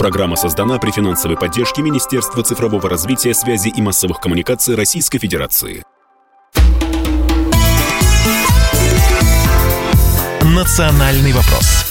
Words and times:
Программа 0.00 0.34
создана 0.34 0.78
при 0.78 0.92
финансовой 0.92 1.36
поддержке 1.36 1.82
Министерства 1.82 2.42
цифрового 2.42 2.88
развития, 2.88 3.34
связи 3.34 3.68
и 3.68 3.82
массовых 3.82 4.18
коммуникаций 4.18 4.74
Российской 4.74 5.18
Федерации. 5.18 5.84
«Национальный 10.40 11.32
вопрос». 11.32 11.84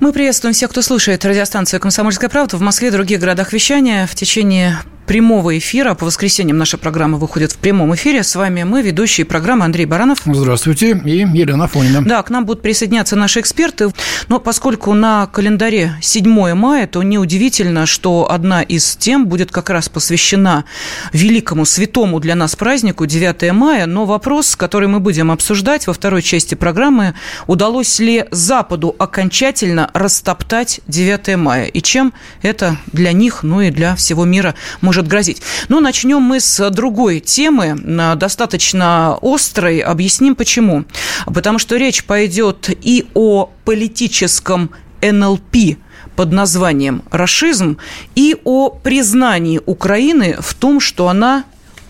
Мы 0.00 0.12
приветствуем 0.12 0.54
всех, 0.54 0.70
кто 0.70 0.82
слушает 0.82 1.24
радиостанцию 1.24 1.78
«Комсомольская 1.78 2.28
правда» 2.28 2.56
в 2.56 2.60
Москве 2.60 2.88
и 2.88 2.90
других 2.90 3.20
городах 3.20 3.52
вещания. 3.52 4.08
В 4.08 4.16
течение 4.16 4.78
прямого 5.06 5.56
эфира. 5.58 5.94
По 5.94 6.06
воскресеньям 6.06 6.58
наша 6.58 6.78
программа 6.78 7.18
выходит 7.18 7.52
в 7.52 7.58
прямом 7.58 7.94
эфире. 7.94 8.22
С 8.22 8.36
вами 8.36 8.62
мы, 8.62 8.82
ведущие 8.82 9.24
программы 9.24 9.64
Андрей 9.64 9.86
Баранов. 9.86 10.22
Здравствуйте. 10.24 11.00
И 11.04 11.18
Елена 11.18 11.68
Фонина. 11.68 12.04
Да, 12.04 12.22
к 12.22 12.30
нам 12.30 12.46
будут 12.46 12.62
присоединяться 12.62 13.16
наши 13.16 13.40
эксперты. 13.40 13.92
Но 14.28 14.40
поскольку 14.40 14.94
на 14.94 15.26
календаре 15.26 15.96
7 16.00 16.54
мая, 16.54 16.86
то 16.86 17.02
неудивительно, 17.02 17.86
что 17.86 18.30
одна 18.30 18.62
из 18.62 18.96
тем 18.96 19.26
будет 19.26 19.50
как 19.50 19.70
раз 19.70 19.88
посвящена 19.88 20.64
великому, 21.12 21.64
святому 21.64 22.20
для 22.20 22.34
нас 22.34 22.56
празднику 22.56 23.06
9 23.06 23.52
мая. 23.52 23.86
Но 23.86 24.06
вопрос, 24.06 24.56
который 24.56 24.88
мы 24.88 25.00
будем 25.00 25.30
обсуждать 25.30 25.86
во 25.86 25.92
второй 25.92 26.22
части 26.22 26.54
программы, 26.54 27.14
удалось 27.46 27.98
ли 27.98 28.24
Западу 28.30 28.94
окончательно 28.98 29.90
растоптать 29.92 30.80
9 30.86 31.36
мая? 31.36 31.66
И 31.66 31.82
чем 31.82 32.12
это 32.42 32.76
для 32.92 33.12
них, 33.12 33.42
ну 33.42 33.60
и 33.60 33.70
для 33.70 33.96
всего 33.96 34.24
мира 34.24 34.54
может 34.80 34.93
может 34.94 35.08
грозить. 35.08 35.42
Но 35.68 35.80
начнем 35.80 36.22
мы 36.22 36.38
с 36.38 36.70
другой 36.70 37.18
темы, 37.18 37.76
достаточно 38.16 39.18
острой. 39.20 39.80
Объясним 39.80 40.36
почему. 40.36 40.84
Потому 41.26 41.58
что 41.58 41.76
речь 41.76 42.04
пойдет 42.04 42.70
и 42.70 43.06
о 43.14 43.50
политическом 43.64 44.70
НЛП, 45.02 45.76
под 46.14 46.30
названием 46.30 47.02
«Рашизм» 47.10 47.78
и 48.14 48.36
о 48.44 48.70
признании 48.70 49.60
Украины 49.66 50.36
в 50.38 50.54
том, 50.54 50.78
что 50.78 51.08
она 51.08 51.44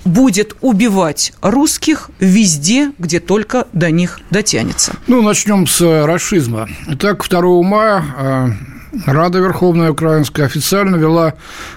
будет 0.06 0.56
убивать 0.62 1.34
русских 1.42 2.10
везде, 2.20 2.92
где 2.98 3.20
только 3.20 3.66
до 3.74 3.90
них 3.90 4.20
дотянется. 4.30 4.94
Ну, 5.08 5.20
начнем 5.20 5.66
с 5.66 6.06
расизма. 6.06 6.68
Итак, 6.88 7.26
2 7.28 7.62
мая 7.62 8.04
а, 8.16 8.50
Рада 9.06 9.38
Верховная 9.38 9.90
Украинская 9.90 10.46
официально 10.46 10.96
вела 10.96 11.34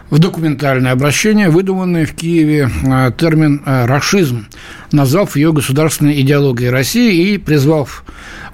в 0.09 0.19
документальное 0.19 0.91
обращение 0.91 1.49
выдуманный 1.49 2.05
в 2.05 2.13
Киеве 2.15 2.69
э, 2.83 3.11
термин 3.17 3.61
э, 3.65 3.85
«рашизм», 3.85 4.47
назвав 4.91 5.35
ее 5.35 5.51
государственной 5.51 6.21
идеологией 6.21 6.69
России 6.69 7.33
и 7.33 7.37
призвав 7.37 8.05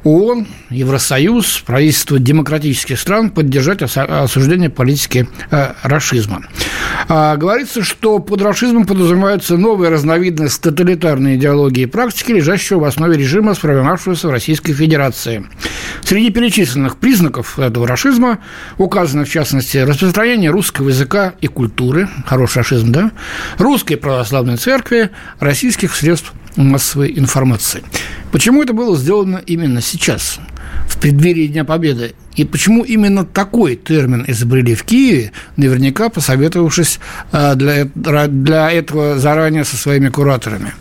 ООН, 0.03 0.47
Евросоюз, 0.69 1.63
правительство 1.65 2.19
демократических 2.19 2.99
стран 2.99 3.29
поддержать 3.29 3.81
осуждение 3.81 4.69
политики. 4.69 5.27
А, 7.07 7.37
говорится, 7.37 7.83
что 7.83 8.19
под 8.19 8.41
расизмом 8.41 8.85
подразумевается 8.85 9.55
новая 9.55 9.89
разновидность 9.89 10.61
тоталитарной 10.61 11.35
идеологии 11.35 11.83
и 11.83 11.85
практики, 11.85 12.33
лежащего 12.33 12.79
в 12.79 12.83
основе 12.83 13.17
режима, 13.17 13.53
сформировавшегося 13.53 14.27
в 14.27 14.31
Российской 14.31 14.73
Федерации. 14.73 15.45
Среди 16.01 16.31
перечисленных 16.31 16.97
признаков 16.97 17.57
этого 17.57 17.87
расизма 17.87 18.39
указано, 18.77 19.23
в 19.23 19.29
частности, 19.29 19.77
распространение 19.77 20.49
русского 20.49 20.89
языка 20.89 21.33
и 21.43 21.47
культуры, 21.47 22.07
хороший 22.25 22.59
расизм, 22.59 22.93
да, 22.93 23.11
русской 23.57 23.95
православной 23.95 24.55
церкви, 24.55 25.09
российских 25.39 25.93
средств 25.93 26.31
массовой 26.55 27.19
информации. 27.19 27.83
Почему 28.31 28.63
это 28.63 28.71
было 28.71 28.95
сделано 28.95 29.41
именно 29.45 29.81
сейчас, 29.81 30.39
в 30.87 30.97
преддверии 30.99 31.47
Дня 31.47 31.65
Победы? 31.65 32.13
И 32.37 32.45
почему 32.45 32.85
именно 32.85 33.25
такой 33.25 33.75
термин 33.75 34.23
изобрели 34.25 34.73
в 34.73 34.83
Киеве, 34.83 35.33
наверняка 35.57 36.07
посоветовавшись 36.07 36.99
э, 37.33 37.55
для, 37.55 37.85
для 38.27 38.71
этого 38.71 39.19
заранее 39.19 39.65
со 39.65 39.75
своими 39.75 40.07
кураторами? 40.07 40.71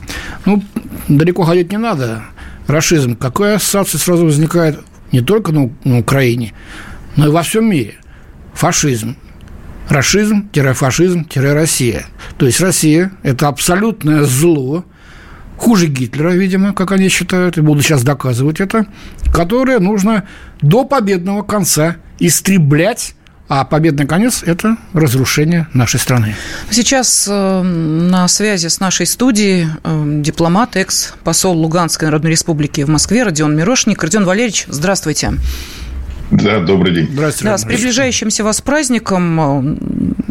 Ну, 0.44 0.62
далеко 1.08 1.42
ходить 1.42 1.72
не 1.72 1.78
надо. 1.78 2.22
Рашизм. 2.68 3.16
Какая 3.16 3.56
ассоциация 3.56 3.98
сразу 3.98 4.26
возникает 4.26 4.78
не 5.10 5.22
только 5.22 5.50
на, 5.50 5.70
на 5.82 5.98
Украине, 5.98 6.54
но 7.16 7.26
и 7.26 7.30
во 7.30 7.42
всем 7.42 7.68
мире? 7.68 7.94
Фашизм. 8.54 9.16
Рашизм-фашизм-Россия. 9.92 12.06
То 12.38 12.46
есть 12.46 12.60
Россия– 12.60 13.12
это 13.22 13.48
абсолютное 13.48 14.24
зло, 14.24 14.84
хуже 15.56 15.86
Гитлера, 15.86 16.30
видимо, 16.30 16.72
как 16.72 16.92
они 16.92 17.08
считают, 17.08 17.58
и 17.58 17.60
буду 17.60 17.82
сейчас 17.82 18.02
доказывать 18.02 18.60
это, 18.60 18.86
которое 19.32 19.78
нужно 19.78 20.24
до 20.60 20.84
победного 20.84 21.42
конца 21.42 21.96
истреблять 22.18 23.14
а 23.54 23.64
победный 23.64 24.06
конец– 24.06 24.42
это 24.46 24.78
разрушение 24.94 25.68
нашей 25.74 26.00
страны. 26.00 26.34
Сейчас 26.70 27.28
э, 27.30 27.62
на 27.62 28.26
связи 28.26 28.68
с 28.68 28.80
нашей 28.80 29.04
студией 29.04 29.66
э, 29.84 30.04
дипломат, 30.22 30.76
экс-посол 30.76 31.58
Луганской 31.58 32.06
Народной 32.06 32.30
Республики 32.30 32.82
в 32.82 32.88
Москве 32.88 33.24
Родион 33.24 33.54
Мирошник. 33.54 34.02
Родион 34.02 34.24
Валерьевич, 34.24 34.64
здравствуйте. 34.68 35.34
Да, 36.32 36.60
добрый 36.60 36.94
день. 36.94 37.08
Здравствуйте. 37.12 37.44
Да, 37.44 37.58
с 37.58 37.64
приближающимся 37.64 38.42
вас 38.42 38.62
праздником. 38.62 39.78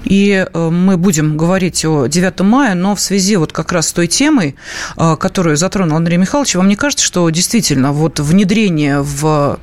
И 0.03 0.45
э, 0.51 0.69
мы 0.69 0.97
будем 0.97 1.37
говорить 1.37 1.85
о 1.85 2.07
9 2.07 2.39
мая, 2.41 2.73
но 2.73 2.95
в 2.95 2.99
связи 2.99 3.35
вот 3.37 3.53
как 3.53 3.71
раз 3.71 3.89
с 3.89 3.93
той 3.93 4.07
темой, 4.07 4.55
э, 4.97 5.15
которую 5.15 5.57
затронул 5.57 5.95
Андрей 5.95 6.17
Михайлович, 6.17 6.55
вам 6.55 6.67
не 6.67 6.75
кажется, 6.75 7.05
что 7.05 7.29
действительно 7.29 7.93
вот 7.93 8.19
внедрение 8.19 9.01
в... 9.01 9.59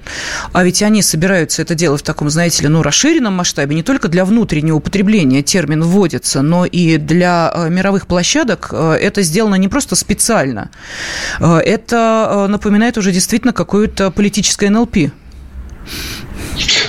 А 0.53 0.65
ведь 0.65 0.81
они 0.83 1.03
собираются 1.03 1.61
это 1.61 1.75
делать 1.75 2.03
в 2.03 2.05
таком, 2.05 2.31
знаете 2.31 2.63
ли, 2.63 2.69
ну, 2.69 2.83
расширенном 2.83 3.35
масштабе, 3.35 3.75
не 3.75 3.83
только 3.83 4.07
для 4.07 4.25
внутреннего 4.25 4.77
употребления 4.77 5.43
термин 5.43 5.83
вводится, 5.83 6.41
но 6.41 6.65
и 6.65 6.99
для 6.99 7.53
э, 7.53 7.69
мировых 7.69 8.07
площадок 8.07 8.73
это 8.73 9.23
сделано 9.23 9.57
не 9.57 9.69
просто 9.69 9.97
специально. 9.97 10.71
Это 11.41 12.47
напоминает 12.49 12.97
уже 12.97 13.13
действительно 13.13 13.53
какое-то 13.53 14.11
политическое 14.11 14.71
НЛП. 14.71 15.11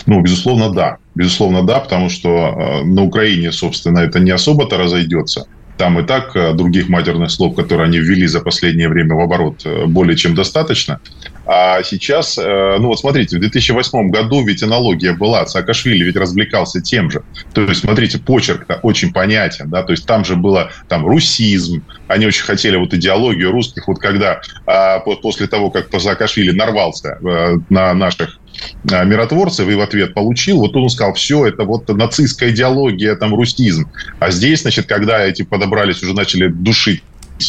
Ну, 0.09 0.21
безусловно, 0.21 0.71
да. 0.71 0.97
Безусловно, 1.13 1.61
да, 1.61 1.79
потому 1.79 2.09
что 2.09 2.29
э, 2.29 2.83
на 2.83 3.03
Украине, 3.03 3.51
собственно, 3.51 3.99
это 3.99 4.19
не 4.19 4.31
особо-то 4.31 4.75
разойдется. 4.75 5.45
Там 5.77 5.99
и 5.99 6.03
так 6.03 6.35
э, 6.35 6.53
других 6.53 6.89
матерных 6.89 7.29
слов, 7.29 7.55
которые 7.55 7.85
они 7.85 7.99
ввели 7.99 8.25
за 8.25 8.39
последнее 8.39 8.89
время 8.89 9.13
в 9.13 9.19
оборот, 9.19 9.61
э, 9.65 9.85
более 9.85 10.17
чем 10.17 10.33
достаточно. 10.33 10.99
А 11.45 11.83
сейчас, 11.83 12.37
ну 12.37 12.87
вот 12.87 12.99
смотрите, 12.99 13.37
в 13.37 13.39
2008 13.39 14.09
году 14.11 14.45
ведь 14.45 14.61
аналогия 14.61 15.13
была, 15.13 15.47
Саакашвили 15.47 16.03
ведь 16.03 16.15
развлекался 16.15 16.79
тем 16.79 17.09
же. 17.09 17.23
То 17.53 17.61
есть, 17.61 17.81
смотрите, 17.81 18.19
почерк-то 18.19 18.79
очень 18.83 19.11
понятен, 19.11 19.67
да, 19.67 19.81
то 19.81 19.93
есть 19.93 20.05
там 20.05 20.23
же 20.25 20.35
было 20.35 20.69
там 20.87 21.07
русизм, 21.07 21.83
они 22.07 22.27
очень 22.27 22.43
хотели 22.43 22.75
вот 22.77 22.93
идеологию 22.93 23.51
русских, 23.51 23.87
вот 23.87 23.97
когда 23.97 24.41
а, 24.67 24.99
после 24.99 25.47
того, 25.47 25.71
как 25.71 25.87
Саакашвили 25.99 26.51
нарвался 26.51 27.17
на 27.69 27.95
наших 27.95 28.39
миротворцев 28.83 29.67
и 29.69 29.75
в 29.75 29.81
ответ 29.81 30.13
получил, 30.13 30.59
вот 30.59 30.75
он 30.75 30.89
сказал, 30.89 31.13
все, 31.13 31.45
это 31.45 31.63
вот 31.63 31.87
нацистская 31.89 32.49
идеология, 32.51 33.15
там, 33.15 33.35
рустизм. 33.35 33.89
А 34.19 34.31
здесь, 34.31 34.61
значит, 34.61 34.87
когда 34.87 35.25
эти 35.25 35.43
подобрались, 35.43 36.01
уже 36.03 36.13
начали 36.13 36.47
душить 36.47 37.03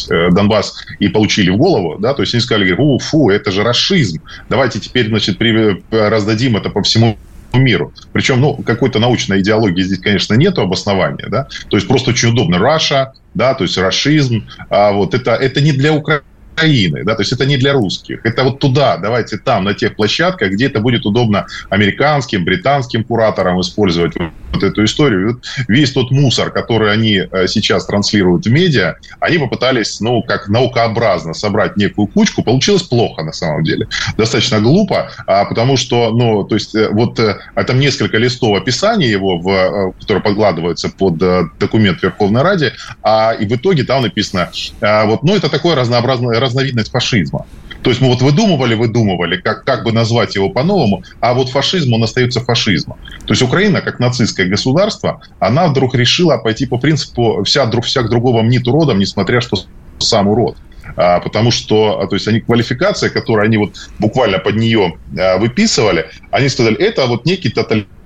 э, 0.09 0.29
Донбасс 0.31 0.85
и 0.99 1.07
получили 1.09 1.49
в 1.49 1.57
голову, 1.57 1.97
да, 1.99 2.13
то 2.13 2.21
есть 2.21 2.33
они 2.33 2.41
сказали, 2.41 2.73
у, 2.77 2.99
фу, 2.99 3.29
это 3.29 3.51
же 3.51 3.63
расизм, 3.63 4.21
давайте 4.49 4.79
теперь, 4.79 5.07
значит, 5.07 5.37
при, 5.37 5.83
раздадим 5.91 6.57
это 6.57 6.69
по 6.69 6.81
всему 6.83 7.17
миру. 7.53 7.93
Причем, 8.13 8.39
ну, 8.39 8.55
какой-то 8.55 8.99
научной 8.99 9.41
идеологии 9.41 9.81
здесь, 9.81 9.99
конечно, 9.99 10.35
нету 10.35 10.61
обоснования, 10.61 11.27
да, 11.29 11.47
то 11.69 11.77
есть 11.77 11.87
просто 11.87 12.11
очень 12.11 12.29
удобно. 12.29 12.59
Раша, 12.59 13.13
да, 13.33 13.53
то 13.53 13.63
есть 13.63 13.77
расизм, 13.77 14.47
а 14.69 14.91
вот 14.91 15.13
это, 15.13 15.31
это 15.31 15.61
не 15.61 15.71
для 15.71 15.93
Украины 15.93 16.23
Украины, 16.53 17.03
да, 17.03 17.15
то 17.15 17.21
есть 17.21 17.33
это 17.33 17.45
не 17.45 17.57
для 17.57 17.73
русских. 17.73 18.25
Это 18.25 18.43
вот 18.43 18.59
туда, 18.59 18.97
давайте 18.97 19.37
там, 19.37 19.63
на 19.63 19.73
тех 19.73 19.95
площадках, 19.95 20.51
где 20.51 20.67
это 20.67 20.79
будет 20.79 21.05
удобно 21.05 21.45
американским, 21.69 22.45
британским 22.45 23.03
кураторам 23.03 23.59
использовать 23.61 24.13
вот 24.53 24.63
эту 24.63 24.83
историю. 24.83 25.33
Вот 25.33 25.45
весь 25.67 25.91
тот 25.91 26.11
мусор, 26.11 26.51
который 26.51 26.91
они 26.91 27.21
э, 27.31 27.47
сейчас 27.47 27.85
транслируют 27.85 28.45
в 28.45 28.51
медиа, 28.51 28.95
они 29.19 29.37
попытались, 29.37 29.99
ну, 30.01 30.21
как 30.23 30.49
наукообразно 30.49 31.33
собрать 31.33 31.77
некую 31.77 32.07
кучку. 32.07 32.43
Получилось 32.43 32.83
плохо, 32.83 33.23
на 33.23 33.31
самом 33.31 33.63
деле. 33.63 33.87
Достаточно 34.17 34.59
глупо, 34.59 35.11
а, 35.27 35.45
потому 35.45 35.77
что, 35.77 36.11
ну, 36.11 36.43
то 36.43 36.55
есть 36.55 36.75
э, 36.75 36.89
вот 36.89 37.19
э, 37.19 37.37
там 37.65 37.79
несколько 37.79 38.17
листов 38.17 38.57
описания 38.57 39.09
его, 39.09 39.37
в, 39.39 39.93
которые 40.01 40.21
подкладываются 40.21 40.89
под 40.89 41.17
документ 41.59 42.03
Верховной 42.03 42.41
Ради, 42.41 42.73
а 43.03 43.33
и 43.33 43.45
в 43.45 43.55
итоге 43.55 43.83
там 43.83 44.01
написано, 44.01 44.49
а, 44.81 45.05
вот, 45.05 45.23
ну, 45.23 45.35
это 45.35 45.49
такое 45.49 45.75
разнообразное 45.75 46.40
разновидность 46.41 46.91
фашизма. 46.91 47.45
То 47.83 47.89
есть 47.89 48.01
мы 48.01 48.09
вот 48.09 48.21
выдумывали, 48.21 48.75
выдумывали, 48.75 49.37
как, 49.37 49.63
как 49.63 49.83
бы 49.83 49.91
назвать 49.91 50.35
его 50.35 50.49
по-новому, 50.49 51.03
а 51.19 51.33
вот 51.33 51.49
фашизм, 51.49 51.93
он 51.93 52.03
остается 52.03 52.41
фашизмом. 52.41 52.97
То 53.25 53.31
есть 53.33 53.41
Украина, 53.41 53.81
как 53.81 53.99
нацистское 53.99 54.47
государство, 54.47 55.21
она 55.39 55.67
вдруг 55.67 55.95
решила 55.95 56.37
пойти 56.37 56.65
по 56.65 56.77
принципу 56.77 57.43
«вся, 57.43 57.69
всяк 57.81 58.09
другого 58.09 58.41
мнит 58.41 58.67
уродом, 58.67 58.99
несмотря 58.99 59.41
что 59.41 59.57
сам 59.99 60.27
урод». 60.27 60.57
А, 60.95 61.19
потому 61.19 61.51
что, 61.51 62.01
а, 62.01 62.07
то 62.07 62.15
есть 62.15 62.27
они 62.27 62.41
квалификация, 62.41 63.09
которую 63.09 63.45
они 63.45 63.57
вот 63.57 63.75
буквально 63.99 64.39
под 64.39 64.55
нее 64.55 64.97
а, 65.17 65.37
выписывали, 65.37 66.07
они 66.31 66.49
сказали, 66.49 66.75
это 66.77 67.05
вот 67.07 67.25
некий 67.25 67.49
тоталитарный 67.49 68.00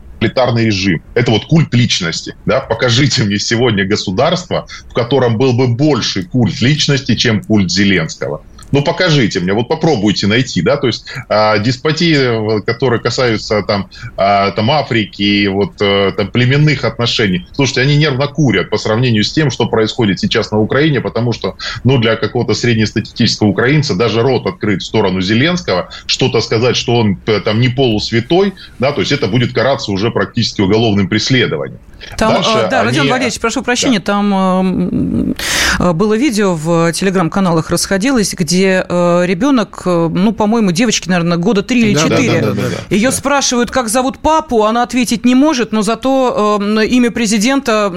режим. 0.58 1.02
Это 1.14 1.32
вот 1.32 1.46
культ 1.46 1.74
личности. 1.74 2.36
Да? 2.46 2.60
Покажите 2.60 3.24
мне 3.24 3.40
сегодня 3.40 3.86
государство, 3.86 4.68
в 4.90 4.94
котором 4.94 5.38
был 5.38 5.54
бы 5.54 5.68
больше 5.68 6.24
культ 6.24 6.62
личности, 6.62 7.16
чем 7.16 7.44
культ 7.44 7.72
Зеленского. 7.72 8.42
Ну, 8.76 8.82
покажите 8.82 9.40
мне, 9.40 9.54
вот 9.54 9.70
попробуйте 9.70 10.28
найти, 10.28 10.62
да, 10.62 10.76
то 10.76 10.88
есть 10.88 11.06
э, 11.30 11.64
деспотии, 11.64 12.62
которые 12.66 13.00
касаются 13.00 13.64
там, 13.64 13.90
э, 14.18 14.52
там 14.52 14.70
Африки, 14.70 15.48
вот 15.48 15.82
э, 15.82 16.12
там 16.12 16.28
племенных 16.28 16.84
отношений, 16.84 17.48
слушайте, 17.54 17.80
они 17.80 17.96
нервно 17.96 18.28
курят 18.28 18.70
по 18.70 18.78
сравнению 18.78 19.24
с 19.24 19.32
тем, 19.32 19.50
что 19.50 19.68
происходит 19.68 20.20
сейчас 20.20 20.52
на 20.52 20.60
Украине, 20.60 21.00
потому 21.00 21.32
что, 21.32 21.56
ну, 21.86 22.00
для 22.00 22.18
какого-то 22.18 22.54
среднестатистического 22.54 23.48
украинца 23.48 23.96
даже 23.96 24.22
рот 24.22 24.46
открыть 24.46 24.82
в 24.82 24.86
сторону 24.86 25.22
Зеленского, 25.22 25.88
что-то 26.06 26.42
сказать, 26.42 26.76
что 26.76 26.98
он 26.98 27.16
там 27.46 27.62
не 27.62 27.70
полусвятой, 27.70 28.56
да, 28.78 28.92
то 28.92 29.00
есть 29.00 29.14
это 29.14 29.28
будет 29.28 29.54
караться 29.54 29.94
уже 29.94 30.12
практически 30.12 30.60
уголовным 30.60 31.08
преследованием. 31.08 31.80
Там, 32.18 32.34
Дальше 32.34 32.68
да, 32.70 32.82
они... 32.82 32.90
Родион 32.90 33.10
Валерьевич, 33.10 33.40
прошу 33.40 33.64
прощения, 33.64 34.00
да. 34.00 34.06
там 34.06 35.34
э, 35.80 35.94
было 35.94 36.16
видео 36.16 36.56
в 36.56 36.92
телеграм-каналах 36.94 37.70
расходилось, 37.70 38.34
где 38.34 38.65
э, 38.66 39.26
ребенок, 39.26 39.82
э, 39.86 40.10
ну, 40.12 40.32
по-моему, 40.32 40.72
девочки, 40.72 41.10
наверное, 41.10 41.38
года 41.38 41.62
три 41.62 41.82
или 41.82 41.94
четыре, 41.94 42.42
да, 42.42 42.48
да, 42.48 42.54
да, 42.54 42.62
да, 42.62 42.70
да, 42.90 42.96
ее 42.96 43.12
спрашивают, 43.12 43.72
как 43.72 43.90
зовут 43.90 44.20
папу, 44.20 44.64
она 44.64 44.84
ответить 44.84 45.26
не 45.26 45.36
может, 45.36 45.72
но 45.72 45.82
зато 45.82 46.60
э, 46.62 46.86
имя 46.88 47.12
президента 47.12 47.90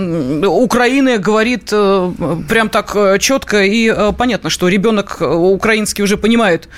Украины 0.47 1.19
говорит 1.19 1.71
прям 1.71 2.69
так 2.69 3.21
четко 3.21 3.65
и 3.65 4.13
понятно, 4.17 4.51
что 4.51 4.69
ребенок 4.69 5.21
украинский 5.21 6.03
уже 6.05 6.17
понимает, 6.17 6.69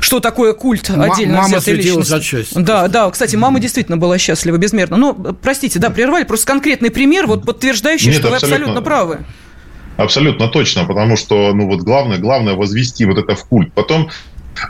что 0.00 0.20
такое 0.20 0.52
культ 0.52 0.90
отдельно 0.90 1.38
Мама 1.38 1.60
следила 1.60 2.02
за 2.02 2.20
честь. 2.20 2.54
Да, 2.54 2.88
да, 2.88 3.10
кстати, 3.10 3.36
мама 3.36 3.60
действительно 3.60 3.96
была 3.96 4.18
счастлива 4.18 4.56
безмерно. 4.56 4.96
Ну, 4.96 5.14
простите, 5.14 5.78
да, 5.78 5.90
прервали, 5.90 6.24
просто 6.24 6.46
конкретный 6.46 6.90
пример, 6.90 7.26
вот 7.26 7.44
подтверждающий, 7.44 8.08
Нет, 8.08 8.18
что 8.18 8.28
вы 8.28 8.36
абсолютно 8.36 8.82
правы. 8.82 9.20
Абсолютно 9.96 10.48
точно, 10.48 10.84
потому 10.84 11.16
что, 11.16 11.52
ну 11.54 11.66
вот 11.66 11.80
главное, 11.80 12.18
главное 12.18 12.54
возвести 12.54 13.04
вот 13.04 13.18
это 13.18 13.34
в 13.34 13.44
культ. 13.46 13.72
Потом 13.74 14.10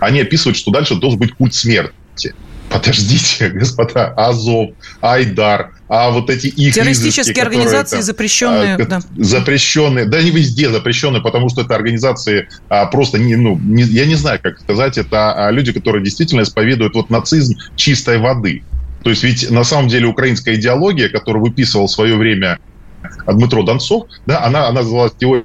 они 0.01 0.21
описывают, 0.21 0.57
что 0.57 0.71
дальше 0.71 0.97
должен 0.97 1.19
быть 1.19 1.33
культ 1.33 1.55
смерти. 1.55 2.35
Подождите, 2.71 3.49
господа, 3.55 4.09
Азов, 4.17 4.71
Айдар, 5.01 5.73
а 5.89 6.11
вот 6.11 6.29
эти 6.31 6.49
их 6.49 6.75
Террористические 6.75 7.43
организации 7.43 7.97
это, 7.97 8.07
запрещенные. 8.07 8.75
А, 8.75 8.85
да. 8.85 9.01
Запрещенные, 9.17 10.07
да 10.07 10.21
не 10.23 10.31
везде 10.31 10.71
запрещенные, 10.71 11.23
потому 11.23 11.49
что 11.49 11.63
это 11.63 11.75
организации 11.75 12.49
а, 12.69 12.87
просто, 12.87 13.19
не, 13.19 13.37
ну, 13.37 13.59
не, 13.63 13.85
я 13.85 14.07
не 14.07 14.17
знаю, 14.17 14.41
как 14.43 14.59
сказать, 14.59 14.99
это 14.99 15.47
а, 15.47 15.51
люди, 15.51 15.73
которые 15.73 16.03
действительно 16.03 16.43
исповедуют 16.43 16.95
вот 16.95 17.11
нацизм 17.11 17.55
чистой 17.77 18.19
воды. 18.19 18.65
То 19.03 19.11
есть 19.11 19.23
ведь 19.23 19.51
на 19.51 19.65
самом 19.65 19.89
деле 19.89 20.07
украинская 20.07 20.55
идеология, 20.55 21.09
которую 21.09 21.45
выписывал 21.45 21.87
в 21.87 21.91
свое 21.91 22.17
время 22.17 22.59
Дмитро 23.27 23.63
Донцов, 23.63 24.05
да, 24.27 24.45
она, 24.45 24.69
она 24.69 24.83
называлась 24.83 25.15
теория 25.19 25.45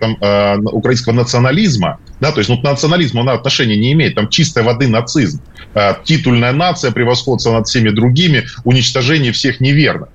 там, 0.00 0.16
э, 0.20 0.58
украинского 0.72 1.12
национализма, 1.12 1.98
да, 2.20 2.32
то 2.32 2.38
есть 2.38 2.50
ну, 2.50 2.58
к 2.58 2.64
национализму 2.64 3.20
она 3.20 3.32
отношения 3.32 3.76
не 3.76 3.92
имеет, 3.92 4.14
там 4.14 4.28
чистой 4.28 4.62
воды 4.62 4.88
нацизм, 4.88 5.40
э, 5.74 5.94
титульная 6.04 6.52
нация, 6.52 6.90
превосходство 6.90 7.52
над 7.52 7.66
всеми 7.66 7.90
другими, 7.90 8.46
уничтожение 8.64 9.32
всех 9.32 9.60
неверно. 9.60 10.08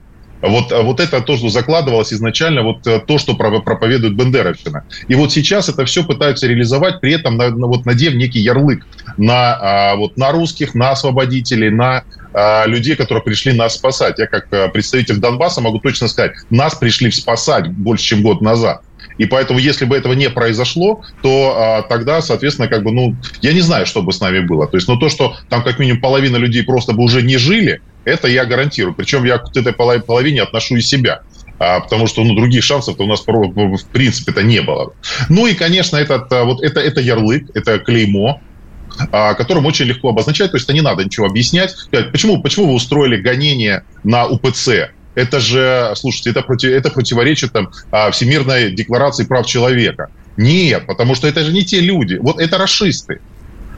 Вот, 0.43 0.73
вот 0.73 0.99
это 0.99 1.21
то, 1.21 1.37
что 1.37 1.47
закладывалось 1.47 2.11
изначально, 2.11 2.63
вот 2.63 2.85
э, 2.85 2.99
то, 2.99 3.17
что 3.17 3.33
проповедует 3.33 4.15
Бендеровщина. 4.15 4.83
И 5.07 5.15
вот 5.15 5.31
сейчас 5.31 5.69
это 5.69 5.85
все 5.85 6.03
пытаются 6.03 6.47
реализовать, 6.47 6.99
при 6.99 7.13
этом 7.13 7.37
на, 7.37 7.49
на, 7.49 7.67
вот 7.67 7.85
надев 7.85 8.13
некий 8.15 8.41
ярлык 8.41 8.85
на, 9.15 9.53
а, 9.53 9.95
вот, 9.95 10.17
на 10.17 10.33
русских, 10.33 10.75
на 10.75 10.91
освободителей, 10.91 11.69
на 11.69 12.03
а, 12.33 12.65
людей, 12.65 12.97
которые 12.97 13.23
пришли 13.23 13.53
нас 13.53 13.75
спасать. 13.75 14.19
Я 14.19 14.27
как 14.27 14.47
а, 14.51 14.67
представитель 14.67 15.17
Донбасса 15.17 15.61
могу 15.61 15.79
точно 15.79 16.09
сказать, 16.09 16.33
нас 16.49 16.75
пришли 16.75 17.09
спасать 17.09 17.69
больше, 17.69 18.03
чем 18.03 18.21
год 18.21 18.41
назад. 18.41 18.81
И 19.17 19.25
поэтому, 19.25 19.59
если 19.59 19.85
бы 19.85 19.95
этого 19.95 20.11
не 20.11 20.29
произошло, 20.29 21.03
то 21.21 21.55
а, 21.57 21.81
тогда, 21.83 22.21
соответственно, 22.21 22.67
как 22.67 22.83
бы, 22.83 22.91
ну, 22.91 23.15
я 23.41 23.53
не 23.53 23.61
знаю, 23.61 23.85
что 23.85 24.01
бы 24.01 24.11
с 24.11 24.19
нами 24.19 24.41
было. 24.41 24.67
То 24.67 24.75
есть, 24.75 24.89
ну, 24.89 24.97
то, 24.97 25.07
что 25.07 25.37
там 25.47 25.63
как 25.63 25.79
минимум 25.79 26.01
половина 26.01 26.35
людей 26.35 26.63
просто 26.63 26.91
бы 26.91 27.03
уже 27.03 27.21
не 27.21 27.37
жили, 27.37 27.81
это 28.05 28.27
я 28.27 28.45
гарантирую. 28.45 28.93
Причем 28.95 29.23
я 29.23 29.37
к 29.37 29.55
этой 29.55 29.73
половине 29.73 30.41
отношу 30.41 30.75
и 30.75 30.81
себя. 30.81 31.21
А, 31.59 31.79
потому 31.79 32.07
что 32.07 32.23
ну, 32.23 32.35
других 32.35 32.63
шансов-то 32.63 33.03
у 33.03 33.07
нас 33.07 33.21
в 33.25 33.85
принципе-то 33.91 34.43
не 34.43 34.61
было. 34.61 34.93
Ну 35.29 35.47
и, 35.47 35.53
конечно, 35.53 35.97
этот, 35.97 36.31
а, 36.31 36.43
вот 36.43 36.63
это, 36.63 36.79
это 36.79 36.99
ярлык, 36.99 37.49
это 37.53 37.79
клеймо, 37.79 38.41
а, 39.11 39.33
которым 39.33 39.65
очень 39.65 39.85
легко 39.85 40.09
обозначать, 40.09 40.51
то 40.51 40.57
есть 40.57 40.65
это 40.65 40.73
не 40.73 40.81
надо 40.81 41.03
ничего 41.03 41.27
объяснять. 41.27 41.75
Почему, 42.11 42.41
почему 42.41 42.67
вы 42.67 42.73
устроили 42.73 43.17
гонение 43.17 43.83
на 44.03 44.25
УПЦ? 44.25 44.91
Это 45.15 45.39
же, 45.39 45.93
слушайте, 45.95 46.31
это, 46.31 46.41
против, 46.41 46.71
это 46.71 46.89
противоречит 46.89 47.53
там, 47.53 47.69
а, 47.91 48.11
Всемирной 48.11 48.71
декларации 48.71 49.25
прав 49.25 49.45
человека. 49.45 50.09
Нет, 50.37 50.87
потому 50.87 51.13
что 51.13 51.27
это 51.27 51.43
же 51.43 51.53
не 51.53 51.63
те 51.63 51.79
люди. 51.79 52.15
Вот 52.15 52.39
это 52.39 52.57
расисты. 52.57 53.21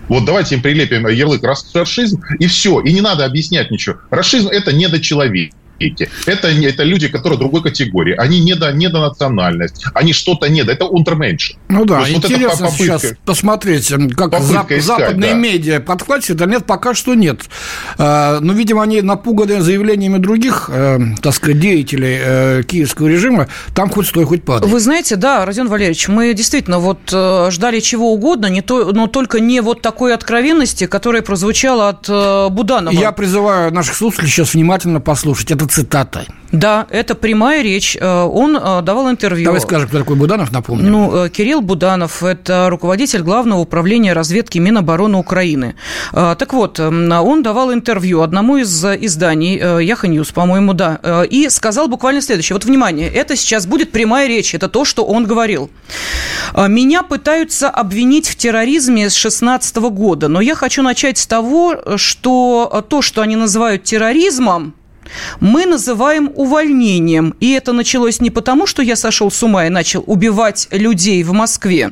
Вот 0.07 0.25
давайте 0.25 0.55
им 0.55 0.61
прилепим 0.61 1.07
ярлык 1.07 1.43
расшизм, 1.43 2.21
и 2.39 2.47
все. 2.47 2.81
И 2.81 2.93
не 2.93 3.01
надо 3.01 3.25
объяснять 3.25 3.71
ничего. 3.71 3.97
Расшизм– 4.11 4.47
это 4.51 4.73
недочеловек 4.73 5.51
эти. 5.79 6.09
Это, 6.25 6.47
это 6.47 6.83
люди, 6.83 7.07
которые 7.07 7.37
другой 7.39 7.61
категории. 7.61 8.15
Они 8.15 8.39
не 8.39 8.55
до, 8.55 8.71
не 8.71 8.89
до 8.89 9.01
национальность. 9.01 9.85
Они 9.93 10.13
что-то 10.13 10.49
не 10.49 10.63
до. 10.63 10.71
Это 10.71 10.85
унтерменьше. 10.85 11.55
Ну 11.69 11.85
да, 11.85 12.09
интересно 12.09 12.67
вот 12.67 12.75
сейчас 12.75 13.13
посмотреть, 13.25 13.87
как 14.15 14.33
зап- 14.33 14.63
искать, 14.63 14.83
западные 14.83 15.31
да. 15.31 15.37
медиа 15.37 15.79
подхватят. 15.79 16.37
Да 16.37 16.45
нет, 16.45 16.65
пока 16.65 16.93
что 16.93 17.15
нет. 17.15 17.41
А, 17.97 18.39
но, 18.39 18.53
видимо, 18.53 18.83
они 18.83 19.01
напуганы 19.01 19.61
заявлениями 19.61 20.17
других, 20.17 20.69
э, 20.71 20.99
так 21.21 21.33
сказать, 21.33 21.59
деятелей 21.59 22.19
э, 22.21 22.63
киевского 22.63 23.07
режима. 23.07 23.47
Там 23.73 23.89
хоть 23.89 24.07
стой, 24.07 24.25
хоть 24.25 24.43
падай. 24.43 24.69
Вы 24.69 24.79
знаете, 24.79 25.15
да, 25.15 25.45
Родион 25.45 25.67
Валерьевич, 25.67 26.07
мы 26.07 26.33
действительно 26.33 26.79
вот 26.79 26.99
э, 27.11 27.49
ждали 27.51 27.79
чего 27.79 28.13
угодно, 28.13 28.47
не 28.47 28.61
то, 28.61 28.91
но 28.93 29.07
только 29.07 29.39
не 29.39 29.61
вот 29.61 29.81
такой 29.81 30.13
откровенности, 30.13 30.87
которая 30.87 31.21
прозвучала 31.21 31.89
от 31.89 32.51
Буданова. 32.53 32.93
Я 32.93 33.11
призываю 33.11 33.73
наших 33.73 33.95
слушателей 33.95 34.29
сейчас 34.29 34.53
внимательно 34.53 35.01
послушать. 35.01 35.51
Это 35.51 35.64
цитата. 35.67 36.25
Да, 36.55 36.87
это 36.89 37.15
прямая 37.15 37.61
речь. 37.63 37.97
Э, 37.99 38.23
он 38.23 38.55
э, 38.55 38.81
давал 38.81 39.09
интервью. 39.09 39.45
Давай 39.45 39.61
скажем, 39.61 39.89
кто 39.89 39.99
такой 39.99 40.15
Буданов, 40.15 40.51
напомню. 40.51 40.89
Ну, 40.89 41.25
э, 41.25 41.29
Кирилл 41.29 41.61
Буданов– 41.61 42.23
это 42.23 42.69
руководитель 42.69 43.21
Главного 43.21 43.59
управления 43.59 44.13
разведки 44.13 44.57
Минобороны 44.59 45.17
Украины. 45.17 45.75
Так 46.11 46.53
вот, 46.53 46.79
он 46.79 47.43
давал 47.43 47.73
интервью 47.73 48.21
одному 48.21 48.57
из 48.57 48.85
изданий, 48.85 49.57
Яха 49.83 50.07
Ньюс, 50.07 50.31
по-моему, 50.31 50.73
да, 50.73 51.25
и 51.29 51.49
сказал 51.49 51.87
буквально 51.87 52.21
следующее. 52.21 52.55
Вот, 52.55 52.65
внимание, 52.65 53.09
это 53.09 53.35
сейчас 53.35 53.65
будет 53.65 53.91
прямая 53.91 54.27
речь, 54.27 54.53
это 54.53 54.69
то, 54.69 54.85
что 54.85 55.05
он 55.05 55.25
говорил. 55.25 55.69
«Меня 56.55 57.03
пытаются 57.03 57.69
обвинить 57.69 58.27
в 58.27 58.35
терроризме 58.35 59.09
с 59.09 59.15
16 59.15 59.75
года, 59.77 60.27
но 60.27 60.41
я 60.41 60.55
хочу 60.55 60.83
начать 60.83 61.17
с 61.17 61.27
того, 61.27 61.97
что 61.97 62.85
то, 62.89 63.01
что 63.01 63.21
они 63.21 63.35
называют 63.35 63.83
терроризмом, 63.83 64.73
мы 65.39 65.65
называем 65.65 66.31
увольнением. 66.35 67.35
И 67.39 67.51
это 67.51 67.73
началось 67.73 68.21
не 68.21 68.29
потому, 68.29 68.65
что 68.67 68.81
я 68.81 68.95
сошел 68.95 69.31
с 69.31 69.41
ума 69.43 69.67
и 69.67 69.69
начал 69.69 70.03
убивать 70.05 70.67
людей 70.71 71.23
в 71.23 71.33
Москве. 71.33 71.91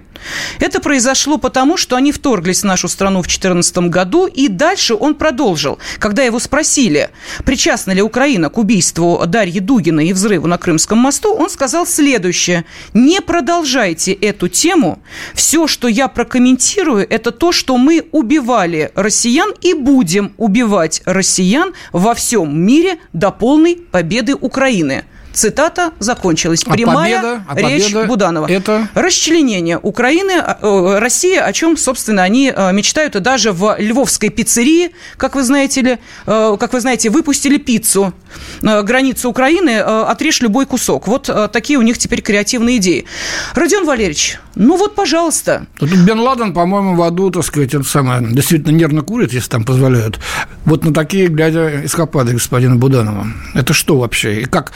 Это 0.60 0.80
произошло 0.80 1.38
потому, 1.38 1.78
что 1.78 1.96
они 1.96 2.12
вторглись 2.12 2.62
в 2.62 2.66
нашу 2.66 2.88
страну 2.88 3.20
в 3.20 3.24
2014 3.24 3.78
году, 3.90 4.28
и 4.28 4.48
дальше 4.48 4.96
он 4.96 5.16
продолжил. 5.16 5.80
Когда 6.00 6.24
его 6.24 6.40
спросили, 6.40 7.10
причастна 7.46 7.92
ли 7.92 8.02
Украина 8.02 8.50
к 8.50 8.58
убийству 8.58 9.22
Дарьи 9.26 9.60
Дугина 9.60 10.02
и 10.02 10.14
взрыву 10.14 10.48
на 10.48 10.58
Крымском 10.58 10.98
мосту, 10.98 11.34
он 11.34 11.50
сказал 11.50 11.86
следующее. 11.86 12.66
Не 12.94 13.22
продолжайте 13.22 14.14
эту 14.14 14.48
тему. 14.48 15.00
Все, 15.34 15.68
что 15.68 15.88
я 15.88 16.08
прокомментирую, 16.08 17.06
это 17.10 17.32
то, 17.32 17.52
что 17.52 17.78
мы 17.78 18.06
убивали 18.12 18.92
россиян 18.96 19.52
и 19.62 19.74
будем 19.74 20.34
убивать 20.38 21.02
россиян 21.06 21.74
во 21.92 22.14
всем 22.14 22.58
мире 22.60 22.98
до 23.14 23.32
полной 23.32 23.76
победы 23.76 24.36
Украины. 24.36 25.06
Цитата 25.34 25.92
закончилась. 26.00 26.64
А 26.66 26.72
Прямая 26.72 27.16
победа, 27.16 27.44
а 27.48 27.56
речь 27.56 27.86
победа 27.86 28.08
Буданова. 28.08 28.48
Это... 28.48 28.88
Расчленение 28.94 29.80
Украины, 29.82 30.32
э, 30.32 31.00
России, 31.00 31.36
о 31.36 31.52
чем, 31.52 31.76
собственно, 31.76 32.24
они 32.24 32.54
э, 32.56 32.72
мечтают. 32.72 33.16
И 33.16 33.20
даже 33.20 33.52
в 33.52 33.76
львовской 33.80 34.30
пиццерии, 34.30 34.92
как 35.18 35.36
вы 35.36 35.44
знаете, 35.44 35.82
ли, 35.82 35.98
э, 36.28 36.58
как 36.60 36.74
вы 36.74 36.80
знаете 36.80 37.10
выпустили 37.10 37.58
пиццу. 37.58 38.14
Границу 38.62 39.30
Украины, 39.30 39.80
отрежь 39.80 40.42
любой 40.42 40.66
кусок. 40.66 41.08
Вот 41.08 41.30
такие 41.52 41.78
у 41.78 41.82
них 41.84 41.98
теперь 41.98 42.22
креативные 42.22 42.78
идеи. 42.78 43.06
Родион 43.54 43.86
Валерьевич, 43.86 44.40
ну 44.56 44.78
вот, 44.78 44.96
пожалуйста. 44.96 45.68
Тут 45.78 45.90
Бен 45.90 46.20
Ладен, 46.20 46.54
по-моему, 46.54 46.96
в 46.96 47.02
аду, 47.04 47.30
так 47.30 47.44
сказать, 47.44 47.74
это 47.74 47.84
самое, 47.84 48.26
действительно 48.28 48.76
нервно 48.76 49.02
курит, 49.02 49.34
если 49.34 49.50
там 49.50 49.64
позволяют. 49.66 50.20
Вот 50.66 50.84
на 50.84 50.94
такие, 50.94 51.28
глядя, 51.28 51.86
эскапады 51.86 52.34
господина 52.34 52.76
Буданова. 52.76 53.28
Это 53.54 53.74
что 53.74 53.98
вообще? 53.98 54.42
И 54.42 54.46
как 54.46 54.72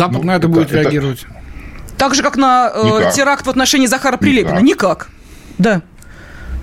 Запад 0.00 0.22
ну, 0.22 0.28
на 0.28 0.30
это, 0.30 0.46
это 0.46 0.48
будет 0.48 0.72
реагировать? 0.72 1.26
Так 1.98 2.14
же, 2.14 2.22
как 2.22 2.38
на 2.38 2.72
э, 2.74 3.12
теракт 3.14 3.46
в 3.46 3.50
отношении 3.50 3.86
Захара 3.86 4.16
Прилепина. 4.16 4.60
Никак. 4.60 4.62
Никак. 4.62 5.08
Да. 5.58 5.82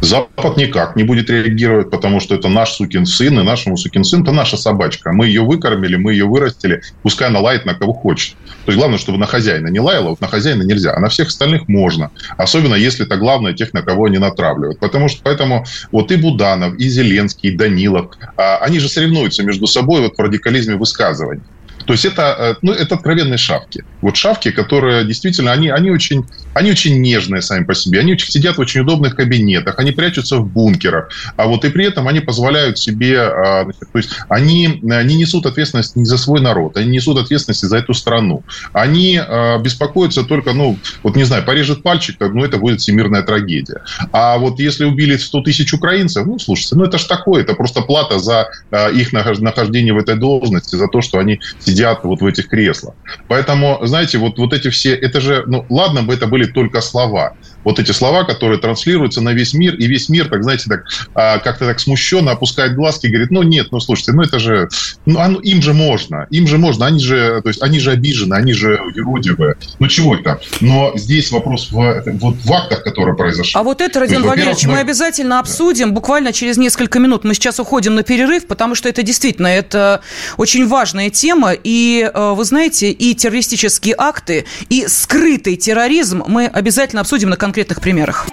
Запад 0.02 0.58
никак 0.58 0.96
не 0.96 1.04
будет 1.04 1.30
реагировать, 1.30 1.92
потому 1.92 2.20
что 2.20 2.34
это 2.34 2.50
наш 2.50 2.72
сукин 2.72 3.06
сын, 3.06 3.40
и 3.40 3.44
нашему 3.44 3.78
сукин 3.78 4.04
сын 4.04 4.24
это 4.24 4.32
наша 4.32 4.58
собачка. 4.58 5.12
Мы 5.12 5.28
ее 5.28 5.42
выкормили, 5.42 5.96
мы 5.96 6.14
ее 6.14 6.26
вырастили, 6.26 6.82
пускай 7.04 7.28
она 7.28 7.40
лает 7.40 7.66
на 7.66 7.76
кого 7.76 7.94
хочет. 7.94 8.36
То 8.66 8.72
есть 8.72 8.78
главное, 8.78 8.98
чтобы 8.98 9.20
на 9.20 9.26
хозяина 9.28 9.68
не 9.68 9.80
лаяла, 9.80 10.10
вот 10.10 10.22
на 10.22 10.28
хозяина 10.28 10.64
нельзя, 10.64 10.94
а 10.96 11.00
на 11.00 11.10
всех 11.10 11.28
остальных 11.28 11.68
можно. 11.68 12.12
Особенно 12.38 12.76
если 12.76 13.06
это 13.06 13.18
главное 13.18 13.54
тех, 13.54 13.74
на 13.74 13.82
кого 13.82 14.06
они 14.06 14.18
натравливают. 14.20 14.80
Потому 14.80 15.10
что 15.10 15.22
поэтому 15.24 15.66
вот 15.92 16.12
и 16.12 16.16
Буданов, 16.16 16.76
и 16.76 16.90
Зеленский, 16.90 17.50
и 17.50 17.56
Данилов, 17.56 18.12
а, 18.36 18.58
они 18.58 18.80
же 18.80 18.90
соревнуются 18.90 19.44
между 19.44 19.68
собой 19.68 20.02
вот 20.02 20.16
в 20.16 20.20
радикализме 20.20 20.76
высказываний. 20.76 21.44
То 21.88 21.94
есть 21.94 22.04
это, 22.04 22.36
э, 22.38 22.56
ну, 22.62 22.74
это 22.74 22.96
откровенные 22.96 23.38
шавки. 23.38 23.86
Вот 24.02 24.18
шавки, 24.18 24.52
которые 24.52 25.06
действительно, 25.06 25.54
они, 25.54 25.70
они, 25.70 25.90
очень, 25.90 26.26
они 26.58 26.72
очень 26.72 27.02
нежные 27.02 27.44
сами 27.44 27.66
по 27.66 27.76
себе. 27.76 28.00
Они 28.00 28.18
сидят 28.18 28.58
в 28.58 28.62
очень 28.62 28.82
удобных 28.82 29.16
кабинетах, 29.16 29.78
они 29.78 29.92
прячутся 29.92 30.38
в 30.38 30.48
бункерах. 30.48 31.10
А 31.36 31.46
вот 31.46 31.64
и 31.66 31.70
при 31.70 31.86
этом 31.86 32.08
они 32.08 32.20
позволяют 32.20 32.80
себе, 32.80 33.22
а, 33.22 33.66
то 33.66 33.98
есть 33.98 34.10
они, 34.28 34.82
они 34.90 35.16
несут 35.18 35.46
ответственность 35.46 35.96
не 35.96 36.06
за 36.06 36.18
свой 36.18 36.42
народ, 36.42 36.76
они 36.76 36.90
несут 36.90 37.20
ответственность 37.20 37.62
за 37.62 37.78
эту 37.78 37.94
страну. 37.94 38.44
Они 38.74 39.20
а, 39.20 39.60
беспокоятся 39.60 40.24
только, 40.24 40.54
ну, 40.54 40.80
вот 41.04 41.16
не 41.16 41.26
знаю, 41.26 41.44
порежет 41.44 41.84
пальчик, 41.84 42.16
ну, 42.20 42.44
это 42.44 42.58
будет 42.58 42.82
всемирная 42.82 43.22
трагедия. 43.22 43.84
А 44.12 44.40
вот 44.40 44.60
если 44.60 44.86
убили 44.86 45.16
100 45.16 45.42
тысяч 45.42 45.74
украинцев, 45.74 46.26
ну, 46.26 46.40
слушайте, 46.40 46.76
ну, 46.76 46.86
это 46.86 46.98
ж 46.98 47.04
такое, 47.04 47.44
это 47.44 47.54
просто 47.54 47.82
плата 47.82 48.18
за 48.18 48.48
а, 48.72 48.90
их 48.90 49.14
нахождение 49.14 49.94
в 49.94 50.00
этой 50.00 50.16
должности, 50.16 50.76
за 50.76 50.88
то, 50.88 51.02
что 51.02 51.20
они 51.20 51.40
сидят 51.60 52.04
вот 52.04 52.22
в 52.22 52.26
этих 52.26 52.48
креслах. 52.48 52.96
Поэтому, 53.28 53.80
знаете, 53.84 54.18
вот, 54.18 54.40
вот 54.40 54.54
эти 54.54 54.70
все, 54.70 54.96
это 54.96 55.22
же, 55.22 55.44
ну, 55.46 55.64
ладно 55.70 56.02
бы 56.02 56.16
это 56.16 56.26
были 56.26 56.47
только 56.52 56.82
слова 56.82 57.36
вот 57.64 57.80
эти 57.80 57.92
слова, 57.92 58.24
которые 58.24 58.60
транслируются 58.60 59.22
на 59.22 59.34
весь 59.34 59.54
мир, 59.54 59.76
и 59.76 59.88
весь 59.88 60.10
мир, 60.10 60.30
так 60.30 60.44
знаете, 60.44 60.66
так 60.70 60.86
а, 61.14 61.40
как-то 61.40 61.66
так 61.66 61.80
смущенно 61.80 62.32
опускает 62.32 62.76
глазки 62.76 63.08
и 63.08 63.10
говорит, 63.10 63.32
ну 63.32 63.44
нет, 63.44 63.68
ну 63.72 63.80
слушайте, 63.80 64.14
ну 64.14 64.22
это 64.22 64.40
же, 64.40 64.70
ну 65.06 65.20
оно, 65.20 65.40
им 65.40 65.62
же 65.62 65.74
можно, 65.74 66.28
им 66.30 66.48
же 66.48 66.58
можно, 66.58 66.86
они 66.86 67.00
же, 67.00 67.42
то 67.42 67.50
есть 67.50 67.62
они 67.62 67.80
же 67.80 67.92
обижены, 67.92 68.36
они 68.36 68.54
же 68.54 68.80
юродивые, 68.96 69.56
ну 69.80 69.88
чего 69.88 70.16
это? 70.16 70.40
Но 70.62 70.94
здесь 70.96 71.32
вопрос 71.32 71.72
в, 71.72 72.04
вот 72.20 72.36
в 72.44 72.54
актах, 72.54 72.84
которые 72.84 73.16
произошли. 73.16 73.54
А 73.56 73.64
вот 73.64 73.82
это, 73.82 74.00
Родион 74.00 74.24
есть, 74.24 74.30
Валерьевич, 74.30 74.66
мы... 74.66 74.74
мы 74.74 74.80
обязательно 74.80 75.40
обсудим 75.40 75.94
буквально 75.94 76.34
через 76.34 76.58
несколько 76.58 77.00
минут. 77.00 77.24
Мы 77.24 77.34
сейчас 77.34 77.60
уходим 77.60 77.96
на 77.96 78.04
перерыв, 78.04 78.48
потому 78.48 78.76
что 78.76 78.90
это 78.90 79.04
действительно, 79.04 79.48
это 79.48 80.02
очень 80.38 80.68
важная 80.68 81.10
тема, 81.10 81.54
и 81.54 82.10
э, 82.14 82.34
вы 82.34 82.44
знаете, 82.44 82.92
и 82.92 83.14
террористические 83.14 83.96
акты, 83.98 84.46
и 84.70 84.88
скрытый 84.88 85.56
терроризм 85.56 86.24
мы 86.28 86.46
обязательно 86.46 87.02
обсудим 87.02 87.30
на 87.30 87.36
конкретных 87.48 87.80
примерах. 87.80 88.28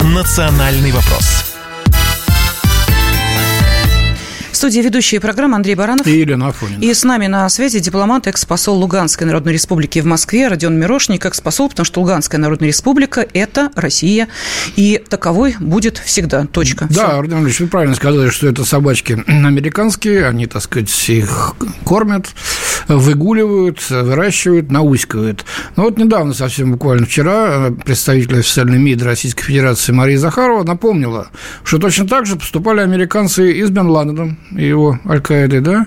Национальный 0.00 0.92
вопрос. 0.92 1.45
В 4.56 4.58
студии 4.58 4.80
ведущие 4.80 5.20
программы 5.20 5.56
Андрей 5.56 5.74
Баранов. 5.74 6.06
И 6.06 6.18
Елена 6.18 6.48
Афонина. 6.48 6.80
И 6.80 6.94
с 6.94 7.04
нами 7.04 7.26
на 7.26 7.46
связи 7.50 7.78
дипломат, 7.78 8.26
экс-посол 8.26 8.78
Луганской 8.78 9.26
Народной 9.26 9.52
Республики 9.52 9.98
в 9.98 10.06
Москве 10.06 10.48
Родион 10.48 10.80
Мирошник, 10.80 11.26
экс-посол, 11.26 11.68
потому 11.68 11.84
что 11.84 12.00
Луганская 12.00 12.40
Народная 12.40 12.68
Республика– 12.68 13.26
это 13.34 13.70
Россия, 13.74 14.28
и 14.74 15.04
таковой 15.10 15.56
будет 15.60 15.98
всегда. 15.98 16.46
Точка. 16.46 16.86
Да, 16.88 17.08
Все. 17.08 17.20
Родион 17.20 17.44
Ильич, 17.44 17.60
вы 17.60 17.66
правильно 17.66 17.94
сказали, 17.94 18.30
что 18.30 18.48
это 18.48 18.64
собачки 18.64 19.22
американские, 19.26 20.26
они, 20.26 20.46
так 20.46 20.62
сказать, 20.62 21.08
их 21.10 21.52
кормят, 21.84 22.28
выгуливают, 22.88 23.90
выращивают, 23.90 24.70
науськивают. 24.70 25.44
Но 25.76 25.82
вот 25.82 25.98
недавно, 25.98 26.32
совсем 26.32 26.72
буквально 26.72 27.04
вчера, 27.04 27.70
представитель 27.84 28.38
официальной 28.38 28.78
МИД 28.78 29.02
Российской 29.02 29.44
Федерации 29.44 29.92
Мария 29.92 30.16
Захарова 30.16 30.64
напомнила, 30.64 31.28
что 31.62 31.76
точно 31.76 32.08
так 32.08 32.24
же 32.24 32.36
поступали 32.36 32.80
американцы 32.80 33.52
и 33.52 33.62
с 33.62 33.68
Бен 33.68 33.88
Ладеном, 33.88 34.38
его 34.50 34.98
Аль-Каиды, 35.08 35.60
да, 35.60 35.86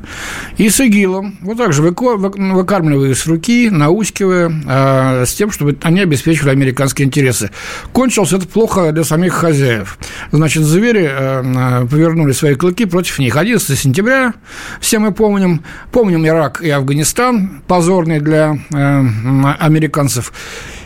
и 0.58 0.70
с 0.70 0.80
ИГИЛом. 0.80 1.38
Вот 1.42 1.58
так 1.58 1.74
же 1.74 1.82
выкармливая 1.82 3.14
с 3.14 3.26
руки, 3.28 3.70
наускивая, 3.70 4.52
а, 4.68 5.26
с 5.26 5.34
тем, 5.34 5.52
чтобы 5.52 5.78
они 5.82 6.02
обеспечивали 6.02 6.52
американские 6.52 7.08
интересы. 7.08 7.52
Кончилось 7.92 8.34
это 8.34 8.48
плохо 8.48 8.92
для 8.92 9.04
самих 9.04 9.34
хозяев. 9.34 9.98
Значит, 10.32 10.64
звери 10.64 11.10
а, 11.10 11.86
повернули 11.86 12.32
свои 12.32 12.56
клыки 12.56 12.86
против 12.86 13.20
них. 13.20 13.36
11 13.38 13.78
сентября, 13.78 14.34
все 14.80 15.00
мы 15.00 15.12
помним, 15.12 15.64
помним 15.92 16.26
Ирак 16.26 16.62
и 16.62 16.70
Афганистан, 16.70 17.62
позорный 17.68 18.20
для 18.20 18.58
а, 18.74 19.56
американцев. 19.60 20.34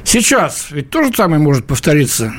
Сейчас 0.03 0.67
ведь 0.71 0.89
то 0.89 1.03
же 1.03 1.11
самое 1.13 1.41
может 1.41 1.65
повториться. 1.65 2.33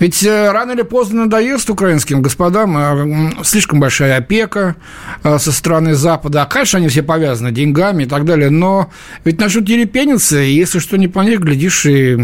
Ведь 0.00 0.24
э, 0.24 0.50
рано 0.50 0.72
или 0.72 0.82
поздно 0.82 1.24
надоест 1.24 1.68
украинским 1.68 2.22
господам 2.22 2.76
э, 2.76 3.44
слишком 3.44 3.80
большая 3.80 4.16
опека 4.16 4.76
э, 5.22 5.38
со 5.38 5.52
стороны 5.52 5.94
Запада. 5.94 6.42
А, 6.42 6.46
конечно, 6.46 6.78
они 6.78 6.88
все 6.88 7.02
повязаны 7.02 7.52
деньгами 7.52 8.04
и 8.04 8.06
так 8.06 8.24
далее, 8.24 8.48
но 8.48 8.90
ведь 9.24 9.38
начнут 9.38 9.66
терепениться, 9.66 10.40
и 10.40 10.52
если 10.52 10.78
что 10.78 10.96
не 10.96 11.06
понять, 11.06 11.40
глядишь, 11.40 11.84
и 11.84 12.18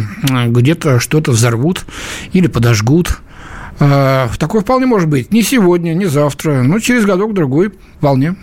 где-то 0.47 1.01
что-то 1.01 1.33
взорвут 1.33 1.85
или 2.33 2.47
подожгут. 2.47 3.19
Такое 3.79 4.63
вполне 4.63 4.87
может 4.87 5.11
быть. 5.11 5.31
Не 5.31 5.43
сегодня, 5.43 5.93
не 5.93 6.07
завтра, 6.07 6.63
но 6.63 6.79
через 6.79 7.05
годок-другой 7.05 7.75
вполне. 7.99 8.37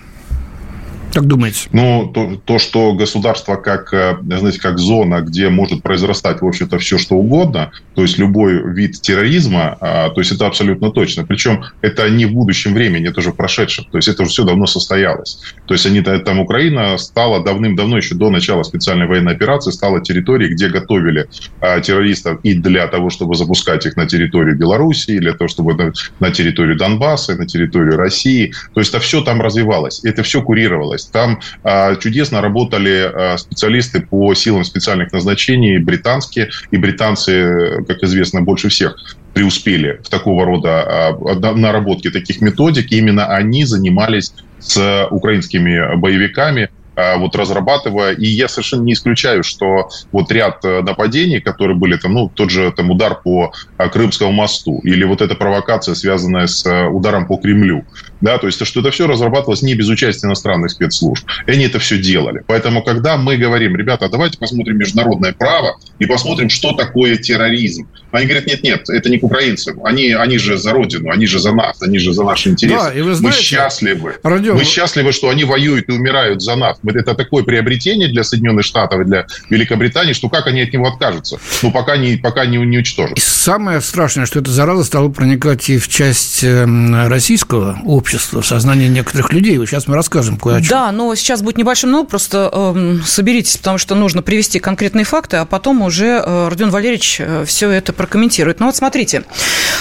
Как 1.13 1.27
думаете? 1.27 1.70
Ну, 1.72 2.12
то, 2.12 2.41
то, 2.43 2.58
что 2.58 2.93
государство 2.93 3.55
как, 3.55 3.93
э, 3.93 4.17
знаете, 4.25 4.60
как 4.60 4.79
зона, 4.79 5.22
где 5.22 5.50
может 5.50 5.84
произрастать, 5.84 6.41
в 6.41 6.48
общем-то, 6.48 6.79
все, 6.79 6.98
что 6.98 7.15
угодно, 7.15 7.72
то 7.93 8.01
есть 8.01 8.17
любой 8.17 8.74
вид 8.74 9.00
терроризма, 9.00 9.77
а, 9.79 10.10
то 10.10 10.22
есть 10.22 10.32
это 10.32 10.48
абсолютно 10.48 10.89
точно. 10.89 11.24
Причем 11.24 11.65
это 11.82 12.10
не 12.10 12.25
в 12.25 12.34
будущем 12.34 12.74
времени, 12.74 13.10
это 13.10 13.20
уже 13.20 13.32
прошедшем. 13.32 13.86
То 13.91 14.00
есть 14.00 14.08
это 14.08 14.24
уже 14.24 14.32
все 14.32 14.43
давно 14.43 14.65
состоялось. 14.65 15.39
То 15.67 15.75
есть 15.75 15.86
они, 15.86 16.01
там 16.01 16.39
Украина 16.39 16.98
стала 16.98 17.43
давным-давно, 17.43 17.98
еще 17.98 18.15
до 18.15 18.32
начала 18.32 18.63
специальной 18.63 19.05
военной 19.05 19.34
операции, 19.34 19.70
стала 19.70 20.01
территорией, 20.01 20.51
где 20.51 20.67
готовили 20.70 21.27
а, 21.62 21.79
террористов 21.79 22.39
и 22.41 22.55
для 22.55 22.88
того, 22.88 23.12
чтобы 23.12 23.36
запускать 23.36 23.86
их 23.86 23.98
на 23.98 24.08
территорию 24.08 24.58
Белоруссии, 24.58 25.20
для 25.20 25.34
того, 25.34 25.48
чтобы 25.48 25.93
на 26.20 26.32
территорию 26.32 26.75
Донбасса, 26.75 27.36
на 27.36 27.46
территорию 27.46 27.98
России. 27.98 28.51
То 28.74 28.79
есть 28.79 28.89
это 28.89 29.00
все 29.00 29.22
там 29.22 29.41
развивалось, 29.41 30.03
это 30.03 30.24
все 30.24 30.41
курировалось 30.41 31.02
есть 31.03 31.12
там 31.12 31.39
а, 31.63 31.95
чудесно 31.95 32.41
работали 32.41 33.12
а, 33.13 33.38
специалисты 33.38 34.01
по 34.01 34.33
силам 34.33 34.63
специальных 34.63 35.12
назначений, 35.12 35.77
британские, 35.77 36.50
и 36.72 36.77
британцы, 36.77 37.83
как 37.88 38.03
известно, 38.03 38.41
больше 38.41 38.69
всех 38.69 38.95
преуспели 39.33 40.00
в 40.03 40.10
такого 40.10 40.45
рода 40.45 40.83
а, 40.83 41.55
наработке 41.55 42.10
таких 42.10 42.41
методик. 42.41 42.91
И 42.91 42.98
именно 42.98 43.27
они 43.27 43.65
занимались 43.65 44.33
с 44.60 45.07
украинскими 45.12 45.95
боевиками, 45.98 46.69
вот 47.17 47.35
разрабатывая. 47.35 48.13
И 48.13 48.25
я 48.25 48.47
совершенно 48.47 48.83
не 48.83 48.93
исключаю, 48.93 49.43
что 49.43 49.89
вот 50.12 50.31
ряд 50.31 50.63
э, 50.63 50.81
нападений, 50.81 51.39
которые 51.39 51.77
были 51.77 51.97
там, 51.97 52.13
ну, 52.13 52.29
тот 52.29 52.50
же 52.50 52.71
там 52.71 52.91
удар 52.91 53.15
по 53.15 53.51
Крымскому 53.77 54.31
мосту, 54.31 54.79
или 54.83 55.03
вот 55.03 55.21
эта 55.21 55.35
провокация, 55.35 55.95
связанная 55.95 56.47
с 56.47 56.65
э, 56.65 56.88
ударом 56.88 57.25
по 57.25 57.38
Кремлю, 57.38 57.85
да, 58.21 58.38
то 58.38 58.47
есть 58.47 58.65
что 58.65 58.79
это 58.79 58.91
все 58.91 59.07
разрабатывалось 59.07 59.62
не 59.62 59.75
без 59.75 59.89
участия 59.89 60.27
иностранных 60.27 60.71
спецслужб. 60.71 61.25
И 61.45 61.51
они 61.51 61.65
это 61.65 61.79
все 61.79 61.97
делали. 61.97 62.43
Поэтому, 62.47 62.83
когда 62.83 63.17
мы 63.17 63.38
говорим, 63.38 63.75
ребята, 63.75 64.07
давайте 64.09 64.38
посмотрим 64.38 64.77
международное 64.77 65.33
право 65.33 65.77
и 66.00 66.05
посмотрим, 66.05 66.50
что 66.50 66.73
такое 66.73 67.17
терроризм. 67.17 67.88
Они 68.13 68.25
говорят, 68.27 68.46
нет, 68.46 68.63
нет, 68.63 68.89
это 68.89 69.10
не 69.10 69.17
к 69.17 69.24
украинцам. 69.24 69.84
Они, 69.84 70.12
они 70.12 70.38
же 70.38 70.58
за 70.58 70.72
родину, 70.72 71.10
они 71.10 71.25
же 71.25 71.39
за 71.39 71.51
нас, 71.51 71.82
они 71.82 71.98
же 71.98 72.13
за 72.13 72.24
наши 72.24 72.50
интересы. 72.50 72.77
Да, 72.77 72.93
и 72.93 73.01
вы 73.01 73.15
знаете, 73.15 73.38
мы 73.38 73.43
счастливы. 73.43 74.15
Родион... 74.22 74.58
Мы 74.58 74.63
счастливы, 74.63 75.12
что 75.12 75.29
они 75.29 75.46
воюют 75.46 75.89
и 75.89 75.91
умирают 75.91 76.41
за 76.41 76.55
нас. 76.55 76.77
Это 76.86 77.15
такое 77.15 77.43
приобретение 77.43 78.08
для 78.08 78.24
Соединенных 78.24 78.65
Штатов 78.65 79.01
и 79.01 79.05
для 79.05 79.25
Великобритании, 79.50 80.13
что 80.13 80.29
как 80.29 80.46
они 80.46 80.62
от 80.62 80.72
него 80.72 80.88
откажутся? 80.88 81.39
Ну, 81.63 81.72
пока 81.72 81.98
не, 81.98 82.17
пока 82.17 82.46
не, 82.46 82.58
не 82.58 82.77
уничтожат. 82.77 83.17
самое 83.17 83.82
страшное, 83.82 84.27
что 84.27 84.39
эта 84.39 84.51
зараза 84.51 84.84
стала 84.84 85.10
проникать 85.10 85.70
и 85.70 85.79
в 85.79 85.88
часть 85.88 86.43
эм, 86.43 87.08
российского 87.08 87.79
общества 87.84 88.41
в 88.41 88.46
сознании 88.46 88.88
некоторых 88.88 89.34
людей. 89.34 89.58
Сейчас 89.65 89.88
мы 89.88 89.96
расскажем 89.96 90.38
кое 90.38 90.58
о 90.58 90.60
чем. 90.62 90.70
Да, 90.70 90.91
но 90.91 91.15
сейчас 91.15 91.41
будет 91.41 91.58
небольшим, 91.58 91.89
ну, 91.89 92.05
просто 92.05 92.50
э, 92.53 92.98
соберитесь, 93.05 93.58
потому 93.58 93.79
что 93.79 93.96
нужно 93.96 94.22
привести 94.22 94.60
конкретные 94.60 95.03
факты, 95.03 95.38
а 95.38 95.46
потом 95.46 95.82
уже 95.82 96.22
э, 96.24 96.48
Родион 96.50 96.70
Валерьевич 96.70 97.17
э, 97.20 97.46
все 97.48 97.72
это 97.72 97.91
прокомментирует. 98.03 98.60
Ну 98.60 98.65
вот 98.65 98.75
смотрите, 98.75 99.24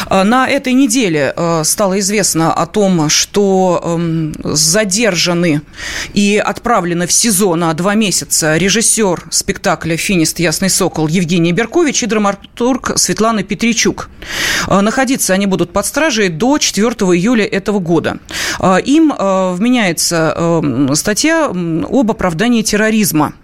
э, 0.08 0.22
на 0.22 0.48
этой 0.48 0.74
неделе 0.74 1.32
э, 1.36 1.64
стало 1.64 1.98
известно 1.98 2.54
о 2.54 2.66
том, 2.66 3.08
что 3.08 3.80
э, 3.82 4.32
задержаны 4.44 5.62
и 6.14 6.40
отправлены 6.44 7.08
в 7.08 7.12
СИЗО 7.12 7.56
на 7.56 7.74
два 7.74 7.94
месяца 7.94 8.56
режиссер 8.56 9.24
спектакля 9.30 9.96
«Финист. 9.96 10.38
Ясный 10.38 10.70
сокол» 10.70 11.08
Евгений 11.08 11.52
Беркович 11.52 12.04
и 12.04 12.06
драматург 12.06 12.92
Светлана 12.96 13.42
Петричук. 13.42 14.08
Э, 14.68 14.80
находиться 14.80 15.34
они 15.34 15.46
будут 15.46 15.72
под 15.72 15.84
стражей 15.84 16.28
до 16.28 16.58
4 16.58 16.88
июля 17.16 17.44
этого 17.44 17.80
года. 17.80 18.18
Им 18.84 19.12
вменяется 19.18 20.32
а, 20.36 20.90
статья 20.94 21.46
об 21.46 22.10
оправдании 22.10 22.62
терроризма. 22.62 23.34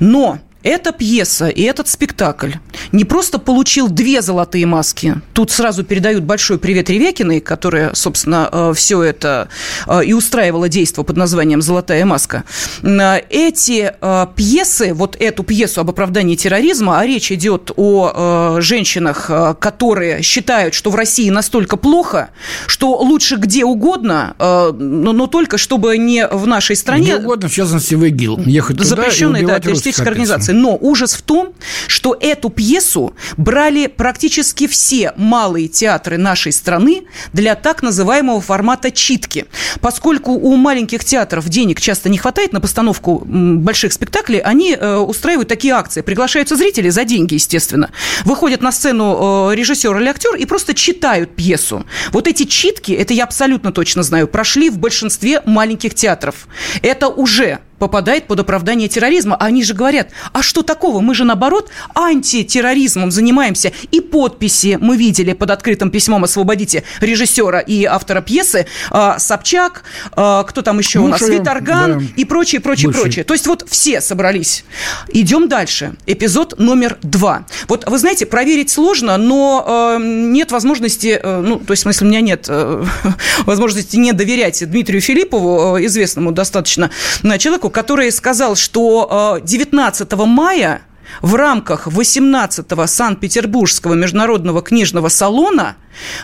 Но 0.00 0.38
эта 0.64 0.92
пьеса 0.92 1.48
и 1.48 1.62
этот 1.62 1.88
спектакль 1.88 2.52
не 2.90 3.04
просто 3.04 3.38
получил 3.38 3.88
две 3.88 4.22
золотые 4.22 4.64
маски. 4.66 5.16
Тут 5.34 5.50
сразу 5.50 5.84
передают 5.84 6.24
большой 6.24 6.58
привет 6.58 6.88
Ревекиной, 6.88 7.40
которая, 7.40 7.92
собственно, 7.94 8.48
э, 8.50 8.72
все 8.74 9.02
это 9.02 9.48
э, 9.86 10.04
и 10.06 10.14
устраивала 10.14 10.70
действо 10.70 11.02
под 11.02 11.18
названием 11.18 11.60
«Золотая 11.60 12.06
маска». 12.06 12.44
Э, 12.82 13.20
эти 13.28 13.92
пьесы, 14.36 14.94
вот 14.94 15.16
эту 15.20 15.42
пьесу 15.42 15.82
об 15.82 15.90
оправдании 15.90 16.34
терроризма, 16.34 16.98
а 16.98 17.06
речь 17.06 17.30
идет 17.30 17.70
о 17.76 18.58
женщинах, 18.60 19.30
которые 19.58 20.22
считают, 20.22 20.72
что 20.72 20.90
в 20.90 20.94
России 20.94 21.28
настолько 21.28 21.76
плохо, 21.76 22.30
что 22.66 22.96
лучше 22.96 23.36
где 23.36 23.64
угодно, 23.64 24.34
но, 24.38 25.26
только 25.26 25.58
чтобы 25.58 25.98
не 25.98 26.26
в 26.26 26.46
нашей 26.46 26.76
стране. 26.76 27.04
Где 27.04 27.16
угодно, 27.16 27.48
в 27.48 27.52
частности, 27.52 27.94
в 27.94 28.04
ИГИЛ. 28.04 28.40
Ехать 28.46 28.78
туда 28.78 28.88
Запрещенные, 28.88 29.46
да, 29.46 29.60
террористические 29.60 30.08
организации. 30.08 30.53
Но 30.54 30.78
ужас 30.80 31.14
в 31.14 31.22
том, 31.22 31.52
что 31.88 32.16
эту 32.18 32.48
пьесу 32.48 33.14
брали 33.36 33.88
практически 33.88 34.68
все 34.68 35.12
малые 35.16 35.66
театры 35.66 36.16
нашей 36.16 36.52
страны 36.52 37.02
для 37.32 37.56
так 37.56 37.82
называемого 37.82 38.40
формата 38.40 38.92
читки. 38.92 39.46
Поскольку 39.80 40.30
у 40.30 40.54
маленьких 40.54 41.04
театров 41.04 41.48
денег 41.48 41.80
часто 41.80 42.08
не 42.08 42.18
хватает 42.18 42.52
на 42.52 42.60
постановку 42.60 43.24
больших 43.26 43.92
спектаклей, 43.92 44.38
они 44.38 44.76
э, 44.78 44.96
устраивают 44.96 45.48
такие 45.48 45.74
акции. 45.74 46.02
Приглашаются 46.02 46.54
зрители 46.54 46.88
за 46.88 47.04
деньги, 47.04 47.34
естественно. 47.34 47.90
Выходят 48.24 48.62
на 48.62 48.70
сцену 48.70 49.50
э, 49.50 49.56
режиссер 49.56 49.96
или 49.98 50.08
актер 50.08 50.36
и 50.36 50.46
просто 50.46 50.72
читают 50.72 51.34
пьесу. 51.34 51.84
Вот 52.12 52.28
эти 52.28 52.44
читки, 52.44 52.92
это 52.92 53.12
я 53.12 53.24
абсолютно 53.24 53.72
точно 53.72 54.04
знаю, 54.04 54.28
прошли 54.28 54.70
в 54.70 54.78
большинстве 54.78 55.42
маленьких 55.46 55.94
театров. 55.96 56.46
Это 56.80 57.08
уже 57.08 57.58
попадает 57.84 58.26
под 58.26 58.40
оправдание 58.40 58.88
терроризма. 58.88 59.36
А 59.36 59.44
они 59.44 59.62
же 59.62 59.74
говорят, 59.74 60.08
а 60.32 60.42
что 60.42 60.62
такого? 60.62 61.00
Мы 61.00 61.14
же, 61.14 61.24
наоборот, 61.24 61.68
антитерроризмом 61.94 63.10
занимаемся. 63.10 63.72
И 63.90 64.00
подписи 64.00 64.78
мы 64.80 64.96
видели 64.96 65.34
под 65.34 65.50
открытым 65.50 65.90
письмом 65.90 66.24
«Освободите» 66.24 66.82
режиссера 67.02 67.60
и 67.60 67.84
автора 67.84 68.22
пьесы 68.22 68.66
а, 68.90 69.18
Собчак, 69.18 69.82
а, 70.12 70.44
кто 70.44 70.62
там 70.62 70.78
еще 70.78 70.98
ну, 71.00 71.04
у 71.04 71.08
нас, 71.08 71.20
Виторган 71.20 71.98
да. 71.98 72.04
и 72.16 72.24
прочее, 72.24 72.62
прочее, 72.62 72.88
Бывший. 72.88 73.02
прочее. 73.02 73.24
То 73.24 73.34
есть 73.34 73.46
вот 73.46 73.66
все 73.68 74.00
собрались. 74.00 74.64
Идем 75.12 75.46
дальше. 75.46 75.92
Эпизод 76.06 76.58
номер 76.58 76.96
два. 77.02 77.44
Вот 77.68 77.86
вы 77.86 77.98
знаете, 77.98 78.24
проверить 78.24 78.70
сложно, 78.70 79.18
но 79.18 79.96
э, 79.98 80.02
нет 80.02 80.52
возможности, 80.52 81.20
э, 81.22 81.40
ну, 81.42 81.58
то 81.58 81.72
есть, 81.72 81.82
в 81.82 81.84
смысле, 81.84 82.06
у 82.06 82.10
меня 82.10 82.22
нет 82.22 82.46
э, 82.48 82.84
возможности 83.44 83.96
не 83.96 84.12
доверять 84.14 84.66
Дмитрию 84.70 85.02
Филиппову, 85.02 85.76
э, 85.76 85.84
известному 85.84 86.32
достаточно 86.32 86.90
э, 87.22 87.38
человеку, 87.38 87.73
который 87.74 88.10
сказал, 88.12 88.56
что 88.56 89.38
19 89.42 90.12
э, 90.12 90.16
мая 90.24 90.82
в 91.20 91.34
рамках 91.34 91.86
18-го 91.86 92.86
Санкт-Петербургского 92.86 93.94
международного 93.94 94.62
книжного 94.62 95.08
салона 95.08 95.76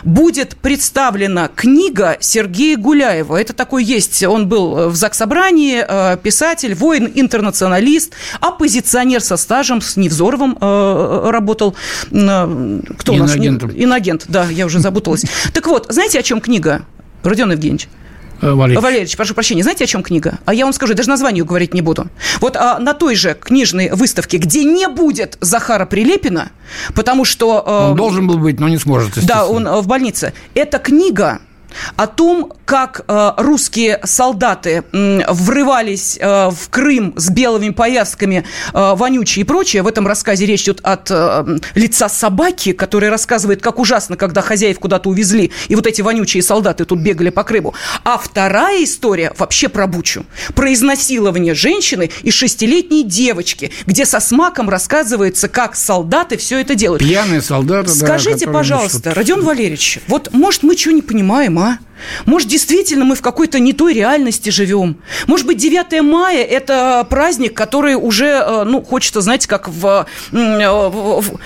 будет 0.03 0.57
представлена 0.57 1.49
книга 1.49 2.17
Сергея 2.19 2.77
Гуляева. 2.77 3.37
Это 3.37 3.53
такой 3.53 3.83
есть, 3.83 4.23
он 4.23 4.47
был 4.47 4.77
э, 4.77 4.87
в 4.87 4.95
Заксобрании, 4.95 5.83
э, 5.87 6.17
писатель, 6.17 6.73
воин, 6.73 7.11
интернационалист, 7.13 8.13
оппозиционер 8.39 9.21
со 9.21 9.37
стажем, 9.37 9.81
с 9.81 9.97
Невзоровым 9.97 10.57
работал. 10.59 11.75
Кто 12.09 13.13
у 13.13 13.17
нас? 13.17 13.35
Инагент, 13.35 14.25
да, 14.27 14.45
я 14.45 14.65
уже 14.65 14.79
запуталась. 14.79 15.25
Так 15.53 15.67
вот, 15.67 15.87
знаете, 15.89 16.17
о 16.17 16.23
чем 16.23 16.39
книга, 16.39 16.85
Родион 17.23 17.51
Евгеньевич? 17.51 17.87
Э, 18.41 18.53
Валерьевич. 18.53 18.83
Валерьевич, 18.83 19.17
прошу 19.17 19.33
прощения, 19.33 19.63
знаете, 19.63 19.83
о 19.83 19.87
чем 19.87 20.03
книга? 20.03 20.39
А 20.45 20.53
я 20.53 20.65
вам 20.65 20.73
скажу, 20.73 20.93
даже 20.93 21.09
название 21.09 21.43
говорить 21.43 21.73
не 21.73 21.81
буду. 21.81 22.07
Вот 22.39 22.57
а, 22.57 22.79
на 22.79 22.93
той 22.93 23.15
же 23.15 23.35
книжной 23.39 23.91
выставке, 23.91 24.37
где 24.37 24.63
не 24.63 24.87
будет 24.87 25.37
Захара 25.41 25.85
Прилепина, 25.85 26.51
потому 26.95 27.25
что... 27.25 27.63
А, 27.65 27.89
он 27.91 27.95
должен 27.95 28.27
был 28.27 28.37
быть, 28.39 28.59
но 28.59 28.67
не 28.67 28.77
сможет, 28.77 29.23
Да, 29.25 29.45
он 29.45 29.67
в 29.67 29.87
больнице. 29.87 30.33
Эта 30.55 30.79
книга 30.79 31.39
о 31.95 32.07
том, 32.07 32.53
как 32.71 33.03
э, 33.05 33.31
русские 33.35 33.99
солдаты 34.05 34.85
врывались 34.93 36.17
э, 36.17 36.51
в 36.51 36.69
Крым 36.69 37.13
с 37.17 37.29
белыми 37.29 37.71
повязками, 37.71 38.45
э, 38.73 38.93
вонючие 38.95 39.41
и 39.41 39.45
прочее. 39.45 39.81
В 39.81 39.87
этом 39.87 40.07
рассказе 40.07 40.45
речь 40.45 40.61
идет 40.61 40.79
от 40.81 41.11
лица 41.75 42.07
собаки, 42.07 42.71
которая 42.71 43.11
рассказывает, 43.11 43.61
как 43.61 43.77
ужасно, 43.77 44.15
когда 44.15 44.41
хозяев 44.41 44.79
куда-то 44.79 45.09
увезли, 45.09 45.51
и 45.67 45.75
вот 45.75 45.85
эти 45.85 46.01
вонючие 46.01 46.41
солдаты 46.41 46.85
тут 46.85 46.99
бегали 46.99 47.29
по 47.29 47.43
Крыму. 47.43 47.73
А 48.05 48.17
вторая 48.17 48.85
история 48.85 49.33
вообще 49.37 49.67
про 49.67 49.85
Бучу. 49.85 50.25
Про 50.55 50.71
изнасилование 50.71 51.53
женщины 51.53 52.09
и 52.23 52.31
шестилетней 52.31 53.03
девочки, 53.03 53.73
где 53.85 54.05
со 54.05 54.21
смаком 54.21 54.69
рассказывается, 54.69 55.49
как 55.49 55.75
солдаты 55.75 56.37
все 56.37 56.61
это 56.61 56.75
делают. 56.75 57.03
Пьяные 57.03 57.41
солдаты, 57.41 57.89
Скажите, 57.89 58.45
да, 58.45 58.53
пожалуйста, 58.53 59.13
Родион 59.13 59.43
Валерьевич, 59.43 59.99
вот, 60.07 60.31
может, 60.31 60.63
мы 60.63 60.77
что 60.77 60.91
не 60.91 61.01
понимаем, 61.01 61.59
а? 61.59 61.77
Может, 62.25 62.47
действительно 62.47 63.05
мы 63.05 63.15
в 63.15 63.21
какой-то 63.21 63.59
не 63.59 63.73
той 63.73 63.93
реальности 63.93 64.49
живем? 64.49 64.97
Может 65.27 65.45
быть, 65.45 65.57
9 65.57 66.01
мая– 66.01 66.43
это 66.49 67.05
праздник, 67.09 67.53
который 67.53 67.95
уже, 67.95 68.27
э, 68.27 68.63
ну, 68.63 68.81
хочется, 68.81 69.21
знаете, 69.21 69.47
как 69.47 69.67
в, 69.67 70.05
э, 70.31 70.69
в, 70.69 71.39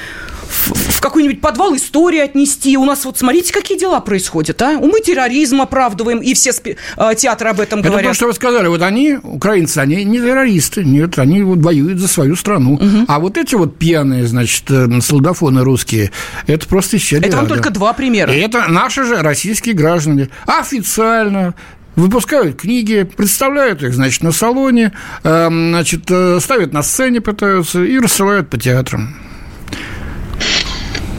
в 0.47 0.85
в 0.95 1.01
какой-нибудь 1.01 1.41
подвал 1.41 1.75
истории 1.75 2.19
отнести. 2.19 2.77
У 2.77 2.85
нас 2.85 3.05
вот 3.05 3.17
смотрите, 3.17 3.53
какие 3.53 3.77
дела 3.77 3.99
происходят, 3.99 4.61
а? 4.61 4.79
Мы 4.79 5.01
терроризм 5.01 5.61
оправдываем, 5.61 6.19
и 6.19 6.33
все 6.33 6.53
спи- 6.53 6.77
э, 6.97 7.15
театры 7.15 7.49
об 7.49 7.59
этом 7.59 7.81
говорят. 7.81 8.01
Это 8.01 8.09
то, 8.09 8.15
что 8.15 8.27
вы 8.27 8.33
сказали. 8.33 8.67
Вот 8.67 8.81
они, 8.81 9.17
украинцы, 9.21 9.79
они 9.79 10.03
не 10.05 10.19
террористы, 10.19 10.83
нет, 10.83 11.19
они 11.19 11.43
вот 11.43 11.59
воюют 11.59 11.99
за 11.99 12.07
свою 12.07 12.35
страну. 12.35 12.75
Угу. 12.75 13.05
А 13.07 13.19
вот 13.19 13.37
эти 13.37 13.55
вот 13.55 13.77
пьяные, 13.77 14.25
значит, 14.25 14.63
э, 14.69 14.87
солдафоны 15.01 15.63
русские, 15.63 16.11
это 16.47 16.67
просто 16.67 16.97
исчадие 16.97 17.27
Это 17.27 17.37
вам 17.37 17.47
только 17.47 17.69
два 17.71 17.93
примера. 17.93 18.33
И 18.33 18.39
это 18.39 18.67
наши 18.69 19.03
же 19.03 19.17
российские 19.17 19.75
граждане. 19.75 20.29
Официально 20.47 21.55
выпускают 21.95 22.61
книги, 22.61 23.03
представляют 23.03 23.83
их, 23.83 23.93
значит, 23.93 24.23
на 24.23 24.31
салоне, 24.31 24.93
э, 25.23 25.47
значит, 25.49 26.03
ставят 26.41 26.73
на 26.73 26.83
сцене, 26.83 27.21
пытаются 27.21 27.83
и 27.83 27.99
рассылают 27.99 28.49
по 28.49 28.57
театрам. 28.57 29.24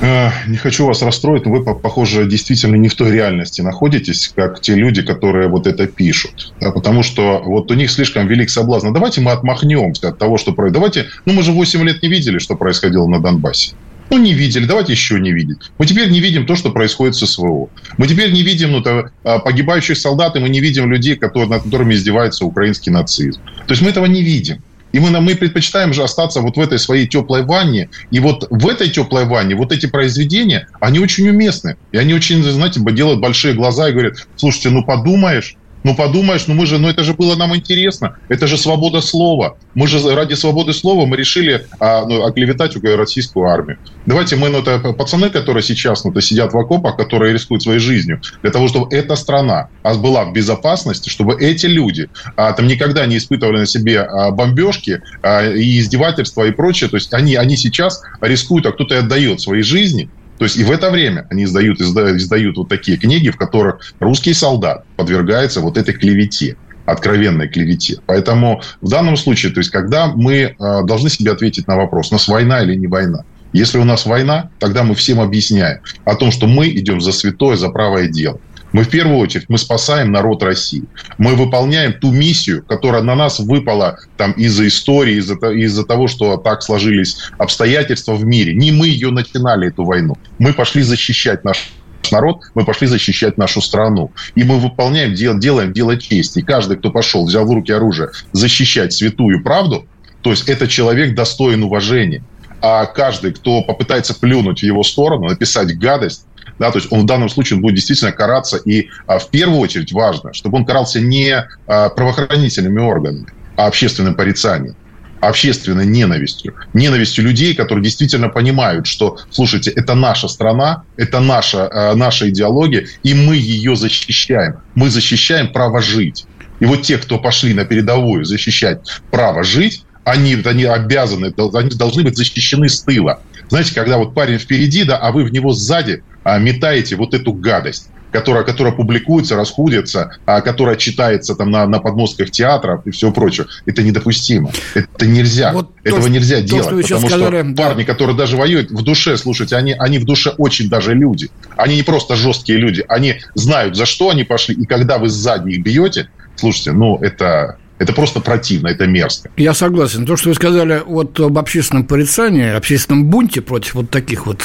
Э, 0.02 0.30
не 0.46 0.56
хочу 0.56 0.86
вас 0.86 1.02
расстроить, 1.02 1.46
но 1.46 1.52
вы, 1.52 1.74
похоже, 1.74 2.26
действительно 2.26 2.76
не 2.76 2.88
в 2.88 2.94
той 2.94 3.10
реальности 3.10 3.62
находитесь, 3.62 4.32
как 4.34 4.60
те 4.60 4.74
люди, 4.74 5.02
которые 5.02 5.48
вот 5.48 5.66
это 5.66 5.86
пишут. 5.86 6.52
Да, 6.60 6.70
потому 6.70 7.02
что 7.02 7.42
вот 7.44 7.70
у 7.70 7.74
них 7.74 7.90
слишком 7.90 8.26
велик 8.26 8.50
соблазн. 8.50 8.92
Давайте 8.92 9.20
мы 9.20 9.32
отмахнемся 9.32 10.08
от 10.08 10.18
того, 10.18 10.36
что 10.36 10.52
происходит. 10.52 10.74
Давайте, 10.74 11.06
ну 11.24 11.32
мы 11.32 11.42
же 11.42 11.52
8 11.52 11.82
лет 11.84 12.02
не 12.02 12.08
видели, 12.08 12.38
что 12.38 12.56
происходило 12.56 13.06
на 13.06 13.20
Донбассе. 13.20 13.74
Ну, 14.10 14.18
не 14.18 14.34
видели, 14.34 14.66
давайте 14.66 14.92
еще 14.92 15.18
не 15.18 15.32
видеть. 15.32 15.58
Мы 15.78 15.86
теперь 15.86 16.10
не 16.10 16.20
видим 16.20 16.46
то, 16.46 16.54
что 16.54 16.70
происходит 16.70 17.16
с 17.16 17.26
СВО. 17.26 17.68
Мы 17.98 18.06
теперь 18.06 18.32
не 18.32 18.42
видим 18.42 18.72
ну, 18.72 18.80
то, 18.80 19.10
а, 19.24 19.40
погибающих 19.40 19.98
солдат, 19.98 20.36
и 20.36 20.38
мы 20.38 20.48
не 20.48 20.60
видим 20.60 20.90
людей, 20.90 21.16
которые, 21.16 21.48
над 21.48 21.64
которыми 21.64 21.94
издевается 21.94 22.44
украинский 22.44 22.92
нацизм. 22.92 23.40
То 23.66 23.72
есть 23.72 23.82
мы 23.82 23.88
этого 23.88 24.06
не 24.06 24.22
видим. 24.22 24.62
И 24.92 24.98
мы, 24.98 25.10
мы 25.20 25.34
предпочитаем 25.34 25.92
же 25.92 26.02
остаться 26.02 26.40
вот 26.40 26.56
в 26.56 26.60
этой 26.60 26.78
своей 26.78 27.06
теплой 27.06 27.42
ванне. 27.42 27.90
И 28.10 28.20
вот 28.20 28.46
в 28.50 28.66
этой 28.68 28.88
теплой 28.88 29.24
ванне 29.24 29.54
вот 29.54 29.72
эти 29.72 29.86
произведения, 29.86 30.68
они 30.80 30.98
очень 30.98 31.28
уместны. 31.28 31.76
И 31.92 31.98
они 31.98 32.14
очень, 32.14 32.42
знаете, 32.42 32.80
делают 32.80 33.20
большие 33.20 33.54
глаза 33.54 33.88
и 33.88 33.92
говорят, 33.92 34.14
слушайте, 34.36 34.70
ну 34.70 34.84
подумаешь, 34.84 35.56
ну, 35.86 35.94
подумаешь, 35.94 36.48
ну 36.48 36.54
мы 36.54 36.66
же, 36.66 36.78
ну 36.78 36.88
это 36.88 37.04
же 37.04 37.14
было 37.14 37.36
нам 37.36 37.54
интересно. 37.54 38.16
Это 38.28 38.48
же 38.48 38.58
свобода 38.58 39.00
слова. 39.00 39.56
Мы 39.74 39.86
же 39.86 40.00
ради 40.16 40.34
свободы 40.34 40.72
слова 40.72 41.06
мы 41.06 41.16
решили 41.16 41.64
а, 41.78 42.04
ну, 42.04 42.24
оклеветать 42.24 42.74
российскую 42.82 43.46
армию. 43.46 43.78
Давайте 44.04 44.34
мы, 44.34 44.48
ну, 44.48 44.58
это 44.58 44.80
пацаны, 44.94 45.30
которые 45.30 45.62
сейчас 45.62 46.02
ну, 46.02 46.12
то 46.12 46.20
сидят 46.20 46.52
в 46.52 46.58
окопах, 46.58 46.96
которые 46.96 47.32
рискуют 47.32 47.62
своей 47.62 47.78
жизнью, 47.78 48.20
для 48.42 48.50
того, 48.50 48.66
чтобы 48.66 48.92
эта 48.92 49.14
страна 49.14 49.68
была 49.84 50.24
в 50.24 50.32
безопасности, 50.32 51.08
чтобы 51.08 51.36
эти 51.40 51.66
люди 51.66 52.08
а, 52.34 52.52
там 52.52 52.66
никогда 52.66 53.06
не 53.06 53.18
испытывали 53.18 53.58
на 53.58 53.66
себе 53.66 54.00
а, 54.00 54.32
бомбежки 54.32 55.02
а, 55.22 55.48
и 55.48 55.78
издевательства 55.78 56.48
и 56.48 56.50
прочее. 56.50 56.90
То 56.90 56.96
есть 56.96 57.14
они, 57.14 57.36
они 57.36 57.56
сейчас 57.56 58.02
рискуют, 58.20 58.66
а 58.66 58.72
кто-то 58.72 58.98
отдает 58.98 59.40
свои 59.40 59.62
жизни 59.62 60.10
то 60.38 60.44
есть 60.44 60.56
и 60.56 60.64
в 60.64 60.70
это 60.70 60.90
время 60.90 61.26
они 61.30 61.44
издают, 61.44 61.80
издают, 61.80 62.16
издают 62.16 62.56
вот 62.56 62.68
такие 62.68 62.98
книги, 62.98 63.30
в 63.30 63.36
которых 63.36 63.80
русский 64.00 64.34
солдат 64.34 64.84
подвергается 64.96 65.60
вот 65.60 65.78
этой 65.78 65.94
клевете 65.94 66.56
откровенной 66.84 67.48
клевете. 67.48 67.98
Поэтому 68.06 68.62
в 68.80 68.88
данном 68.88 69.16
случае, 69.16 69.52
то 69.52 69.58
есть 69.58 69.70
когда 69.70 70.06
мы 70.06 70.34
э, 70.34 70.54
должны 70.84 71.10
себе 71.10 71.32
ответить 71.32 71.66
на 71.66 71.76
вопрос, 71.76 72.10
нас 72.12 72.28
война 72.28 72.62
или 72.62 72.76
не 72.76 72.86
война. 72.86 73.24
Если 73.52 73.78
у 73.78 73.84
нас 73.84 74.06
война, 74.06 74.50
тогда 74.58 74.82
мы 74.82 74.94
всем 74.94 75.20
объясняем 75.20 75.80
о 76.04 76.14
том, 76.14 76.30
что 76.30 76.46
мы 76.46 76.68
идем 76.68 77.00
за 77.00 77.12
святое, 77.12 77.56
за 77.56 77.70
правое 77.70 78.08
дело. 78.08 78.38
Мы 78.76 78.82
в 78.82 78.90
первую 78.90 79.16
очередь 79.16 79.46
мы 79.48 79.56
спасаем 79.56 80.12
народ 80.12 80.42
России. 80.42 80.84
Мы 81.16 81.34
выполняем 81.34 81.94
ту 81.94 82.12
миссию, 82.12 82.62
которая 82.62 83.00
на 83.00 83.14
нас 83.14 83.40
выпала 83.40 84.00
там 84.18 84.32
из-за 84.32 84.68
истории, 84.68 85.16
из-за, 85.16 85.34
из-за 85.48 85.82
того, 85.86 86.08
что 86.08 86.36
так 86.36 86.62
сложились 86.62 87.16
обстоятельства 87.38 88.12
в 88.12 88.26
мире. 88.26 88.52
Не 88.52 88.72
мы 88.72 88.88
ее 88.88 89.10
начинали, 89.10 89.68
эту 89.68 89.86
войну. 89.86 90.18
Мы 90.38 90.52
пошли 90.52 90.82
защищать 90.82 91.42
наш 91.42 91.70
народ, 92.12 92.42
мы 92.54 92.66
пошли 92.66 92.86
защищать 92.86 93.38
нашу 93.38 93.62
страну. 93.62 94.12
И 94.34 94.44
мы 94.44 94.58
выполняем, 94.58 95.14
дел, 95.14 95.38
делаем 95.38 95.72
дело 95.72 95.96
чести. 95.96 96.40
И 96.40 96.42
каждый, 96.42 96.76
кто 96.76 96.90
пошел, 96.90 97.24
взял 97.24 97.46
в 97.46 97.50
руки 97.50 97.72
оружие, 97.72 98.10
защищать 98.32 98.92
святую 98.92 99.42
правду, 99.42 99.86
То 100.20 100.32
есть 100.32 100.46
это 100.50 100.68
человек 100.68 101.14
достоин 101.14 101.62
уважения. 101.62 102.22
А 102.60 102.84
каждый, 102.84 103.32
кто 103.32 103.62
попытается 103.62 104.12
плюнуть 104.12 104.60
в 104.60 104.64
его 104.64 104.82
сторону, 104.82 105.28
написать 105.28 105.78
гадость, 105.78 106.26
да, 106.58 106.70
то 106.70 106.78
есть 106.78 106.90
он 106.92 107.02
в 107.02 107.06
данном 107.06 107.28
случае 107.28 107.60
будет 107.60 107.74
действительно 107.74 108.12
караться. 108.12 108.56
И 108.58 108.88
а, 109.06 109.18
в 109.18 109.30
первую 109.30 109.60
очередь 109.60 109.92
важно, 109.92 110.32
чтобы 110.32 110.58
он 110.58 110.64
карался 110.64 111.00
не 111.00 111.46
а, 111.66 111.88
правоохранительными 111.90 112.80
органами, 112.80 113.26
а 113.56 113.66
общественным 113.66 114.14
порицанием 114.14 114.76
общественной 115.20 115.86
ненавистью. 115.86 116.54
Ненавистью 116.72 117.24
людей, 117.24 117.54
которые 117.54 117.82
действительно 117.82 118.28
понимают, 118.28 118.86
что, 118.86 119.18
слушайте, 119.30 119.70
это 119.70 119.94
наша 119.94 120.28
страна, 120.28 120.84
это 120.96 121.20
наша, 121.20 121.68
э, 121.72 121.94
наша 121.94 122.28
идеология, 122.28 122.86
и 123.02 123.14
мы 123.14 123.36
ее 123.36 123.76
защищаем. 123.76 124.56
Мы 124.74 124.90
защищаем 124.90 125.52
право 125.52 125.80
жить. 125.80 126.26
И 126.60 126.64
вот 126.64 126.82
те, 126.82 126.98
кто 126.98 127.18
пошли 127.18 127.54
на 127.54 127.64
передовую 127.64 128.24
защищать 128.24 128.80
право 129.10 129.42
жить, 129.42 129.84
они, 130.04 130.36
они 130.44 130.64
обязаны, 130.64 131.34
они 131.54 131.70
должны 131.70 132.02
быть 132.02 132.16
защищены 132.16 132.68
с 132.68 132.82
тыла. 132.82 133.20
Знаете, 133.48 133.74
когда 133.74 133.98
вот 133.98 134.14
парень 134.14 134.38
впереди, 134.38 134.84
да, 134.84 134.96
а 134.96 135.12
вы 135.12 135.24
в 135.24 135.32
него 135.32 135.52
сзади 135.52 136.02
метаете 136.38 136.96
вот 136.96 137.14
эту 137.14 137.32
гадость 137.32 137.88
которая, 138.12 138.44
которая 138.44 138.72
публикуется, 138.72 139.36
расходится, 139.36 140.16
а, 140.24 140.40
которая 140.40 140.76
читается 140.76 141.34
там 141.34 141.50
на, 141.50 141.66
на 141.66 141.80
подмостках 141.80 142.30
театров 142.30 142.86
и 142.86 142.90
все 142.90 143.12
прочее. 143.12 143.46
Это 143.66 143.82
недопустимо. 143.82 144.50
Это 144.74 145.06
нельзя. 145.06 145.52
Вот 145.52 145.72
Этого 145.84 146.04
то, 146.04 146.08
нельзя 146.08 146.36
то, 146.36 146.42
делать. 146.44 146.64
Что 146.64 146.94
потому 146.94 147.08
сказали, 147.08 147.40
что 147.40 147.52
да. 147.52 147.62
парни, 147.62 147.84
которые 147.84 148.16
даже 148.16 148.36
воюют 148.36 148.70
в 148.70 148.82
душе, 148.82 149.18
слушайте, 149.18 149.56
они, 149.56 149.74
они 149.78 149.98
в 149.98 150.04
душе 150.04 150.30
очень 150.38 150.68
даже 150.68 150.94
люди. 150.94 151.30
Они 151.56 151.76
не 151.76 151.82
просто 151.82 152.16
жесткие 152.16 152.58
люди. 152.58 152.84
Они 152.88 153.16
знают, 153.34 153.76
за 153.76 153.84
что 153.84 154.08
они 154.08 154.24
пошли. 154.24 154.54
И 154.54 154.64
когда 154.64 154.96
вы 154.96 155.08
сзади 155.08 155.50
их 155.50 155.62
бьете, 155.62 156.08
слушайте, 156.36 156.72
ну, 156.72 156.96
это, 156.98 157.58
это 157.78 157.92
просто 157.92 158.20
противно, 158.20 158.68
это 158.68 158.86
мерзко. 158.86 159.30
Я 159.36 159.52
согласен. 159.52 160.06
То, 160.06 160.16
что 160.16 160.30
вы 160.30 160.34
сказали 160.34 160.82
вот 160.86 161.20
об 161.20 161.36
общественном 161.36 161.84
порицании, 161.84 162.54
общественном 162.54 163.04
бунте 163.04 163.42
против 163.42 163.74
вот 163.74 163.90
таких 163.90 164.26
вот 164.26 164.42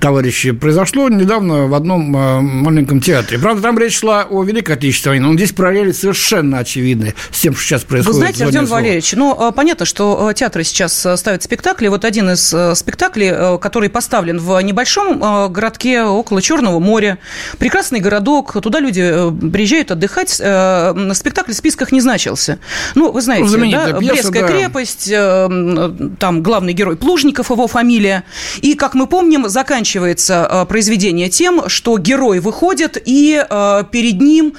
товарищей, 0.00 0.52
произошло 0.52 1.08
недавно 1.08 1.66
в 1.66 1.74
одном 1.74 2.14
э, 2.14 2.40
маленьком 2.40 3.00
театре. 3.00 3.38
Правда, 3.38 3.62
там 3.62 3.78
речь 3.78 3.98
шла 3.98 4.26
о 4.28 4.42
Великой 4.44 4.76
Отечественной 4.76 5.14
войне, 5.16 5.26
но 5.26 5.34
здесь 5.34 5.52
параллели 5.52 5.92
совершенно 5.92 6.58
очевидны 6.58 7.14
с 7.30 7.40
тем, 7.40 7.54
что 7.54 7.64
сейчас 7.64 7.84
происходит. 7.84 8.14
Вы 8.14 8.20
знаете, 8.20 8.44
Родион 8.44 8.66
Валерьевич, 8.66 9.12
ну, 9.14 9.48
э, 9.48 9.52
понятно, 9.52 9.86
что 9.86 10.28
э, 10.30 10.34
театры 10.34 10.62
сейчас 10.62 11.06
ставят 11.16 11.42
спектакли. 11.42 11.88
Вот 11.88 12.04
один 12.04 12.30
из 12.30 12.54
спектаклей, 12.78 13.58
который 13.58 13.88
поставлен 13.88 14.38
в 14.38 14.60
небольшом 14.60 15.18
городке 15.52 16.02
около 16.02 16.42
Черного 16.42 16.78
моря. 16.78 17.18
Прекрасный 17.58 18.00
городок, 18.00 18.60
туда 18.62 18.80
люди 18.80 19.02
приезжают 19.50 19.90
отдыхать. 19.90 20.30
Спектакль 20.30 21.52
в 21.52 21.56
списках 21.56 21.92
не 21.92 22.00
значился. 22.00 22.57
Ну, 22.94 23.12
вы 23.12 23.20
знаете, 23.20 23.56
ну, 23.56 23.70
да, 23.70 23.98
пьеса, 23.98 24.14
Брестская 24.14 24.42
да. 24.42 24.48
крепость, 24.48 25.08
э, 25.10 25.90
там 26.18 26.42
главный 26.42 26.72
герой 26.72 26.96
Плужников, 26.96 27.50
его 27.50 27.66
фамилия. 27.66 28.24
И, 28.60 28.74
как 28.74 28.94
мы 28.94 29.06
помним, 29.06 29.48
заканчивается 29.48 30.48
э, 30.50 30.64
произведение 30.66 31.28
тем, 31.28 31.68
что 31.68 31.98
герой 31.98 32.40
выходит, 32.40 33.00
и 33.04 33.44
э, 33.48 33.84
перед 33.90 34.20
ним 34.20 34.54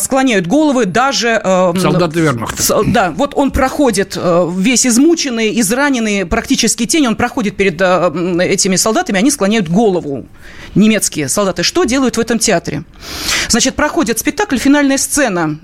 склоняют 0.00 0.46
головы 0.46 0.86
даже... 0.86 1.40
Солдаты 1.42 2.20
вермахта. 2.20 2.82
Да, 2.86 3.10
вот 3.10 3.32
он 3.34 3.50
проходит 3.50 4.18
весь 4.56 4.86
измученный, 4.86 5.60
израненный, 5.60 6.24
практически 6.24 6.86
тень, 6.86 7.06
он 7.06 7.16
проходит 7.16 7.56
перед 7.56 7.80
этими 7.80 8.76
солдатами, 8.76 9.18
они 9.18 9.30
склоняют 9.30 9.68
голову. 9.68 10.26
Немецкие 10.74 11.28
солдаты. 11.28 11.62
Что 11.62 11.84
делают 11.84 12.16
в 12.16 12.20
этом 12.20 12.38
театре? 12.38 12.84
Значит, 13.48 13.74
проходит 13.74 14.18
спектакль, 14.18 14.58
финальная 14.58 14.98
сцена, 14.98 15.58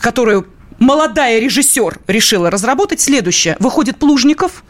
которую 0.00 0.46
молодая 0.78 1.38
режиссер 1.38 1.98
решила 2.06 2.50
разработать 2.50 3.00
следующее. 3.00 3.56
Выходит 3.58 3.98
Плужников 3.98 4.64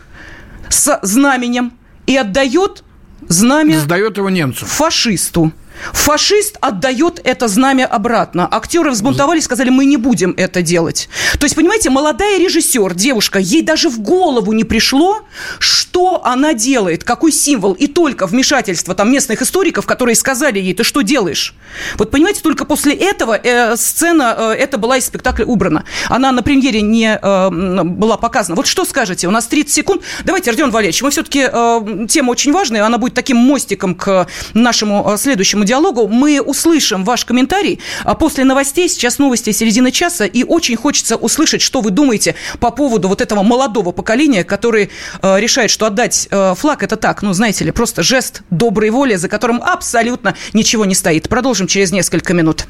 с 0.69 0.99
знаменем 1.03 1.73
и 2.07 2.17
отдает 2.17 2.85
знамя... 3.29 3.79
Сдает 3.79 4.17
его 4.17 4.31
немцу. 4.31 4.67
Фашисту. 4.67 5.53
Фашист 5.93 6.57
отдает 6.61 7.21
это 7.25 7.49
знамя 7.49 7.87
обратно. 7.87 8.49
Актеры 8.51 8.91
взбунтовались, 8.91 9.45
сказали, 9.45 9.71
мы 9.71 9.85
не 9.85 9.97
будем 9.97 10.35
это 10.37 10.63
делать. 10.63 11.09
То 11.39 11.45
есть, 11.45 11.57
понимаете, 11.57 11.91
молодая 11.91 12.39
режиссер, 12.39 12.95
девушка, 12.95 13.39
ей 13.39 13.63
даже 13.63 13.89
в 13.89 14.01
голову 14.01 14.53
не 14.53 14.65
пришло, 14.65 15.21
что 15.59 16.25
она 16.25 16.55
делает, 16.55 17.05
какой 17.05 17.33
символ. 17.33 17.73
И 17.73 17.87
только 17.87 18.27
вмешательство 18.27 18.95
там 18.95 19.11
местных 19.11 19.43
историков, 19.43 19.87
которые 19.87 20.15
сказали 20.15 20.59
ей, 20.59 20.75
ты 20.75 20.85
что 20.85 21.03
делаешь? 21.03 21.55
Вот 21.97 22.11
понимаете, 22.11 22.41
только 22.43 22.65
после 22.65 22.95
этого 22.95 23.37
э, 23.37 23.77
сцена, 23.77 24.35
э, 24.39 24.53
это 24.53 24.79
была 24.79 24.97
из 24.97 25.07
спектакля 25.07 25.45
убрана. 25.45 25.85
Она 26.09 26.33
на 26.33 26.43
премьере 26.43 26.81
не 26.83 27.19
э, 27.21 27.51
была 27.51 28.17
показана. 28.17 28.57
Вот 28.57 28.67
что 28.67 28.85
скажете? 28.85 29.29
У 29.29 29.31
нас 29.31 29.47
30 29.47 29.73
секунд. 29.73 30.03
Давайте, 30.25 30.51
Родион 30.51 30.71
Валерьевич, 30.71 31.03
мы 31.03 31.11
все-таки, 31.11 31.49
э, 31.51 32.07
тема 32.09 32.31
очень 32.31 32.53
важная, 32.53 32.85
она 32.85 32.99
будет 32.99 33.15
таким 33.15 33.37
мостиком 33.37 33.95
к 33.95 34.27
нашему 34.55 35.13
э, 35.13 35.17
следующему 35.17 35.65
диалогу. 35.69 36.09
Мы 36.09 36.41
услышим 36.41 37.05
ваш 37.05 37.25
комментарий 37.25 37.81
а 38.05 38.15
после 38.15 38.45
новостей. 38.45 38.89
Сейчас 38.89 39.19
новости 39.19 39.53
середины 39.53 39.93
часа. 39.93 40.25
И 40.25 40.45
очень 40.45 40.77
хочется 40.77 41.17
услышать, 41.17 41.63
что 41.63 41.81
вы 41.81 41.91
думаете 41.91 42.35
по 42.59 42.71
поводу 42.71 43.09
вот 43.09 43.21
этого 43.21 43.43
молодого 43.43 43.93
поколения, 43.93 44.45
который 44.45 44.91
э, 45.23 45.41
решает, 45.41 45.71
что 45.71 45.87
отдать 45.87 46.29
э, 46.31 46.55
флаг 46.57 46.83
это 46.83 46.97
так, 46.97 47.23
ну, 47.23 47.33
знаете 47.33 47.65
ли, 47.65 47.71
просто 47.71 48.03
жест 48.03 48.43
доброй 48.51 48.91
воли, 48.91 49.17
за 49.17 49.29
которым 49.29 49.63
абсолютно 49.63 50.35
ничего 50.53 50.85
не 50.85 50.95
стоит. 50.95 51.29
Продолжим 51.29 51.67
через 51.67 51.93
несколько 51.93 52.35
минут. 52.35 52.67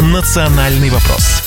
Национальный 0.00 0.90
вопрос 0.90 1.45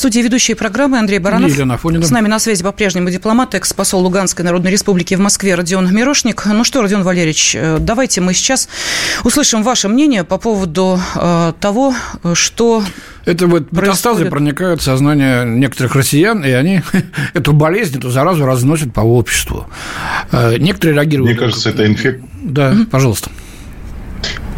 студии 0.00 0.20
ведущие 0.20 0.56
программы 0.56 0.98
Андрей 0.98 1.18
Баранов. 1.18 1.50
Елена 1.50 1.74
Афонина. 1.74 2.04
С 2.04 2.10
нами 2.10 2.26
на 2.26 2.38
связи 2.38 2.64
по-прежнему 2.64 3.10
дипломат, 3.10 3.54
экс-посол 3.54 4.02
Луганской 4.02 4.44
Народной 4.44 4.70
Республики 4.70 5.14
в 5.14 5.20
Москве 5.20 5.54
Родион 5.54 5.94
Мирошник. 5.94 6.46
Ну 6.46 6.64
что, 6.64 6.80
Родион 6.80 7.02
Валерьевич, 7.02 7.54
э, 7.54 7.76
давайте 7.78 8.22
мы 8.22 8.32
сейчас 8.32 8.70
услышим 9.24 9.62
ваше 9.62 9.88
мнение 9.88 10.24
по 10.24 10.38
поводу 10.38 10.98
э, 11.14 11.52
того, 11.60 11.94
что 12.32 12.82
это 13.26 13.46
вот 13.46 13.70
метастазы 13.72 14.24
проникают 14.24 14.80
в 14.80 14.84
сознание 14.84 15.44
некоторых 15.44 15.94
россиян, 15.94 16.42
и 16.42 16.50
они 16.50 16.80
эту 17.34 17.52
болезнь, 17.52 17.98
эту 17.98 18.08
заразу 18.08 18.46
разносят 18.46 18.94
по 18.94 19.00
обществу. 19.00 19.66
Э, 20.32 20.56
некоторые 20.56 20.94
реагируют... 20.94 21.30
Мне 21.30 21.38
кажется, 21.38 21.68
это 21.68 21.86
инфекция. 21.86 22.26
Да, 22.42 22.74
пожалуйста. 22.90 23.30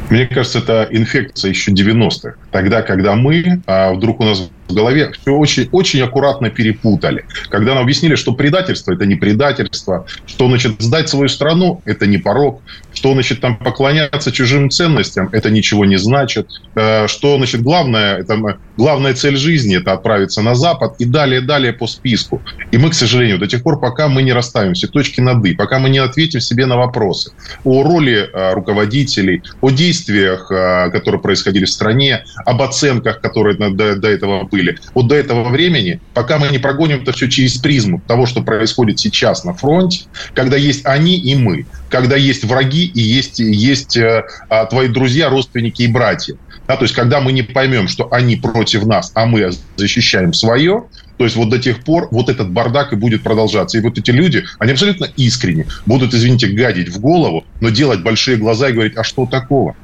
Мне 0.09 0.26
кажется, 0.26 0.61
это 0.61 0.87
инфекция 0.92 1.48
еще 1.48 1.72
90-х. 1.72 2.35
Тогда, 2.53 2.83
когда 2.83 3.15
мы, 3.15 3.62
а 3.67 3.93
вдруг 3.93 4.21
у 4.21 4.25
нас 4.25 4.51
в 4.69 4.75
голове 4.75 5.12
все 5.12 5.33
очень, 5.33 5.69
очень 5.73 6.01
аккуратно 6.03 6.51
перепутали. 6.51 7.25
Когда 7.49 7.75
нам 7.75 7.83
объяснили, 7.85 8.15
что 8.15 8.33
предательство– 8.33 8.93
это 8.95 9.07
не 9.07 9.17
предательство, 9.17 10.07
что, 10.27 10.49
значит, 10.49 10.81
сдать 10.81 11.09
свою 11.09 11.29
страну– 11.29 11.83
это 11.85 12.07
не 12.07 12.19
порог, 12.19 12.62
что, 12.95 13.12
значит, 13.12 13.41
там 13.41 13.57
поклоняться 13.57 14.33
чужим 14.33 14.71
ценностям– 14.71 15.29
это 15.33 15.51
ничего 15.51 15.85
не 15.85 15.97
значит, 15.97 16.49
э, 16.75 17.07
что, 17.09 17.37
значит, 17.37 17.62
главное, 17.62 18.19
это, 18.19 18.59
главная 18.77 19.15
цель 19.15 19.37
жизни– 19.37 19.77
это 19.79 19.93
отправиться 19.93 20.43
на 20.43 20.55
Запад 20.55 20.95
и 20.99 21.05
далее, 21.05 21.41
далее 21.41 21.73
по 21.73 21.87
списку. 21.87 22.43
И 22.71 22.79
мы, 22.79 22.91
к 22.91 22.95
сожалению, 22.95 23.38
до 23.38 23.47
тех 23.47 23.62
пор, 23.62 23.81
пока 23.81 24.09
мы 24.09 24.23
не 24.23 24.33
расставим 24.33 24.75
все 24.75 24.87
точки 24.87 25.21
над 25.21 25.45
«и», 25.45 25.55
пока 25.55 25.79
мы 25.79 25.91
не 25.91 25.99
ответим 25.99 26.41
себе 26.41 26.67
на 26.67 26.77
вопросы 26.77 27.33
о 27.65 27.83
роли 27.83 28.31
э, 28.33 28.55
руководителей, 28.55 29.43
о 29.61 29.71
действиях, 29.71 30.51
э, 30.51 30.91
которые 30.91 31.21
происходили 31.21 31.65
в 31.65 31.71
стране, 31.71 32.25
об 32.44 32.62
оценках, 32.62 33.20
которые 33.20 33.57
до, 33.57 33.96
до 33.96 34.09
этого 34.09 34.44
были. 34.44 34.78
Вот 34.94 35.09
до 35.09 35.14
этого 35.14 35.48
времени, 35.48 36.00
пока 36.14 36.38
мы 36.38 36.48
не 36.48 36.59
прогоним 36.59 37.02
это 37.02 37.12
все 37.12 37.28
через 37.28 37.59
призму 37.59 38.02
того, 38.07 38.26
что 38.26 38.42
происходит 38.42 38.98
сейчас 38.98 39.44
на 39.44 39.55
фронте, 39.55 40.05
когда 40.35 40.57
есть 40.57 40.85
они 40.85 41.18
и 41.18 41.35
мы, 41.35 41.66
когда 41.88 42.16
есть 42.16 42.44
враги 42.44 42.87
и 42.87 43.00
есть, 43.00 43.38
есть 43.38 43.96
э, 43.96 44.24
а, 44.48 44.66
твои 44.66 44.88
друзья, 44.88 45.28
родственники 45.28 45.83
и 45.83 45.87
братья. 45.87 46.37
Да, 46.66 46.76
то 46.76 46.85
есть, 46.85 46.94
когда 46.94 47.20
мы 47.20 47.33
не 47.33 47.42
поймем, 47.42 47.88
что 47.88 48.09
они 48.12 48.37
против 48.37 48.85
нас, 48.87 49.11
а 49.14 49.26
мы 49.26 49.50
защищаем 49.76 50.33
свое, 50.33 50.85
то 51.18 51.24
есть 51.24 51.37
вот 51.37 51.50
до 51.50 51.59
тех 51.59 51.85
пор 51.85 52.09
вот 52.11 52.28
этот 52.28 52.50
бардак 52.50 52.92
и 52.92 52.96
будет 52.96 53.22
продолжаться. 53.22 53.78
И 53.78 53.81
вот 53.81 53.98
эти 53.98 54.11
люди, 54.11 54.44
они 54.59 54.72
абсолютно 54.72 55.07
искренне 55.16 55.66
будут, 55.87 56.14
извините, 56.14 56.48
гадить 56.48 56.88
в 56.88 57.00
голову, 57.00 57.44
но 57.61 57.68
делать 57.68 58.02
большие 58.02 58.37
глаза 58.37 58.68
и 58.68 58.72
говорить, 58.72 58.96
а 58.96 59.05
что 59.05 59.26
такого? 59.26 59.76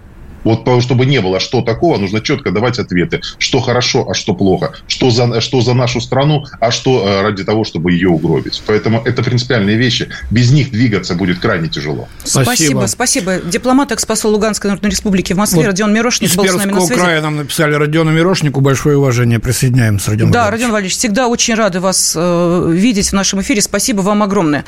Вот 0.44 0.66
чтобы 0.82 1.06
не 1.06 1.20
было 1.20 1.40
что 1.40 1.62
такого, 1.62 1.98
нужно 1.98 2.20
четко 2.20 2.50
давать 2.50 2.78
ответы, 2.78 3.20
что 3.38 3.60
хорошо, 3.60 4.08
а 4.08 4.14
что 4.14 4.34
плохо, 4.34 4.72
что 4.86 5.10
за, 5.10 5.40
что 5.40 5.60
за 5.60 5.74
нашу 5.74 6.00
страну, 6.00 6.44
а 6.60 6.70
что 6.70 7.06
э, 7.06 7.22
ради 7.22 7.44
того, 7.44 7.64
чтобы 7.64 7.92
ее 7.92 8.08
угробить. 8.08 8.62
Поэтому 8.66 9.02
это 9.04 9.22
принципиальные 9.22 9.76
вещи. 9.76 10.08
Без 10.30 10.50
них 10.50 10.70
двигаться 10.70 11.14
будет 11.14 11.38
крайне 11.38 11.68
тяжело. 11.68 12.08
Спасибо. 12.24 12.86
Спасибо. 12.86 13.36
Дипломат, 13.44 13.92
экс-посол 13.92 14.32
Луганской 14.32 14.70
Народной 14.70 14.90
Республики 14.90 15.32
в 15.32 15.36
Москве, 15.36 15.60
вот 15.60 15.66
Родион 15.66 15.92
Мирошник 15.92 16.34
был 16.34 16.46
с 16.46 16.54
нами 16.54 16.72
на 16.72 16.80
связи. 16.80 17.00
края 17.00 17.22
нам 17.22 17.36
написали 17.36 17.74
Родиону 17.74 18.10
Мирошнику. 18.10 18.60
Большое 18.60 18.96
уважение. 18.96 19.38
Присоединяемся, 19.38 20.10
Родион 20.10 20.30
Да, 20.30 20.50
Родион 20.50 20.72
Валерьевич, 20.72 20.96
всегда 20.96 21.28
очень 21.28 21.54
рады 21.54 21.80
вас 21.80 22.14
э, 22.16 22.70
видеть 22.72 23.10
в 23.10 23.12
нашем 23.12 23.40
эфире. 23.40 23.62
Спасибо 23.62 24.00
вам 24.00 24.22
огромное. 24.22 24.64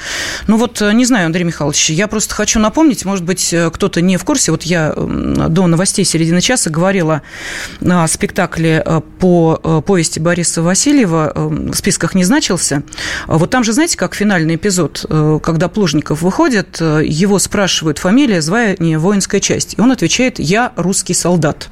Ну 0.46 0.56
вот, 0.56 0.80
э, 0.82 0.92
не 0.92 1.04
знаю, 1.04 1.26
Андрей 1.26 1.44
Михайлович, 1.44 1.90
я 1.90 2.08
просто 2.08 2.34
хочу 2.34 2.58
напомнить, 2.58 3.04
может 3.04 3.24
быть, 3.24 3.52
э, 3.52 3.70
кто-то 3.70 4.00
не 4.00 4.16
в 4.16 4.24
курсе, 4.24 4.50
вот 4.50 4.62
я 4.62 4.94
до 4.96 5.59
до 5.60 5.66
новостей 5.66 6.06
середины 6.06 6.40
часа 6.40 6.70
говорила 6.70 7.20
о 7.80 8.08
спектакле 8.08 8.82
по 9.18 9.82
повести 9.86 10.18
Бориса 10.18 10.62
Васильева, 10.62 11.32
в 11.34 11.74
списках 11.74 12.14
не 12.14 12.24
значился. 12.24 12.82
Вот 13.26 13.50
там 13.50 13.62
же, 13.62 13.74
знаете, 13.74 13.98
как 13.98 14.14
финальный 14.14 14.54
эпизод, 14.54 15.04
когда 15.42 15.68
Плужников 15.68 16.22
выходит, 16.22 16.80
его 16.80 17.38
спрашивают 17.38 17.98
фамилия, 17.98 18.40
звание, 18.40 18.98
воинская 18.98 19.40
часть. 19.40 19.74
И 19.76 19.80
он 19.80 19.92
отвечает 19.92 20.38
«Я 20.38 20.72
русский 20.76 21.14
солдат». 21.14 21.68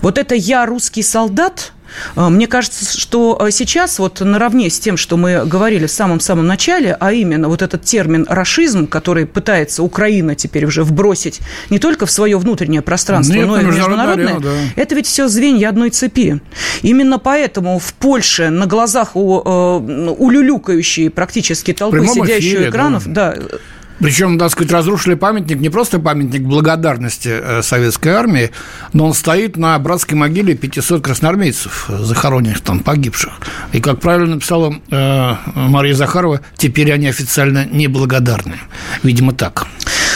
Вот 0.00 0.16
это 0.18 0.36
«Я 0.36 0.64
русский 0.64 1.02
солдат» 1.02 1.72
мне 2.16 2.46
кажется, 2.46 2.98
что 2.98 3.38
а, 3.40 3.50
сейчас 3.50 3.98
вот 3.98 4.20
наравне 4.20 4.70
с 4.70 4.78
тем, 4.78 4.96
что 4.96 5.16
мы 5.16 5.44
говорили 5.44 5.86
в 5.86 5.90
самом-самом 5.90 6.46
начале, 6.46 6.96
а 6.98 7.12
именно 7.12 7.48
вот 7.48 7.62
этот 7.62 7.84
термин 7.84 8.26
«рашизм», 8.28 8.86
который 8.86 9.26
пытается 9.26 9.82
Украина 9.82 10.34
теперь 10.34 10.64
уже 10.64 10.84
вбросить 10.84 11.40
не 11.70 11.78
только 11.78 12.06
в 12.06 12.10
свое 12.10 12.38
внутреннее 12.38 12.82
пространство, 12.82 13.34
Нет, 13.34 13.46
но 13.46 13.60
и 13.60 13.64
в 13.64 13.68
международное, 13.68 14.36
арена, 14.36 14.40
да. 14.40 14.50
это 14.76 14.94
ведь 14.94 15.06
все 15.06 15.28
звенья 15.28 15.68
одной 15.68 15.90
цепи. 15.90 16.40
Именно 16.82 17.18
поэтому 17.18 17.78
в 17.78 17.94
Польше 17.94 18.50
на 18.50 18.66
глазах 18.66 19.16
у, 19.16 19.40
э, 19.44 20.14
у 20.18 20.30
люлюкающей 20.30 21.10
практически 21.10 21.72
толпы 21.72 22.06
сидящих 22.06 22.68
экранов, 22.68 23.06
да, 23.06 23.34
да 23.34 23.58
причем, 24.00 24.38
так 24.38 24.50
сказать, 24.50 24.72
разрушили 24.72 25.14
памятник, 25.14 25.58
не 25.58 25.70
просто 25.70 25.98
памятник 25.98 26.42
благодарности 26.42 27.28
э, 27.28 27.62
советской 27.62 28.10
армии, 28.10 28.50
но 28.92 29.06
он 29.06 29.14
стоит 29.14 29.56
на 29.56 29.78
братской 29.78 30.16
могиле 30.16 30.54
500 30.54 31.02
красноармейцев, 31.02 31.88
захороненных 31.88 32.60
там, 32.60 32.80
погибших. 32.80 33.32
И, 33.72 33.80
как 33.80 34.00
правильно 34.00 34.36
написала 34.36 34.74
э, 34.90 35.34
Мария 35.54 35.94
Захарова, 35.94 36.40
теперь 36.56 36.92
они 36.92 37.08
официально 37.08 37.64
неблагодарны. 37.66 38.58
Видимо, 39.02 39.32
так. 39.32 39.66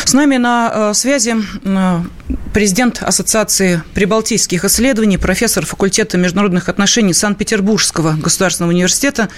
С 0.04 0.14
нами 0.14 0.36
на 0.36 0.70
э, 0.74 0.94
связи 0.94 1.36
президент 2.52 3.02
Ассоциации 3.02 3.82
прибалтийских 3.94 4.64
исследований, 4.64 5.16
профессор 5.16 5.64
факультета 5.64 6.18
международных 6.18 6.68
отношений 6.68 7.14
Санкт-Петербургского 7.14 8.12
государственного 8.12 8.72
университета 8.72 9.28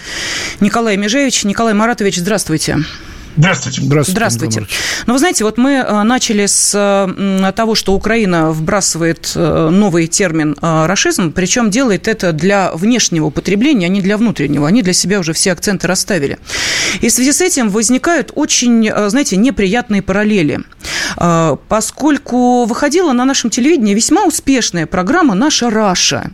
Николай 0.61 0.97
Межевич. 0.97 1.45
Николай 1.45 1.75
Маратович, 1.75 2.19
здравствуйте. 2.19 2.73
Здравствуйте. 2.73 3.14
Здравствуйте. 3.37 3.83
Здравствуйте. 4.13 4.67
Ну, 5.07 5.13
вы 5.15 5.19
знаете, 5.19 5.45
вот 5.45 5.59
мы 5.59 5.73
э, 5.73 6.03
начали 6.03 6.47
с 6.47 6.73
э, 6.75 7.53
того, 7.53 7.75
что 7.75 7.95
Украина 7.95 8.53
вбрасывает 8.53 9.33
э, 9.35 9.69
новый 9.71 10.07
термин 10.07 10.57
«рашизм», 10.61 11.33
причем 11.33 11.71
делает 11.71 12.07
это 12.07 12.33
для 12.33 12.73
внешнего 12.73 13.27
употребления, 13.27 13.87
а 13.87 13.89
не 13.89 14.01
для 14.01 14.17
внутреннего. 14.17 14.69
Они 14.69 14.83
для 14.83 14.93
себя 14.93 15.19
уже 15.19 15.33
все 15.33 15.53
акценты 15.53 15.87
расставили. 15.89 16.39
И 17.01 17.09
в 17.09 17.13
связи 17.13 17.33
с 17.33 17.41
этим 17.41 17.71
возникают 17.71 18.31
очень, 18.35 18.91
знаете, 19.09 19.37
неприятные 19.37 20.03
параллели. 20.03 20.61
Поскольку 21.69 22.65
выходила 22.65 23.13
на 23.13 23.25
нашем 23.25 23.51
телевидении 23.51 23.95
весьма 23.95 24.25
успешная 24.25 24.87
программа 24.87 25.35
«Наша 25.35 25.71
Раша», 25.71 26.31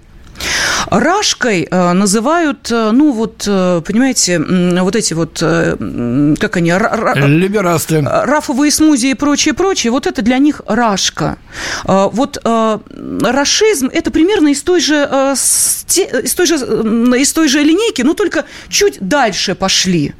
Рашкой 0.90 1.68
э, 1.70 1.92
называют, 1.92 2.70
э, 2.70 2.90
ну 2.90 3.12
вот, 3.12 3.44
э, 3.46 3.82
понимаете, 3.86 4.38
вот 4.38 4.96
эти 4.96 5.14
вот, 5.14 5.38
как 5.38 6.56
они? 6.56 6.70
Либерасты. 6.70 8.00
Рафовые 8.02 8.70
смузи 8.70 9.08
и 9.08 9.14
прочее, 9.14 9.54
прочее. 9.54 9.90
Вот 9.90 10.06
это 10.06 10.22
для 10.22 10.38
них 10.38 10.62
рашка. 10.66 11.38
Вот 11.84 12.38
рашизм– 12.44 13.90
это 13.92 14.10
примерно 14.10 14.48
из 14.48 14.62
той 14.62 14.80
же, 14.80 14.94
из 14.94 16.34
той 16.34 16.46
же, 16.46 16.56
из 16.56 17.32
той 17.32 17.48
же 17.48 17.62
линейки, 17.62 18.02
но 18.02 18.14
только 18.14 18.44
чуть 18.68 18.98
дальше 19.00 19.54
пошли. 19.54 20.14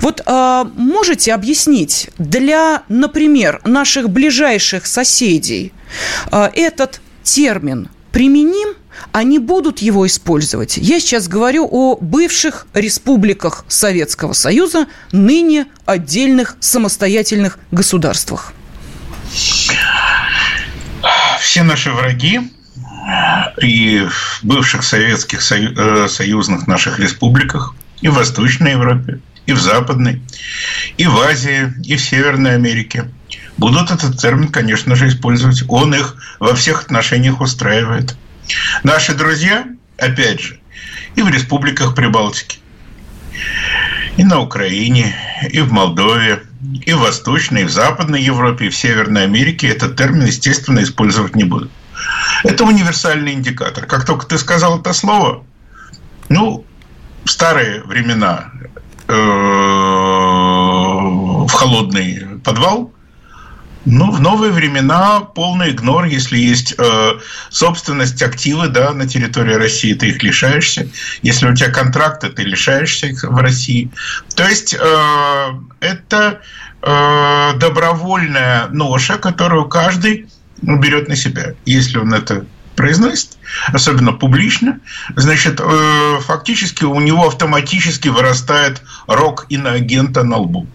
Вот 0.00 0.22
можете 0.26 1.34
объяснить 1.34 2.10
для, 2.18 2.82
например, 2.88 3.60
наших 3.64 4.10
ближайших 4.10 4.86
соседей 4.86 5.72
этот 6.30 7.00
термин 7.22 7.88
применим– 8.12 8.74
они 9.10 9.38
будут 9.38 9.80
его 9.80 10.06
использовать. 10.06 10.76
Я 10.76 11.00
сейчас 11.00 11.28
говорю 11.28 11.68
о 11.70 11.96
бывших 12.00 12.66
республиках 12.74 13.64
Советского 13.68 14.32
Союза, 14.32 14.86
ныне 15.10 15.66
отдельных 15.86 16.56
самостоятельных 16.60 17.58
государствах. 17.70 18.52
Все 21.40 21.62
наши 21.62 21.90
враги 21.90 22.52
и 23.60 24.06
в 24.08 24.40
бывших 24.42 24.84
советских 24.84 25.40
э, 25.52 26.08
союзных 26.08 26.66
наших 26.66 26.98
республиках, 26.98 27.74
и 28.00 28.08
в 28.08 28.14
Восточной 28.14 28.72
Европе, 28.72 29.20
и 29.46 29.52
в 29.52 29.60
Западной, 29.60 30.22
и 30.96 31.06
в 31.06 31.18
Азии, 31.20 31.72
и 31.84 31.96
в 31.96 32.00
Северной 32.00 32.54
Америке 32.54 33.10
будут 33.56 33.90
этот 33.90 34.18
термин, 34.18 34.48
конечно 34.48 34.96
же, 34.96 35.08
использовать. 35.08 35.62
Он 35.68 35.94
их 35.94 36.16
во 36.38 36.54
всех 36.54 36.82
отношениях 36.82 37.40
устраивает. 37.40 38.16
Наши 38.82 39.14
друзья, 39.14 39.66
опять 39.98 40.40
же, 40.40 40.60
и 41.16 41.22
в 41.22 41.28
республиках 41.28 41.94
Прибалтики, 41.94 42.58
и 44.16 44.24
на 44.24 44.40
Украине, 44.40 45.14
и 45.50 45.60
в 45.60 45.72
Молдове, 45.72 46.42
и 46.84 46.92
в 46.92 46.98
Восточной, 46.98 47.62
и 47.62 47.64
в 47.64 47.70
Западной 47.70 48.22
Европе, 48.22 48.66
и 48.66 48.70
в 48.70 48.76
Северной 48.76 49.24
Америке 49.24 49.68
этот 49.68 49.96
термин, 49.96 50.26
естественно, 50.26 50.82
использовать 50.82 51.34
не 51.34 51.44
будут. 51.44 51.70
Это 52.44 52.64
универсальный 52.64 53.32
индикатор. 53.32 53.86
Как 53.86 54.04
только 54.04 54.26
ты 54.26 54.38
сказал 54.38 54.80
это 54.80 54.92
слово, 54.92 55.44
ну, 56.28 56.64
в 57.24 57.30
старые 57.30 57.82
времена 57.84 58.50
э, 59.08 59.12
в 61.46 61.50
холодный 61.52 62.40
подвал 62.44 62.92
ну, 63.84 64.10
в 64.10 64.20
новые 64.20 64.52
времена 64.52 65.20
полный 65.20 65.70
игнор, 65.70 66.04
если 66.04 66.38
есть 66.38 66.74
э, 66.78 67.10
собственность, 67.50 68.22
активы 68.22 68.68
да, 68.68 68.92
на 68.92 69.08
территории 69.08 69.54
России, 69.54 69.94
ты 69.94 70.08
их 70.10 70.22
лишаешься. 70.22 70.88
Если 71.22 71.48
у 71.48 71.54
тебя 71.54 71.70
контракты, 71.70 72.28
ты 72.28 72.42
лишаешься 72.42 73.08
их 73.08 73.24
в 73.24 73.36
России. 73.36 73.90
То 74.36 74.46
есть 74.46 74.74
э, 74.74 74.78
это 75.80 76.40
э, 76.82 77.52
добровольная 77.58 78.68
ноша, 78.68 79.18
которую 79.18 79.68
каждый 79.68 80.28
берет 80.60 81.08
на 81.08 81.16
себя, 81.16 81.54
если 81.64 81.98
он 81.98 82.14
это 82.14 82.46
произносит, 82.76 83.36
особенно 83.72 84.12
публично, 84.12 84.80
значит, 85.16 85.60
э, 85.60 86.18
фактически 86.20 86.84
у 86.84 87.00
него 87.00 87.26
автоматически 87.26 88.08
вырастает 88.08 88.82
рок 89.06 89.46
иноагента 89.48 90.22
на 90.22 90.38
лбу. 90.38 90.66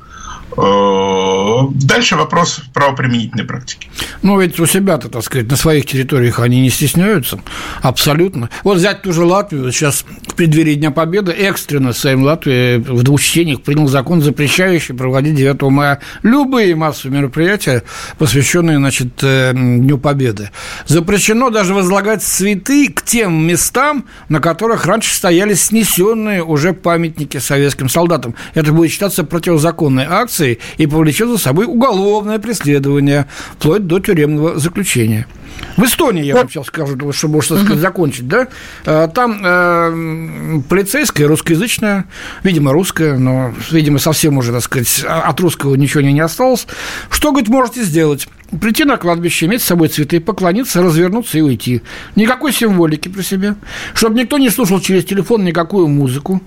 Дальше 0.57 2.15
вопрос 2.15 2.61
правоприменительной 2.73 3.45
практики. 3.45 3.89
Ну, 4.23 4.39
ведь 4.39 4.59
у 4.59 4.65
себя-то, 4.65 5.09
так 5.09 5.23
сказать, 5.23 5.49
на 5.49 5.55
своих 5.55 5.85
территориях 5.85 6.39
они 6.39 6.61
не 6.61 6.69
стесняются. 6.69 7.39
Абсолютно. 7.81 8.49
Вот 8.63 8.77
взять 8.77 9.03
ту 9.03 9.13
же 9.13 9.23
Латвию. 9.23 9.71
Сейчас 9.71 10.03
в 10.27 10.33
преддверии 10.33 10.75
Дня 10.75 10.91
Победы 10.91 11.31
экстренно 11.31 11.93
Сейм 11.93 12.23
Латвии 12.23 12.77
в 12.77 13.03
двух 13.03 13.21
чтениях 13.21 13.61
принял 13.61 13.87
закон, 13.87 14.21
запрещающий 14.21 14.95
проводить 14.95 15.35
9 15.35 15.61
мая 15.63 16.01
любые 16.23 16.75
массовые 16.75 17.19
мероприятия, 17.19 17.83
посвященные, 18.17 18.77
значит, 18.77 19.09
э, 19.21 19.51
Дню 19.53 19.97
Победы. 19.97 20.49
Запрещено 20.87 21.49
даже 21.49 21.73
возлагать 21.73 22.23
цветы 22.23 22.91
к 22.91 23.03
тем 23.03 23.45
местам, 23.45 24.05
на 24.29 24.39
которых 24.39 24.85
раньше 24.85 25.13
стояли 25.13 25.53
снесенные 25.53 26.43
уже 26.43 26.73
памятники 26.73 27.37
советским 27.37 27.89
солдатам. 27.89 28.35
Это 28.53 28.71
будет 28.71 28.91
считаться 28.91 29.23
противозаконной 29.23 30.05
акцией, 30.07 30.46
коррупцией 30.47 30.59
и 30.77 30.87
повлечет 30.87 31.29
за 31.29 31.37
собой 31.37 31.65
уголовное 31.65 32.39
преследование, 32.39 33.25
вплоть 33.57 33.85
до 33.87 33.99
тюремного 33.99 34.59
заключения. 34.59 35.27
В 35.75 35.83
Эстонии, 35.83 36.23
я 36.23 36.35
вам 36.35 36.49
сейчас 36.49 36.67
скажу, 36.67 37.11
чтобы 37.13 37.41
что 37.41 37.57
сказать, 37.57 37.79
закончить, 37.79 38.27
да, 38.27 38.47
э, 38.85 39.09
там 39.13 39.41
э, 39.43 40.61
полицейская, 40.69 41.27
русскоязычная, 41.27 42.05
видимо, 42.43 42.73
русская, 42.73 43.17
но, 43.17 43.53
видимо, 43.71 43.97
совсем 43.97 44.37
уже, 44.37 44.51
так 44.51 44.61
сказать, 44.61 45.03
от 45.03 45.39
русского 45.39 45.75
ничего 45.75 46.01
не 46.01 46.19
осталось. 46.19 46.67
Что, 47.09 47.31
говорит, 47.31 47.49
можете 47.49 47.83
сделать? 47.83 48.27
Прийти 48.61 48.85
на 48.85 48.97
кладбище, 48.97 49.45
иметь 49.47 49.61
с 49.61 49.65
собой 49.65 49.89
цветы, 49.89 50.19
поклониться, 50.19 50.81
развернуться 50.81 51.37
и 51.37 51.41
уйти. 51.41 51.81
Никакой 52.15 52.53
символики 52.53 53.09
при 53.09 53.21
себе. 53.21 53.55
Чтобы 53.93 54.17
никто 54.19 54.37
не 54.37 54.49
слушал 54.49 54.79
через 54.79 55.03
телефон 55.05 55.43
никакую 55.43 55.87
музыку. 55.87 56.41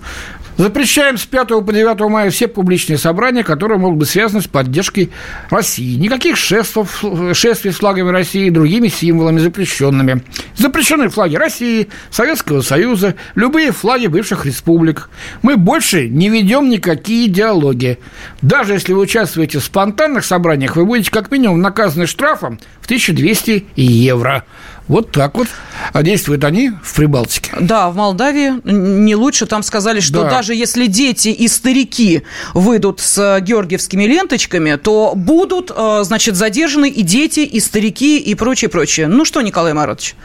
Запрещаем 0.57 1.17
с 1.17 1.25
5 1.25 1.47
по 1.47 1.73
9 1.73 1.99
мая 2.09 2.29
все 2.29 2.47
публичные 2.47 2.97
собрания, 2.97 3.43
которые 3.43 3.79
могут 3.79 3.99
быть 3.99 4.09
связаны 4.09 4.41
с 4.41 4.47
поддержкой 4.47 5.09
России. 5.49 5.95
Никаких 5.97 6.37
шествов, 6.37 7.03
шествий 7.33 7.71
с 7.71 7.77
флагами 7.77 8.09
России 8.09 8.47
и 8.47 8.51
другими 8.51 8.87
символами 8.87 9.39
запрещенными. 9.39 10.23
Запрещены 10.55 11.09
флаги 11.09 11.35
России, 11.35 11.87
Советского 12.11 12.61
Союза, 12.61 13.15
любые 13.35 13.71
флаги 13.71 14.07
бывших 14.07 14.45
республик. 14.45 15.09
Мы 15.41 15.57
больше 15.57 16.07
не 16.07 16.29
ведем 16.29 16.69
никакие 16.69 17.27
диалоги. 17.27 17.97
Даже 18.41 18.73
если 18.73 18.93
вы 18.93 19.01
участвуете 19.01 19.59
в 19.59 19.63
спонтанных 19.63 20.25
собраниях, 20.25 20.75
вы 20.75 20.85
будете 20.85 21.11
как 21.11 21.31
минимум 21.31 21.61
наказаны 21.61 22.05
штрафом 22.05 22.59
в 22.81 22.85
1200 22.85 23.65
евро. 23.75 24.45
Вот 24.91 25.09
так 25.11 25.35
вот. 25.35 25.47
А 25.93 26.03
действуют 26.03 26.43
они 26.43 26.73
в 26.83 26.93
Прибалтике. 26.93 27.53
Да, 27.61 27.89
в 27.89 27.95
Молдавии 27.95 28.59
не 28.65 29.15
лучше. 29.15 29.45
Там 29.45 29.63
сказали, 29.63 30.01
что 30.01 30.23
да. 30.23 30.29
даже 30.29 30.53
если 30.53 30.87
дети 30.87 31.29
и 31.29 31.47
старики 31.47 32.23
выйдут 32.53 32.99
с 32.99 33.39
георгиевскими 33.39 34.03
ленточками, 34.03 34.75
то 34.75 35.13
будут, 35.15 35.71
э, 35.73 36.01
значит, 36.03 36.35
задержаны 36.35 36.89
и 36.89 37.03
дети, 37.03 37.39
и 37.39 37.61
старики, 37.61 38.19
и 38.19 38.35
прочее, 38.35 38.67
прочее. 38.67 39.07
Ну 39.07 39.23
что, 39.23 39.41
Николай 39.41 39.73
Маратович, 39.73 40.15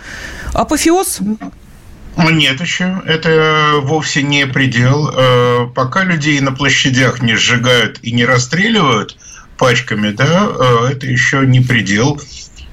апофеоз? 0.53 1.21
Нет 2.17 2.61
еще. 2.61 3.01
Это 3.07 3.79
вовсе 3.83 4.25
не 4.25 4.49
предел. 4.49 5.13
Э, 5.15 5.69
пока 5.77 6.03
людей 6.03 6.41
на 6.41 6.51
площадях 6.51 7.23
не 7.23 7.37
сжигают 7.37 8.01
и 8.03 8.11
не 8.11 8.25
расстреливают 8.25 9.17
пачками, 9.59 10.11
да, 10.11 10.49
э, 10.59 10.89
это 10.91 11.07
еще 11.07 11.47
не 11.47 11.61
предел. 11.61 12.21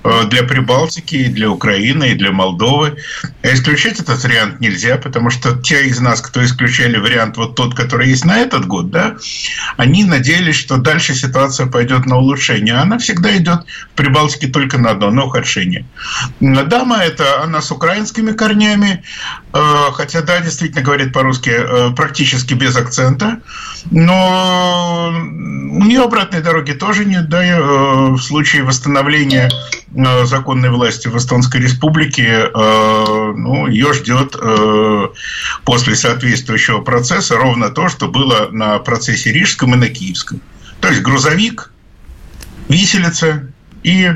Э, 0.03 0.25
для 0.25 0.43
Прибалтики, 0.43 1.15
и 1.15 1.29
для 1.29 1.49
Украины, 1.49 2.11
и 2.11 2.15
для 2.15 2.31
Молдовы. 2.31 2.97
А 3.41 3.53
исключать 3.53 4.01
этот 4.01 4.21
вариант 4.23 4.59
нельзя, 4.59 4.97
потому 4.97 5.29
что 5.29 5.55
те 5.55 5.85
из 5.85 5.99
нас, 5.99 6.19
кто 6.19 6.43
исключали 6.43 6.97
вариант 6.97 7.37
вот 7.37 7.55
тот, 7.55 7.73
который 7.73 8.09
есть 8.09 8.25
на 8.25 8.39
этот 8.39 8.67
год, 8.67 8.91
да, 8.91 9.15
они 9.77 10.03
надеялись, 10.03 10.57
что 10.57 10.77
дальше 10.77 11.15
ситуация 11.15 11.67
пойдет 11.67 12.05
на 12.05 12.17
улучшение. 12.17 12.73
Она 12.73 12.97
всегда 12.97 13.37
идет 13.37 13.65
в 13.93 13.95
Прибалтике 13.95 14.47
только 14.47 14.77
на 14.77 14.91
одно, 14.91 15.09
на 15.09 15.23
ухудшение. 15.23 15.85
Дама 16.41 16.97
это 16.97 17.41
она 17.41 17.61
с 17.61 17.71
украинскими 17.71 18.33
корнями, 18.33 19.03
э, 19.53 19.59
хотя, 19.93 20.21
да, 20.21 20.41
действительно 20.41 20.81
говорит 20.81 21.13
по-русски 21.13 21.49
э, 21.49 21.95
практически 21.95 22.53
без 22.53 22.75
акцента, 22.75 23.39
но 23.91 25.13
у 25.13 25.83
нее 25.83 26.03
обратной 26.03 26.41
дороги 26.41 26.71
тоже 26.73 27.05
нет, 27.05 27.29
да, 27.29 27.41
в 28.09 28.19
случае 28.19 28.63
восстановления 28.63 29.49
Э, 29.95 30.25
законной 30.25 30.69
власти 30.71 31.07
в 31.07 31.17
Эстонской 31.17 31.61
Республике, 31.61 32.49
э, 32.53 33.33
ну, 33.35 33.67
ее 33.67 33.93
ждет 33.93 34.35
э, 34.39 35.07
после 35.65 35.95
соответствующего 35.95 36.81
процесса 36.81 37.37
ровно 37.37 37.69
то, 37.69 37.89
что 37.89 38.07
было 38.07 38.49
на 38.51 38.79
процессе 38.79 39.31
Рижском 39.31 39.75
и 39.75 39.77
на 39.77 39.89
Киевском. 39.89 40.41
То 40.81 40.89
есть 40.89 41.01
грузовик, 41.01 41.71
виселица 42.69 43.47
и 43.83 44.11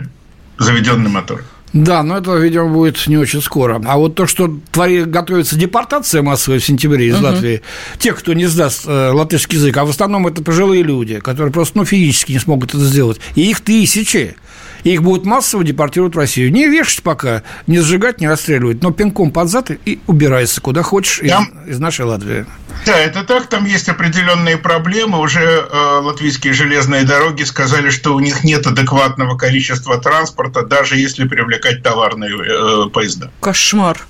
заведенный 0.58 1.12
мотор. 1.12 1.44
Да, 1.74 2.02
но 2.02 2.18
это, 2.18 2.36
видимо, 2.38 2.70
будет 2.70 3.08
не 3.08 3.18
очень 3.18 3.42
скоро. 3.42 3.82
А 3.86 3.98
вот 3.98 4.16
то, 4.16 4.26
что 4.26 4.58
твори, 4.72 5.04
готовится 5.04 5.58
депортация 5.58 6.22
массовая 6.22 6.60
в 6.60 6.66
сентябре 6.66 7.08
из 7.08 7.16
uh-huh. 7.16 7.24
Латвии, 7.24 7.62
тех, 8.00 8.18
кто 8.18 8.34
не 8.34 8.46
сдаст 8.46 8.86
э, 8.88 9.12
латышский 9.12 9.58
язык, 9.58 9.76
а 9.78 9.86
в 9.86 9.90
основном 9.90 10.28
это 10.28 10.42
пожилые 10.42 10.84
люди, 10.84 11.20
которые 11.20 11.52
просто 11.52 11.78
ну, 11.78 11.86
физически 11.86 12.32
не 12.32 12.40
смогут 12.40 12.74
это 12.74 12.84
сделать, 12.84 13.20
и 13.36 13.50
их 13.50 13.60
тысячи 13.62 14.36
и 14.84 14.94
их 14.94 15.04
будут 15.04 15.26
массово 15.26 15.63
депортировать 15.63 16.16
в 16.16 16.18
Россию. 16.18 16.52
Не 16.52 16.68
вешать 16.68 17.04
пока, 17.04 17.44
не 17.68 17.80
сжигать, 17.80 18.22
не 18.22 18.28
расстреливать, 18.28 18.82
но 18.82 18.92
пинком 18.92 19.32
под 19.32 19.50
зад 19.50 19.72
и 19.72 20.00
убирайся 20.08 20.62
куда 20.62 20.84
хочешь 20.84 21.20
из, 21.22 21.34
из 21.68 21.80
нашей 21.80 22.06
Латвии. 22.06 22.46
Да, 22.86 22.98
это 22.98 23.24
так, 23.24 23.48
там 23.48 23.66
есть 23.66 23.90
определенные 23.90 24.58
проблемы. 24.58 25.20
Уже 25.20 25.42
э, 25.42 26.00
латвийские 26.02 26.54
железные 26.54 27.04
дороги 27.04 27.44
сказали, 27.44 27.90
что 27.90 28.16
у 28.16 28.20
них 28.20 28.44
нет 28.44 28.66
адекватного 28.68 29.38
количества 29.38 29.98
транспорта, 29.98 30.66
даже 30.66 30.98
если 30.98 31.28
привлекать 31.28 31.84
товарные 31.84 32.32
э, 32.32 32.90
поезда. 32.90 33.32
Кошмар. 33.40 34.06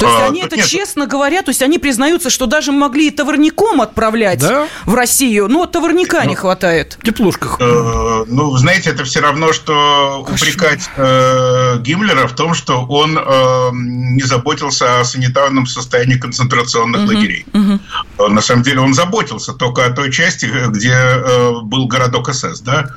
То 0.00 0.06
есть 0.06 0.18
а, 0.18 0.26
они 0.28 0.40
это 0.40 0.56
нет. 0.56 0.66
честно 0.66 1.06
говорят, 1.06 1.44
то 1.44 1.50
есть 1.50 1.60
они 1.60 1.78
признаются, 1.78 2.30
что 2.30 2.46
даже 2.46 2.72
могли 2.72 3.08
и 3.08 3.10
товарником 3.10 3.82
отправлять 3.82 4.40
да? 4.40 4.66
в 4.86 4.94
Россию, 4.94 5.48
но 5.48 5.66
товарника 5.66 6.20
ну, 6.22 6.30
не 6.30 6.34
хватает. 6.34 6.96
В 6.98 7.04
теплушках. 7.04 7.58
Э, 7.60 8.24
ну, 8.26 8.56
знаете, 8.56 8.90
это 8.90 9.04
все 9.04 9.20
равно, 9.20 9.52
что 9.52 10.24
Кошмар. 10.26 10.40
упрекать 10.40 10.90
э, 10.96 11.78
Гиммлера 11.80 12.26
в 12.26 12.34
том, 12.34 12.54
что 12.54 12.86
он 12.86 13.18
э, 13.18 13.70
не 13.72 14.22
заботился 14.22 15.00
о 15.00 15.04
санитарном 15.04 15.66
состоянии 15.66 16.16
концентрационных 16.16 17.02
угу, 17.02 17.08
лагерей. 17.08 17.44
Угу. 17.52 17.80
На 18.28 18.42
самом 18.42 18.62
деле 18.62 18.80
он 18.80 18.94
заботился 18.94 19.52
только 19.52 19.86
о 19.86 19.90
той 19.90 20.12
части, 20.12 20.46
где 20.68 20.92
э, 20.92 21.52
был 21.62 21.86
городок 21.86 22.32
СС, 22.32 22.60
да. 22.60 22.90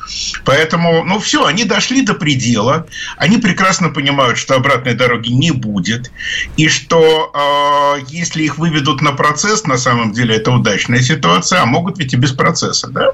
Поэтому, 0.45 1.03
ну, 1.03 1.19
все, 1.19 1.45
они 1.45 1.63
дошли 1.63 2.01
до 2.01 2.13
предела, 2.13 2.87
они 3.17 3.37
прекрасно 3.37 3.89
понимают, 3.89 4.37
что 4.37 4.55
обратной 4.55 4.93
дороги 4.93 5.29
не 5.29 5.51
будет, 5.51 6.11
и 6.57 6.67
что 6.67 7.31
э, 7.33 8.05
если 8.09 8.43
их 8.43 8.57
выведут 8.57 9.01
на 9.01 9.11
процесс, 9.11 9.65
на 9.65 9.77
самом 9.77 10.11
деле 10.11 10.35
это 10.35 10.51
удачная 10.51 11.01
ситуация, 11.01 11.61
а 11.61 11.65
могут 11.65 11.97
ведь 11.99 12.13
и 12.13 12.17
без 12.17 12.31
процесса. 12.31 12.87
Да? 12.87 13.11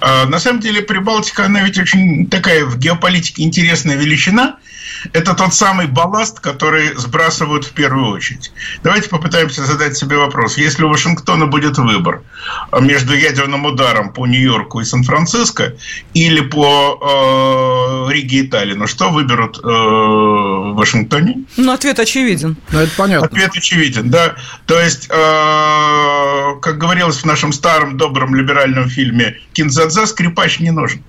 Э, 0.00 0.26
на 0.26 0.38
самом 0.38 0.60
деле 0.60 0.82
Прибалтика, 0.82 1.46
она 1.46 1.62
ведь 1.62 1.78
очень 1.78 2.28
такая 2.28 2.64
в 2.64 2.78
геополитике 2.78 3.42
интересная 3.42 3.96
величина– 3.96 4.56
это 5.12 5.34
тот 5.34 5.54
самый 5.54 5.86
балласт, 5.86 6.40
который 6.40 6.94
сбрасывают 6.96 7.64
в 7.64 7.72
первую 7.72 8.10
очередь. 8.10 8.52
Давайте 8.82 9.08
попытаемся 9.08 9.64
задать 9.64 9.96
себе 9.96 10.16
вопрос. 10.16 10.56
Если 10.56 10.84
у 10.84 10.90
Вашингтона 11.30 11.46
будет 11.46 11.78
выбор 11.78 12.22
между 12.80 13.14
ядерным 13.14 13.64
ударом 13.64 14.12
по 14.12 14.26
Нью-Йорку 14.26 14.80
и 14.80 14.84
Сан-Франциско 14.84 15.74
или 16.14 16.40
по 16.40 18.08
э, 18.08 18.12
Риге 18.12 18.38
и 18.38 18.48
Таллину, 18.48 18.86
что 18.86 19.10
выберут 19.10 19.58
э, 19.58 19.62
в 19.62 20.74
Вашингтоне? 20.74 21.44
Ну, 21.56 21.72
ответ 21.72 21.98
очевиден. 21.98 22.56
Ну, 22.72 22.78
это 22.80 22.92
понятно. 22.96 23.26
Ответ 23.26 23.56
очевиден, 23.56 24.10
да. 24.10 24.34
То 24.66 24.80
есть, 24.80 25.08
э, 25.08 26.60
как 26.60 26.78
говорилось 26.78 27.18
в 27.18 27.24
нашем 27.24 27.52
старом 27.52 27.96
добром 27.96 28.34
либеральном 28.34 28.88
фильме 28.88 29.36
«Кинзадза», 29.52 30.06
скрипач 30.06 30.60
не 30.60 30.70
нужен. 30.70 31.02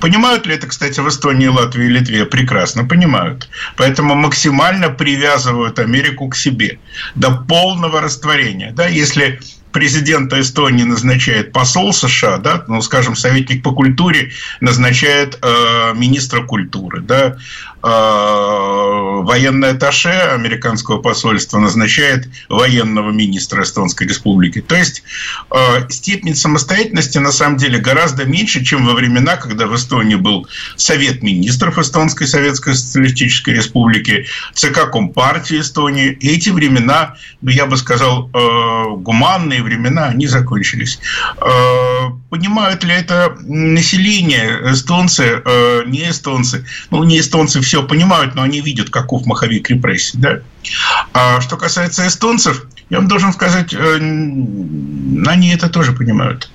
Понимают 0.00 0.46
ли 0.46 0.54
это, 0.54 0.66
кстати, 0.66 1.00
в 1.00 1.08
Эстонии, 1.08 1.46
Латвии 1.46 1.86
и 1.86 1.88
Литве? 1.88 2.24
Прекрасно 2.24 2.84
понимают. 2.84 3.48
Поэтому 3.76 4.14
максимально 4.14 4.88
привязывают 4.90 5.78
Америку 5.78 6.28
к 6.28 6.36
себе 6.36 6.78
до 7.14 7.30
полного 7.30 8.00
растворения. 8.00 8.72
Да, 8.72 8.86
если 8.86 9.40
президента 9.72 10.40
Эстонии 10.40 10.84
назначает 10.84 11.52
посол 11.52 11.92
США, 11.92 12.38
да, 12.38 12.64
ну, 12.68 12.82
скажем, 12.82 13.16
советник 13.16 13.62
по 13.62 13.72
культуре 13.72 14.30
назначает 14.60 15.38
э, 15.42 15.92
министра 15.94 16.42
культуры, 16.42 17.00
да, 17.00 17.36
э, 17.82 17.88
военное 19.22 19.72
атташе 19.72 20.08
американского 20.08 20.98
посольства 21.00 21.58
назначает 21.58 22.28
военного 22.48 23.10
министра 23.10 23.62
Эстонской 23.62 24.06
республики. 24.06 24.60
То 24.60 24.76
есть 24.76 25.02
э, 25.50 25.88
степень 25.88 26.34
самостоятельности 26.34 27.18
на 27.18 27.32
самом 27.32 27.56
деле 27.56 27.78
гораздо 27.78 28.24
меньше, 28.24 28.64
чем 28.64 28.86
во 28.86 28.94
времена, 28.94 29.36
когда 29.36 29.66
в 29.66 29.74
Эстонии 29.74 30.16
был 30.16 30.46
Совет 30.76 31.22
министров 31.22 31.78
Эстонской 31.78 32.26
Советской 32.26 32.74
Социалистической 32.74 33.54
Республики, 33.54 34.26
ЦК 34.54 34.90
Компартии 34.90 35.60
Эстонии. 35.60 36.12
И 36.12 36.28
эти 36.28 36.50
времена, 36.50 37.16
я 37.42 37.66
бы 37.66 37.76
сказал, 37.76 38.30
э, 38.32 38.96
гуманные 38.96 39.59
времена, 39.62 40.06
они 40.06 40.26
закончились. 40.26 41.00
Э, 41.36 42.10
понимают 42.30 42.84
ли 42.84 42.94
это 42.94 43.36
население, 43.40 44.72
эстонцы, 44.72 45.42
э, 45.44 45.82
не 45.86 46.10
эстонцы? 46.10 46.64
Ну, 46.90 47.04
не 47.04 47.20
эстонцы 47.20 47.60
все 47.60 47.82
понимают, 47.82 48.34
но 48.34 48.42
они 48.42 48.60
видят, 48.60 48.90
каков 48.90 49.26
маховик 49.26 49.70
репрессий. 49.70 50.18
Да? 50.18 50.40
А 51.12 51.40
что 51.40 51.56
касается 51.56 52.06
эстонцев, 52.06 52.66
я 52.90 52.98
вам 52.98 53.08
должен 53.08 53.32
сказать, 53.32 53.72
э, 53.72 53.96
они 53.96 55.50
это 55.52 55.68
тоже 55.68 55.92
понимают. 55.92 56.50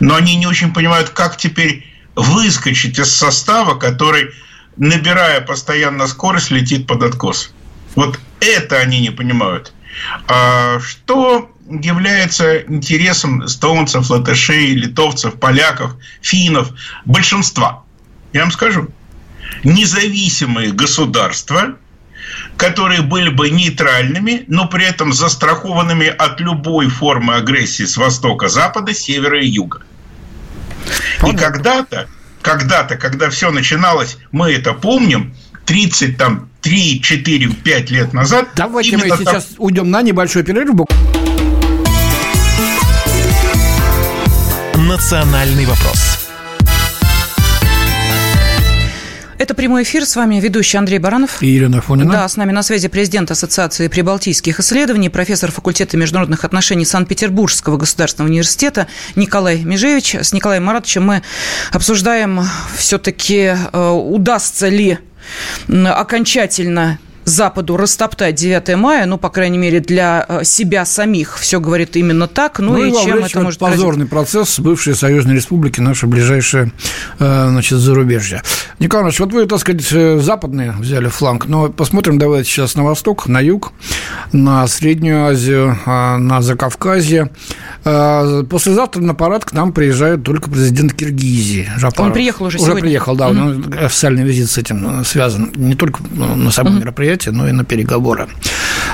Но 0.00 0.14
они 0.14 0.36
не 0.36 0.46
очень 0.46 0.72
понимают, 0.72 1.10
как 1.10 1.36
теперь 1.36 1.86
выскочить 2.14 2.98
из 2.98 3.14
состава, 3.14 3.76
который, 3.76 4.30
набирая 4.76 5.40
постоянно 5.40 6.06
скорость, 6.06 6.50
летит 6.50 6.86
под 6.86 7.02
откос. 7.02 7.52
Вот 7.94 8.18
это 8.40 8.76
они 8.78 9.00
не 9.00 9.10
понимают. 9.10 9.72
А 10.28 10.78
что 10.80 11.50
является 11.70 12.62
интересом 12.62 13.44
эстонцев, 13.44 14.10
латышей, 14.10 14.74
литовцев, 14.74 15.34
поляков, 15.34 15.96
финнов, 16.20 16.72
большинства? 17.04 17.84
Я 18.32 18.42
вам 18.42 18.50
скажу. 18.50 18.88
Независимые 19.64 20.72
государства, 20.72 21.76
которые 22.56 23.02
были 23.02 23.30
бы 23.30 23.50
нейтральными, 23.50 24.44
но 24.48 24.68
при 24.68 24.84
этом 24.84 25.12
застрахованными 25.12 26.06
от 26.06 26.40
любой 26.40 26.88
формы 26.88 27.34
агрессии 27.34 27.84
с 27.84 27.96
востока, 27.96 28.48
запада, 28.48 28.94
севера 28.94 29.42
и 29.42 29.46
юга. 29.46 29.82
И 31.26 31.36
когда-то, 31.36 32.08
когда-то, 32.42 32.96
когда 32.96 33.30
все 33.30 33.50
начиналось, 33.50 34.18
мы 34.32 34.52
это 34.52 34.72
помним, 34.72 35.34
30, 35.66 36.16
там, 36.16 36.48
3, 36.62 37.00
4, 37.00 37.48
5 37.48 37.90
лет 37.90 38.12
назад... 38.12 38.48
Давайте 38.56 38.96
мы 38.96 39.08
сейчас 39.08 39.44
там... 39.44 39.54
уйдем 39.58 39.90
на 39.90 40.02
небольшой 40.02 40.42
перерыв. 40.42 40.74
Национальный 44.90 45.66
вопрос. 45.66 46.18
Это 49.38 49.54
прямой 49.54 49.84
эфир. 49.84 50.04
С 50.04 50.16
вами 50.16 50.40
ведущий 50.40 50.78
Андрей 50.78 50.98
Баранов. 50.98 51.40
И 51.44 51.46
Елена 51.46 51.80
Фонина. 51.80 52.10
Да, 52.10 52.28
с 52.28 52.36
нами 52.36 52.50
на 52.50 52.64
связи 52.64 52.88
президент 52.88 53.30
Ассоциации 53.30 53.86
прибалтийских 53.86 54.58
исследований, 54.58 55.08
профессор 55.08 55.52
факультета 55.52 55.96
международных 55.96 56.44
отношений 56.44 56.84
Санкт-Петербургского 56.84 57.76
государственного 57.76 58.32
университета 58.32 58.88
Николай 59.14 59.62
Межевич. 59.62 60.16
С 60.16 60.32
Николаем 60.32 60.64
Маратовичем 60.64 61.04
мы 61.04 61.22
обсуждаем 61.70 62.40
все-таки, 62.76 63.54
э, 63.72 63.90
удастся 63.90 64.68
ли 64.68 64.98
окончательно 65.68 66.98
Западу 67.30 67.76
растоптать 67.76 68.34
9 68.34 68.76
мая, 68.76 69.06
ну, 69.06 69.16
по 69.16 69.30
крайней 69.30 69.58
мере, 69.58 69.80
для 69.80 70.26
э, 70.28 70.44
себя 70.44 70.84
самих. 70.84 71.38
Все 71.38 71.60
говорит 71.60 71.96
именно 71.96 72.26
так. 72.28 72.58
Ну, 72.58 72.72
ну 72.72 72.84
и, 72.84 72.90
и 72.90 72.92
чем 72.92 73.24
это 73.24 73.40
может 73.40 73.60
позорный 73.60 74.06
грозить? 74.06 74.10
процесс 74.10 74.60
бывшей 74.60 74.94
союзной 74.94 75.36
республики, 75.36 75.80
наша 75.80 76.06
ближайшее 76.06 76.72
э, 77.18 77.48
значит, 77.50 77.78
зарубежье. 77.78 78.42
Николай 78.78 79.04
Иванович, 79.04 79.20
вот 79.20 79.32
вы, 79.32 79.46
так 79.46 79.60
сказать, 79.60 79.86
э, 79.92 80.18
западные 80.18 80.72
взяли 80.72 81.08
фланг, 81.08 81.46
но 81.46 81.68
посмотрим 81.70 82.18
давайте 82.18 82.50
сейчас 82.50 82.74
на 82.74 82.84
восток, 82.84 83.26
на 83.26 83.40
юг, 83.40 83.72
на 84.32 84.66
Среднюю 84.66 85.26
Азию, 85.26 85.78
на 85.86 86.42
Закавказье. 86.42 87.30
Послезавтра 87.82 89.00
на 89.00 89.14
парад 89.14 89.44
к 89.44 89.52
нам 89.52 89.72
приезжает 89.72 90.22
только 90.22 90.50
президент 90.50 90.94
Киргизии. 90.94 91.68
Жапаров. 91.76 92.08
Он 92.08 92.12
приехал 92.12 92.46
уже, 92.46 92.58
уже 92.58 92.66
сегодня? 92.66 92.82
приехал, 92.82 93.16
да. 93.16 93.30
Mm-hmm. 93.30 93.84
Официальный 93.84 94.24
визит 94.24 94.50
с 94.50 94.58
этим 94.58 95.04
связан. 95.04 95.52
Не 95.54 95.74
только 95.74 96.02
на 96.14 96.50
само 96.50 96.70
mm-hmm. 96.70 96.80
мероприятие, 96.80 97.19
но 97.28 97.48
и 97.48 97.52
на 97.52 97.64
переговоры. 97.64 98.28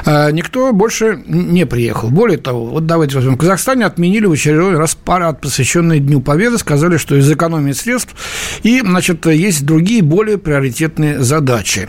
Никто 0.04 0.72
больше 0.72 1.22
не 1.26 1.66
приехал. 1.66 2.10
Более 2.10 2.38
того, 2.38 2.66
вот 2.66 2.86
давайте 2.86 3.16
возьмем. 3.16 3.34
В 3.34 3.38
Казахстане 3.38 3.86
отменили 3.86 4.26
в 4.26 4.32
очередной 4.32 4.76
раз 4.76 4.94
парад, 4.94 5.40
посвященный 5.40 5.98
Дню 5.98 6.20
Победы. 6.20 6.58
Сказали, 6.58 6.96
что 6.96 7.16
из 7.16 7.30
экономии 7.30 7.72
средств 7.72 8.14
и, 8.62 8.80
значит, 8.80 9.26
есть 9.26 9.64
другие 9.64 10.02
более 10.02 10.38
приоритетные 10.38 11.22
задачи. 11.22 11.88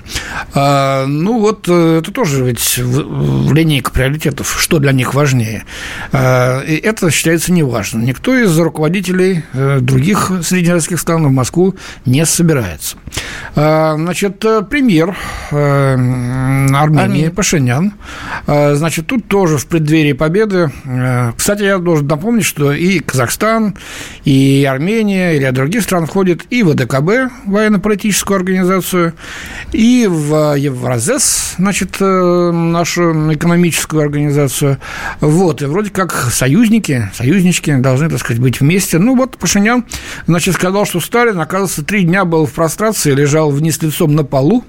Ну 0.56 1.40
вот, 1.40 1.66
э, 1.68 2.00
это 2.00 2.12
тоже 2.12 2.44
ведь 2.44 2.78
линейка 2.78 3.92
приоритетов, 3.92 4.58
что 4.60 4.80
для 4.80 4.92
них 4.92 5.14
важнее. 5.14 5.66
И 6.14 6.82
это 6.84 7.12
считается 7.12 7.52
неважным. 7.52 8.06
Никто 8.06 8.36
из 8.36 8.58
руководителей 8.58 9.44
э, 9.54 9.80
других 9.80 10.32
среднеазиатских 10.42 11.00
стран 11.00 11.28
в 11.28 11.32
Москву 11.32 11.76
не 12.06 12.26
собирается. 12.26 12.98
Значит, 13.54 14.44
э, 14.46 14.62
премьер 14.62 15.16
Армении 16.28 17.04
Армения. 17.04 17.30
Пашинян, 17.32 17.94
значит, 18.46 19.08
тут 19.08 19.28
тоже 19.28 19.58
в 19.58 19.68
преддверии 19.68 20.14
победы. 20.14 20.72
Кстати, 21.36 21.64
я 21.64 21.78
должен 21.78 22.08
напомнить, 22.08 22.46
что 22.46 22.72
и 22.72 23.00
Казахстан, 23.00 23.76
и 24.24 24.68
Армения, 24.70 25.36
и 25.36 25.40
ряд 25.40 25.54
других 25.54 25.84
стран 25.84 26.06
входят 26.06 26.42
и 26.50 26.64
в 26.64 26.70
АДКБ, 26.70 27.32
военно-политическую 27.46 28.36
организацию, 28.38 29.14
и 29.72 30.08
в 30.10 30.56
Евразес, 30.56 31.56
значит, 31.58 32.00
нашу 32.00 33.34
экономическую 33.34 34.02
организацию. 34.02 34.78
Вот, 35.22 35.62
и 35.62 35.66
вроде 35.66 35.90
как 35.90 36.14
союзники, 36.32 37.10
союзнички 37.14 37.76
должны, 37.76 38.10
так 38.10 38.20
сказать, 38.20 38.42
быть 38.42 38.60
вместе. 38.60 38.98
Ну, 39.00 39.16
вот 39.16 39.38
Пашинян, 39.38 39.86
значит, 40.26 40.56
сказал, 40.56 40.86
что 40.86 41.00
Сталин, 41.00 41.40
оказывается, 41.40 41.84
три 41.84 42.04
дня 42.04 42.26
был 42.26 42.46
в 42.46 42.52
прострации, 42.52 43.12
лежал 43.12 43.52
вниз 43.52 43.82
лицом 43.82 44.16
на 44.16 44.24
полу, 44.24 44.64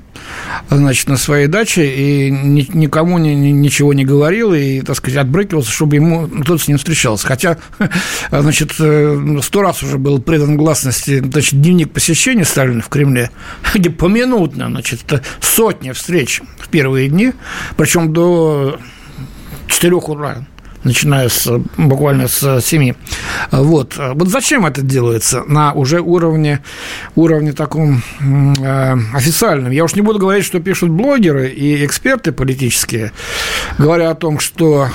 значит, 0.71 1.09
на 1.09 1.17
своей 1.17 1.47
даче 1.47 1.87
и 1.87 2.31
ни, 2.31 2.69
никому 2.73 3.19
ни, 3.19 3.31
ни, 3.31 3.49
ничего 3.49 3.93
не 3.93 4.05
говорил 4.05 4.53
и, 4.55 4.81
так 4.81 4.97
сказать, 4.97 5.19
отбрыкивался, 5.19 5.71
чтобы 5.71 5.97
ему 5.97 6.29
кто-то 6.29 6.63
с 6.63 6.69
ним 6.69 6.79
встречался. 6.79 7.27
Хотя, 7.27 7.59
значит, 8.31 8.75
э, 8.79 9.39
сто 9.43 9.63
раз 9.63 9.83
уже 9.83 9.99
был 9.99 10.21
предан 10.21 10.57
гласности, 10.57 11.21
значит, 11.21 11.61
дневник 11.61 11.93
посещения 11.93 12.45
Сталина 12.45 12.83
в 12.83 12.89
Кремле, 12.89 13.31
где 13.75 13.91
поминутно, 13.91 14.69
значит, 14.69 15.01
сотни 15.41 15.93
встреч 15.93 16.43
в 16.59 16.69
первые 16.69 17.09
дни, 17.09 17.33
причем 17.77 18.13
до 18.13 18.79
четырех 19.69 20.09
утра 20.09 20.47
начиная 20.89 21.29
с, 21.29 21.49
буквально 21.77 22.29
с 22.29 22.61
7. 22.61 22.95
Вот. 23.53 23.95
вот 23.97 24.29
зачем 24.29 24.67
это 24.67 24.83
делается 24.83 25.45
на 25.47 25.73
уже 25.73 26.01
уровне, 26.01 26.61
уровне 27.15 27.53
таком 27.53 28.03
э, 28.21 28.97
официальном? 29.15 29.71
Я 29.71 29.85
уж 29.85 29.95
не 29.95 30.03
буду 30.03 30.19
говорить, 30.19 30.45
что 30.45 30.61
пишут 30.61 30.91
блогеры 30.91 31.49
и 31.49 31.85
эксперты 31.85 32.33
политические, 32.33 33.13
говоря 33.79 34.11
о 34.11 34.15
том, 34.15 34.39
что 34.41 34.89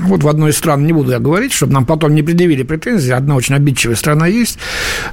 вот 0.00 0.22
в 0.22 0.28
одной 0.28 0.50
из 0.50 0.58
стран, 0.58 0.84
не 0.86 0.92
буду 0.92 1.12
я 1.12 1.18
говорить, 1.18 1.52
чтобы 1.52 1.72
нам 1.72 1.86
потом 1.86 2.14
не 2.14 2.22
предъявили 2.22 2.62
претензии, 2.62 3.12
одна 3.12 3.36
очень 3.36 3.54
обидчивая 3.54 3.96
страна 3.96 4.26
есть. 4.26 4.58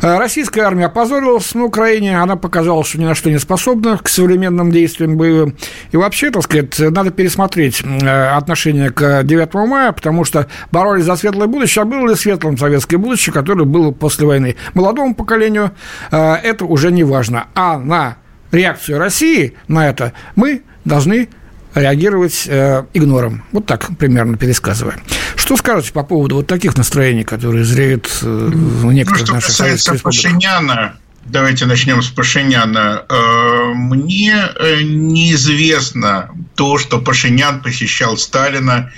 Э, 0.01 0.17
российская 0.17 0.61
армия 0.61 0.85
опозорилась 0.85 1.53
на 1.53 1.63
Украине, 1.65 2.19
она 2.19 2.35
показала, 2.35 2.83
что 2.83 2.99
ни 2.99 3.05
на 3.05 3.15
что 3.15 3.29
не 3.29 3.39
способна 3.39 3.97
к 3.97 4.09
современным 4.09 4.71
действиям 4.71 5.17
боевым. 5.17 5.55
И 5.91 5.97
вообще, 5.97 6.31
так 6.31 6.43
сказать, 6.43 6.79
надо 6.79 7.11
пересмотреть 7.11 7.81
э, 7.83 8.29
отношение 8.29 8.89
к 8.89 9.23
9 9.23 9.53
мая, 9.67 9.91
потому 9.91 10.25
что 10.25 10.47
боролись 10.71 11.05
за 11.05 11.15
светлое 11.15 11.47
будущее, 11.47 11.83
а 11.83 11.85
было 11.85 12.09
ли 12.09 12.15
светлым 12.15 12.57
советское 12.57 12.97
будущее, 12.97 13.33
которое 13.33 13.65
было 13.65 13.91
после 13.91 14.25
войны. 14.25 14.55
Молодому 14.73 15.15
поколению 15.15 15.71
э, 16.11 16.33
это 16.35 16.65
уже 16.65 16.91
не 16.91 17.03
важно. 17.03 17.47
А 17.55 17.77
на 17.77 18.17
реакцию 18.51 18.99
России 18.99 19.53
на 19.67 19.87
это 19.87 20.13
мы 20.35 20.63
должны 20.85 21.29
реагировать 21.75 22.45
э, 22.47 22.85
игнором. 22.93 23.43
Вот 23.51 23.65
так 23.65 23.89
примерно 23.97 24.37
пересказывая. 24.37 24.97
Что 25.35 25.57
скажете 25.57 25.93
по 25.93 26.03
поводу 26.03 26.35
вот 26.35 26.47
таких 26.47 26.77
настроений, 26.77 27.23
которые 27.23 27.63
зреют 27.63 28.09
э, 28.21 28.25
в 28.25 28.91
некоторых 28.91 29.27
ну, 29.27 29.35
наших 29.35 29.49
касается 29.49 29.95
Пашиняна, 30.01 30.95
давайте 31.29 31.65
начнем 31.65 32.01
с 32.01 32.07
Пашиняна. 32.09 33.05
Э, 33.07 33.73
мне 33.73 34.33
э, 34.55 34.81
неизвестно 34.81 36.29
то, 36.55 36.77
что 36.77 36.99
Пашинян 36.99 37.61
посещал 37.61 38.17
Сталина 38.17 38.91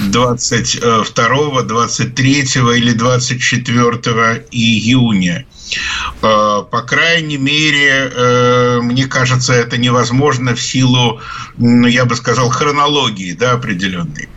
22, 0.00 1.62
23 1.62 2.40
или 2.40 2.92
24 2.92 4.46
июня. 4.50 5.44
Э, 6.22 6.62
по 6.70 6.82
крайней 6.82 7.38
мере, 7.38 8.80
мне 8.82 9.06
кажется, 9.06 9.52
это 9.52 9.76
невозможно 9.76 10.54
в 10.54 10.60
силу, 10.62 11.20
ну, 11.58 11.86
я 11.86 12.04
бы 12.04 12.16
сказал, 12.16 12.48
хронологии 12.48 13.32
да, 13.32 13.52
определенной. 13.52 14.28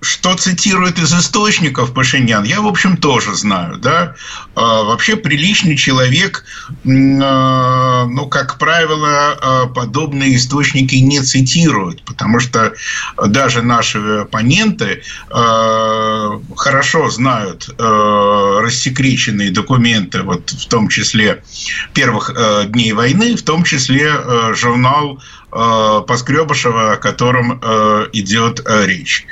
Что 0.00 0.34
цитирует 0.34 0.98
из 0.98 1.14
источников 1.14 1.94
Пашинян, 1.94 2.44
я, 2.44 2.60
в 2.60 2.66
общем, 2.66 2.96
тоже 2.98 3.34
знаю. 3.34 3.78
Да? 3.78 4.14
А, 4.54 4.82
вообще 4.82 5.16
приличный 5.16 5.76
человек, 5.76 6.44
ну, 6.84 8.28
как 8.28 8.58
правило, 8.58 9.38
а, 9.40 9.66
подобные 9.66 10.36
источники 10.36 10.96
не 10.96 11.22
цитируют, 11.22 12.02
потому 12.04 12.40
что 12.40 12.74
даже 13.26 13.62
наши 13.62 13.98
оппоненты 13.98 15.02
хорошо 15.30 17.10
знают 17.10 17.68
рассекреченные 17.78 19.50
документы, 19.50 20.22
вот 20.22 20.50
в 20.50 20.66
том 20.68 20.88
числе 20.88 21.42
первых 21.94 22.32
дней 22.70 22.92
войны, 22.92 23.36
в 23.36 23.42
том 23.42 23.64
числе 23.64 24.12
журнал 24.54 25.20
Поскребышева, 25.50 26.92
о 26.92 26.96
котором 26.96 27.60
э, 27.62 28.08
идет 28.12 28.60
э, 28.64 28.86
речь. 28.86 29.26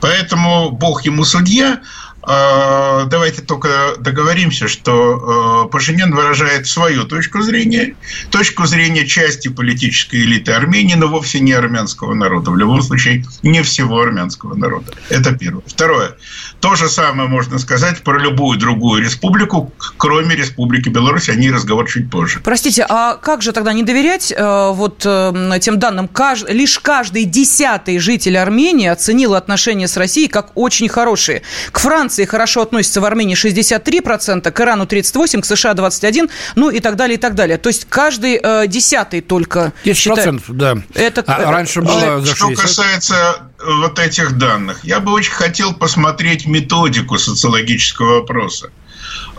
Поэтому 0.00 0.70
Бог 0.70 1.02
ему 1.02 1.24
судья, 1.24 1.80
давайте 2.22 3.42
только 3.42 3.96
договоримся, 3.98 4.68
что 4.68 5.64
э, 5.66 5.70
Пашинян 5.70 6.14
выражает 6.14 6.66
свою 6.66 7.04
точку 7.04 7.40
зрения, 7.42 7.94
точку 8.30 8.66
зрения 8.66 9.06
части 9.06 9.48
политической 9.48 10.16
элиты 10.16 10.52
Армении, 10.52 10.94
но 10.94 11.08
вовсе 11.08 11.40
не 11.40 11.52
армянского 11.52 12.14
народа. 12.14 12.50
В 12.50 12.56
любом 12.56 12.82
случае, 12.82 13.24
не 13.42 13.62
всего 13.62 14.00
армянского 14.00 14.54
народа. 14.54 14.92
Это 15.08 15.32
первое. 15.32 15.62
Второе. 15.66 16.16
То 16.60 16.74
же 16.76 16.88
самое 16.88 17.28
можно 17.28 17.58
сказать 17.58 18.02
про 18.02 18.18
любую 18.18 18.58
другую 18.58 19.02
республику, 19.02 19.72
кроме 19.96 20.36
Республики 20.36 20.88
Беларусь. 20.90 21.30
О 21.30 21.34
ней 21.34 21.50
разговор 21.50 21.88
чуть 21.88 22.10
позже. 22.10 22.40
Простите, 22.44 22.84
а 22.88 23.16
как 23.16 23.40
же 23.42 23.52
тогда 23.52 23.72
не 23.72 23.82
доверять 23.82 24.32
э, 24.36 24.70
вот 24.72 25.02
э, 25.06 25.58
тем 25.60 25.78
данным? 25.78 26.08
Лишь 26.48 26.78
каждый 26.78 27.24
десятый 27.24 27.98
житель 27.98 28.36
Армении 28.36 28.88
оценил 28.88 29.34
отношения 29.34 29.88
с 29.88 29.96
Россией 29.96 30.28
как 30.28 30.50
очень 30.54 30.88
хорошие. 30.88 31.42
К 31.72 31.80
Франции 31.80 32.09
Франции 32.10 32.24
хорошо 32.24 32.62
относятся 32.62 33.00
в 33.00 33.04
Армении 33.04 33.36
63%, 33.36 34.50
к 34.50 34.60
Ирану 34.60 34.84
38%, 34.84 35.42
к 35.42 35.44
США 35.44 35.74
21%, 35.74 36.28
ну 36.56 36.68
и 36.68 36.80
так 36.80 36.96
далее, 36.96 37.16
и 37.16 37.20
так 37.20 37.36
далее. 37.36 37.56
То 37.56 37.68
есть 37.68 37.86
каждый 37.88 38.40
э, 38.42 38.66
десятый 38.66 39.20
только 39.20 39.72
10%, 39.84 39.94
считает... 39.94 40.40
да. 40.48 40.78
Это, 40.94 41.22
а, 41.28 41.52
раньше 41.52 41.82
было 41.82 42.20
за 42.20 42.34
60. 42.34 42.36
Что 42.36 42.62
касается 42.62 43.14
э, 43.60 43.62
вот 43.80 44.00
этих 44.00 44.38
данных, 44.38 44.80
я 44.82 44.98
бы 44.98 45.12
очень 45.12 45.30
хотел 45.30 45.72
посмотреть 45.72 46.46
методику 46.46 47.16
социологического 47.16 48.20
вопроса. 48.20 48.70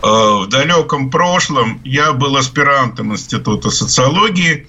Э, 0.02 0.06
в 0.06 0.48
далеком 0.48 1.10
прошлом 1.10 1.82
я 1.84 2.14
был 2.14 2.38
аспирантом 2.38 3.12
Института 3.12 3.68
социологии, 3.70 4.66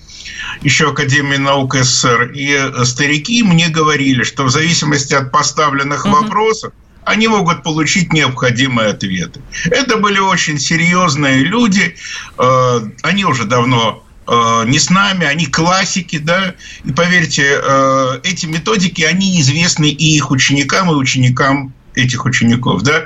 еще 0.61 0.89
Академии 0.89 1.37
наук 1.37 1.75
СССР, 1.75 2.33
и 2.35 2.83
старики 2.83 3.43
мне 3.43 3.69
говорили, 3.69 4.23
что 4.23 4.43
в 4.43 4.49
зависимости 4.49 5.13
от 5.13 5.31
поставленных 5.31 6.05
угу. 6.05 6.15
вопросов 6.15 6.73
они 7.05 7.27
могут 7.27 7.63
получить 7.63 8.13
необходимые 8.13 8.89
ответы. 8.89 9.41
Это 9.65 9.97
были 9.97 10.19
очень 10.19 10.59
серьезные 10.59 11.43
люди, 11.43 11.95
э, 12.37 12.79
они 13.01 13.25
уже 13.25 13.45
давно 13.45 14.03
э, 14.27 14.63
не 14.67 14.79
с 14.79 14.89
нами, 14.89 15.25
они 15.25 15.47
классики, 15.47 16.17
да, 16.17 16.55
и 16.83 16.91
поверьте, 16.91 17.59
э, 17.61 18.19
эти 18.23 18.45
методики, 18.45 19.01
они 19.01 19.39
известны 19.41 19.89
и 19.89 20.15
их 20.15 20.31
ученикам, 20.31 20.91
и 20.91 20.95
ученикам 20.95 21.73
этих 21.95 22.25
учеников, 22.25 22.81
да. 22.83 23.05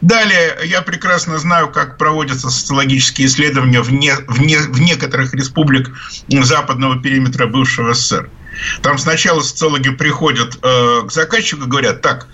Далее, 0.00 0.58
я 0.66 0.82
прекрасно 0.82 1.38
знаю, 1.38 1.70
как 1.70 1.96
проводятся 1.96 2.50
социологические 2.50 3.26
исследования 3.26 3.80
в, 3.80 3.90
не, 3.90 4.12
в, 4.14 4.40
не, 4.40 4.56
в 4.58 4.78
некоторых 4.80 5.32
республик 5.32 5.92
западного 6.28 7.00
периметра 7.00 7.46
бывшего 7.46 7.94
СССР. 7.94 8.28
Там 8.82 8.98
сначала 8.98 9.40
социологи 9.40 9.90
приходят 9.90 10.58
э, 10.62 11.02
к 11.06 11.10
заказчику 11.10 11.64
и 11.64 11.68
говорят, 11.68 12.02
так, 12.02 12.28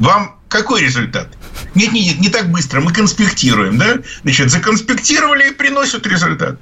вам 0.00 0.40
какой 0.48 0.82
результат? 0.82 1.28
Нет, 1.74 1.92
нет, 1.92 2.06
нет, 2.06 2.20
не 2.20 2.28
так 2.28 2.50
быстро. 2.50 2.80
Мы 2.80 2.92
конспектируем, 2.92 3.78
да? 3.78 3.98
Значит, 4.22 4.50
законспектировали 4.50 5.48
и 5.48 5.52
приносят 5.52 6.06
результат. 6.06 6.58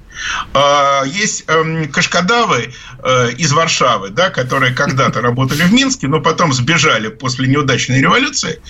А, 0.52 1.04
есть 1.04 1.44
эм, 1.46 1.90
кашкадавы 1.90 2.74
э, 3.02 3.30
из 3.32 3.52
Варшавы, 3.52 4.10
да, 4.10 4.28
которые 4.28 4.74
когда-то 4.74 5.22
работали 5.22 5.62
в 5.62 5.72
Минске, 5.72 6.08
но 6.08 6.20
потом 6.20 6.52
сбежали 6.52 7.08
после 7.08 7.46
неудачной 7.46 8.00
революции. 8.02 8.60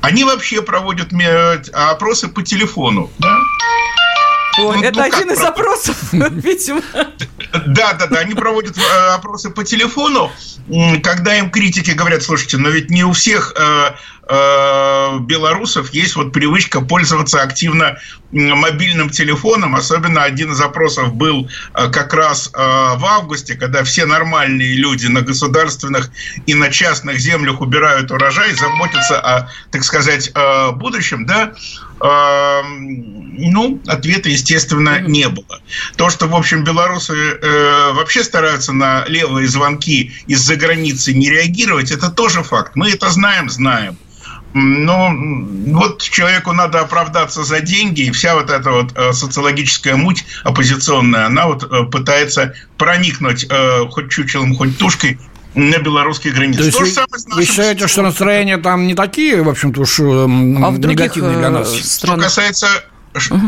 Они 0.00 0.24
вообще 0.24 0.62
проводят 0.62 1.08
опросы 1.74 2.28
по 2.28 2.42
телефону, 2.42 3.10
да? 3.18 3.36
Ой, 4.58 4.76
ну, 4.76 4.82
это 4.82 4.98
ну, 5.00 5.04
один 5.04 5.30
из 5.30 5.38
запросов, 5.38 5.96
видимо. 6.12 6.82
Да, 7.52 7.92
да, 7.94 8.06
да. 8.06 8.20
Они 8.20 8.34
проводят 8.34 8.76
э, 8.78 9.14
опросы 9.14 9.50
по 9.50 9.64
телефону, 9.64 10.30
когда 11.02 11.36
им 11.36 11.50
критики 11.50 11.90
говорят, 11.90 12.22
слушайте, 12.22 12.56
но 12.56 12.70
ведь 12.70 12.90
не 12.90 13.04
у 13.04 13.12
всех 13.12 13.52
э, 13.56 13.90
э, 14.28 15.18
белорусов 15.20 15.90
есть 15.90 16.16
вот 16.16 16.32
привычка 16.32 16.80
пользоваться 16.80 17.42
активно 17.42 17.98
мобильным 18.30 19.10
телефоном. 19.10 19.76
Особенно 19.76 20.22
один 20.22 20.52
из 20.52 20.56
запросов 20.56 21.14
был 21.14 21.50
как 21.74 22.14
раз 22.14 22.50
в 22.54 23.04
августе, 23.04 23.56
когда 23.56 23.84
все 23.84 24.06
нормальные 24.06 24.74
люди 24.74 25.06
на 25.06 25.20
государственных 25.20 26.10
и 26.46 26.54
на 26.54 26.70
частных 26.70 27.18
землях 27.18 27.60
убирают 27.60 28.10
урожай, 28.10 28.54
заботятся 28.54 29.20
о, 29.20 29.50
так 29.70 29.84
сказать, 29.84 30.32
будущем, 30.76 31.26
да, 31.26 31.52
ну, 32.02 33.80
ответа, 33.86 34.28
естественно, 34.28 35.00
не 35.00 35.28
было. 35.28 35.60
То, 35.96 36.10
что, 36.10 36.26
в 36.26 36.34
общем, 36.34 36.64
белорусы 36.64 37.14
э, 37.14 37.92
вообще 37.92 38.24
стараются 38.24 38.72
на 38.72 39.04
левые 39.06 39.46
звонки 39.46 40.12
из-за 40.26 40.56
границы 40.56 41.14
не 41.14 41.30
реагировать, 41.30 41.92
это 41.92 42.10
тоже 42.10 42.42
факт. 42.42 42.72
Мы 42.74 42.90
это 42.90 43.08
знаем, 43.10 43.48
знаем. 43.48 43.96
Но 44.54 45.10
вот 45.72 46.02
человеку 46.02 46.52
надо 46.52 46.80
оправдаться 46.80 47.42
за 47.42 47.60
деньги, 47.60 48.02
и 48.02 48.10
вся 48.10 48.34
вот 48.34 48.50
эта 48.50 48.70
вот 48.70 48.92
э, 48.94 49.12
социологическая 49.12 49.96
муть 49.96 50.26
оппозиционная, 50.44 51.26
она 51.26 51.46
вот 51.46 51.62
э, 51.62 51.84
пытается 51.84 52.54
проникнуть 52.76 53.46
э, 53.48 53.86
хоть 53.90 54.10
чучелом, 54.10 54.54
хоть 54.54 54.76
тушкой 54.76 55.18
на 55.54 55.78
белорусские 55.78 56.32
границы. 56.32 56.70
То 56.72 56.84
есть 56.84 56.96
То 56.96 57.06
вы, 57.10 57.36
вы 57.36 57.44
считаете, 57.44 57.86
что 57.86 58.02
настроения 58.02 58.58
там 58.58 58.86
не 58.86 58.94
такие, 58.94 59.42
в 59.42 59.48
общем-то, 59.48 59.80
уж 59.80 60.00
а 60.00 60.26
негативные 60.26 61.38
для 61.38 61.50
нас? 61.50 61.74
Что 61.74 62.16
касается 62.16 62.66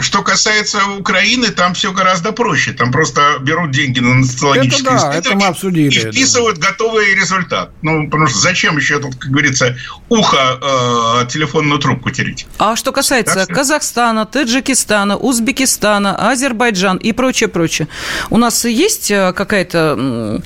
что 0.00 0.22
касается 0.22 0.78
Украины, 0.98 1.48
там 1.48 1.74
все 1.74 1.92
гораздо 1.92 2.32
проще. 2.32 2.72
Там 2.72 2.92
просто 2.92 3.38
берут 3.40 3.70
деньги 3.70 4.00
на 4.00 4.22
социологические 4.24 4.84
это 4.84 5.00
да, 5.00 5.14
это 5.14 5.34
мы 5.36 5.46
обсудили, 5.46 5.88
и 5.88 6.10
вписывают 6.10 6.58
да. 6.58 6.70
готовый 6.70 7.14
результат. 7.14 7.70
Ну, 7.82 8.04
потому 8.06 8.26
что 8.26 8.38
зачем 8.38 8.76
еще 8.76 8.98
тут, 8.98 9.16
как 9.16 9.30
говорится, 9.30 9.76
ухо 10.08 10.58
э, 10.60 11.26
телефонную 11.28 11.78
трубку 11.78 12.10
тереть? 12.10 12.46
А 12.58 12.76
что 12.76 12.92
касается 12.92 13.46
так, 13.46 13.48
Казахстана, 13.48 14.26
Таджикистана, 14.26 15.16
Узбекистана, 15.16 16.30
Азербайджан 16.30 16.98
и 16.98 17.12
прочее, 17.12 17.48
прочее, 17.48 17.88
у 18.30 18.36
нас 18.36 18.64
есть 18.64 19.10
э, 19.10 19.32
какая-то 19.32 20.42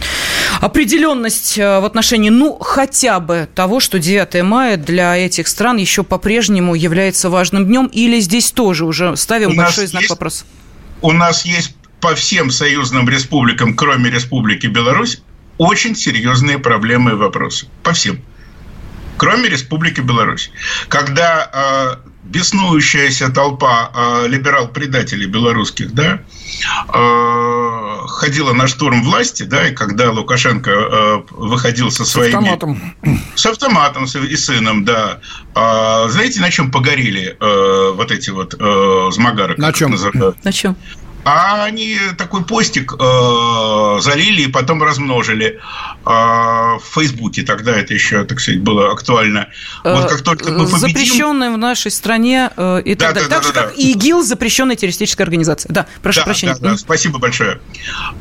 определенность 0.61 1.59
э, 1.59 1.81
в 1.81 1.85
отношении, 1.85 2.31
ну, 2.31 2.57
хотя 2.59 3.21
бы 3.21 3.49
того, 3.55 3.81
что 3.81 3.99
9 3.99 4.43
мая 4.43 4.77
для 4.77 5.17
этих 5.17 5.49
стран 5.49 5.77
еще 5.77 6.03
по-прежнему 6.05 6.75
является 6.75 7.31
важным 7.31 7.67
днем, 7.67 7.87
или 7.87 8.21
здесь 8.21 8.53
тоже 8.53 8.85
уже 8.85 9.08
ставим 9.17 9.51
у 9.51 9.57
большой 9.57 9.87
знак 9.87 10.03
есть, 10.03 10.11
вопроса. 10.11 10.45
У 11.01 11.13
нас 11.13 11.45
есть 11.45 11.75
по 12.01 12.15
всем 12.15 12.51
союзным 12.51 13.09
республикам, 13.09 13.75
кроме 13.75 14.11
Республики 14.11 14.67
Беларусь, 14.67 15.23
очень 15.59 15.97
серьезные 15.97 16.59
проблемы 16.59 17.13
и 17.13 17.15
вопросы. 17.15 17.67
По 17.83 17.93
всем. 17.93 18.21
Кроме 19.17 19.49
Республики 19.49 20.01
Беларусь. 20.01 20.51
Когда 20.89 21.51
э, 21.53 22.09
беснующаяся 22.23 23.31
толпа 23.31 23.91
э, 23.93 24.29
либерал-предателей 24.29 25.27
белорусских, 25.27 25.93
да, 25.93 26.21
э, 26.95 27.58
ходила 28.09 28.53
на 28.53 28.67
штурм 28.67 29.03
власти, 29.03 29.45
да, 29.45 29.69
и 29.69 29.75
когда 29.75 30.11
Лукашенко 30.11 30.71
э, 30.71 31.23
выходил 31.31 31.91
со 31.91 32.05
своими... 32.05 32.33
С 32.33 32.35
автоматом. 32.35 32.95
С 33.35 33.47
автоматом 33.47 34.05
и 34.05 34.37
сыном, 34.37 34.85
да. 34.85 35.21
А, 35.55 36.09
знаете, 36.09 36.41
на 36.41 36.51
чем 36.51 36.71
погорели 36.71 37.37
э, 37.39 37.93
вот 37.95 38.11
эти 38.11 38.31
вот 38.31 38.55
э, 38.59 39.11
змагары? 39.13 39.55
На 39.59 39.73
чем? 39.73 39.95
На 40.43 40.53
чем? 40.53 40.77
А 41.25 41.65
они 41.65 41.99
такой 42.17 42.45
постик 42.45 42.95
э, 42.99 43.99
залили 44.01 44.43
и 44.43 44.49
потом 44.49 44.83
размножили 44.83 45.59
э, 46.07 46.09
в 46.09 46.83
Фейсбуке. 46.95 47.43
Тогда 47.43 47.77
это 47.77 47.93
еще, 47.93 48.25
так 48.25 48.41
сказать, 48.41 48.63
было 48.63 48.93
актуально. 48.93 49.49
Вот 49.85 50.07
э, 50.07 50.09
как 50.09 50.23
только 50.23 50.51
мы 50.53 50.67
победим... 50.67 50.79
Запрещенная 50.79 51.51
в 51.51 51.59
нашей 51.59 51.91
стране 51.91 52.51
э, 52.57 52.83
и 52.85 52.95
да, 52.95 53.07
так 53.07 53.15
далее. 53.15 53.29
Да, 53.29 53.35
так 53.37 53.43
да, 53.43 53.49
же, 53.49 53.55
да, 53.55 53.63
как 53.63 53.77
да. 53.77 53.83
и 53.83 53.93
ИГИЛ, 53.93 54.23
запрещенная 54.23 54.77
террористическая 54.77 55.27
организация. 55.27 55.73
Да, 55.73 55.87
прошу 56.03 56.21
да, 56.21 56.25
прощения. 56.25 56.57
Да, 56.61 56.71
да, 56.71 56.77
спасибо 56.79 57.19
большое. 57.19 57.61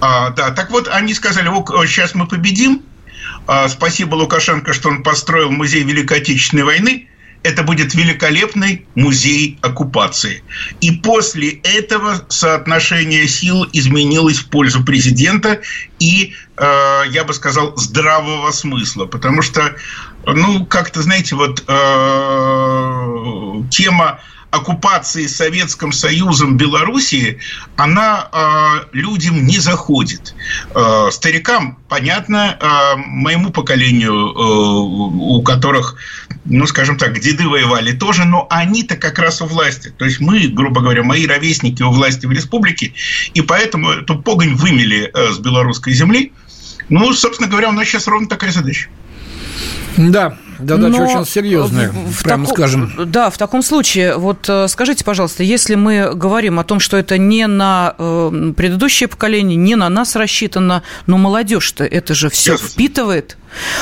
А, 0.02 0.32
да, 0.32 0.52
так 0.52 0.72
вот, 0.72 0.89
они 0.89 1.14
сказали, 1.14 1.48
вот 1.48 1.70
сейчас 1.88 2.14
мы 2.14 2.28
победим. 2.28 2.82
А, 3.45 3.70
спасибо 3.70 4.16
Лукашенко, 4.16 4.74
что 4.74 4.89
он 4.89 5.04
построил 5.04 5.52
музей 5.52 5.84
Великой 5.84 6.18
Отечественной 6.18 6.64
войны 6.64 7.08
это 7.48 7.64
будет 7.64 7.95
великолепный 7.95 8.86
музей 8.95 9.58
оккупации. 9.62 10.43
И 10.82 10.91
после 10.91 11.52
этого 11.64 12.26
соотношение 12.28 13.28
сил 13.28 13.66
изменилось 13.72 14.39
в 14.39 14.50
пользу 14.50 14.84
президента 14.84 15.62
и, 15.98 16.34
э, 16.58 17.02
я 17.10 17.24
бы 17.24 17.34
сказал, 17.34 17.74
здравого 17.78 18.52
смысла. 18.52 19.06
Потому 19.06 19.41
что, 19.41 19.76
ну, 20.26 20.66
как-то, 20.66 21.02
знаете, 21.02 21.36
вот 21.36 21.64
э, 21.66 23.64
тема 23.72 24.20
оккупации 24.58 25.28
Советским 25.28 25.91
Союзом 25.91 26.58
Белоруссии, 26.58 27.39
она 27.76 28.28
э, 28.32 28.88
людям 28.93 29.45
не 29.45 29.60
заходит. 29.60 30.36
Э, 30.76 31.10
старикам, 31.12 31.78
понятно, 31.88 32.58
э, 32.60 32.95
моему 32.97 33.51
поколению, 33.51 34.14
э, 34.14 34.39
у 35.38 35.41
которых, 35.41 35.95
ну, 36.45 36.68
скажем 36.68 36.97
так, 36.97 37.20
деды 37.20 37.47
воевали 37.47 37.91
тоже, 37.91 38.26
но 38.26 38.47
они-то 38.49 38.95
как 38.95 39.20
раз 39.20 39.41
у 39.41 39.45
власти. 39.45 39.93
То 39.97 40.05
есть 40.05 40.20
мы, 40.20 40.47
грубо 40.47 40.82
говоря, 40.82 41.03
мои 41.03 41.26
ровесники 41.26 41.84
у 41.84 41.91
власти 41.91 42.26
в 42.26 42.32
республике, 42.32 42.93
и 43.34 43.41
поэтому 43.41 43.89
эту 43.91 44.20
погонь 44.20 44.55
вымели 44.55 45.12
э, 45.14 45.32
с 45.34 45.39
белорусской 45.39 45.93
земли. 45.93 46.34
Ну, 46.89 47.14
собственно 47.14 47.49
говоря, 47.49 47.70
у 47.70 47.74
нас 47.74 47.88
сейчас 47.88 48.08
ровно 48.08 48.28
такая 48.28 48.51
задача. 48.51 48.89
Да, 49.97 50.38
Задача 50.60 50.97
Но 50.97 51.05
очень 51.05 51.26
серьезная, 51.26 51.89
в 51.91 52.24
прямо 52.24 52.45
таку... 52.45 52.55
скажем. 52.55 52.91
Да, 53.05 53.30
в 53.30 53.38
таком 53.38 53.62
случае, 53.62 54.18
вот 54.18 54.45
э, 54.49 54.68
скажите, 54.68 55.03
пожалуйста, 55.03 55.43
если 55.43 55.76
мы 55.76 56.12
говорим 56.14 56.60
о 56.60 56.64
том, 56.64 56.80
что 56.80 56.97
это 56.97 57.18
не 57.18 57.47
на 57.47 57.95
э, 57.97 58.53
предыдущее 58.55 59.08
поколение, 59.08 59.55
не 59.55 59.76
на 59.76 59.89
нас 59.89 60.16
рассчитано, 60.16 60.84
но 61.05 61.18
молодежь-то 61.18 61.84
это 61.86 62.14
же 62.14 62.30
все 62.30 62.53
Yes. 62.53 62.70
впитывает. 62.72 63.38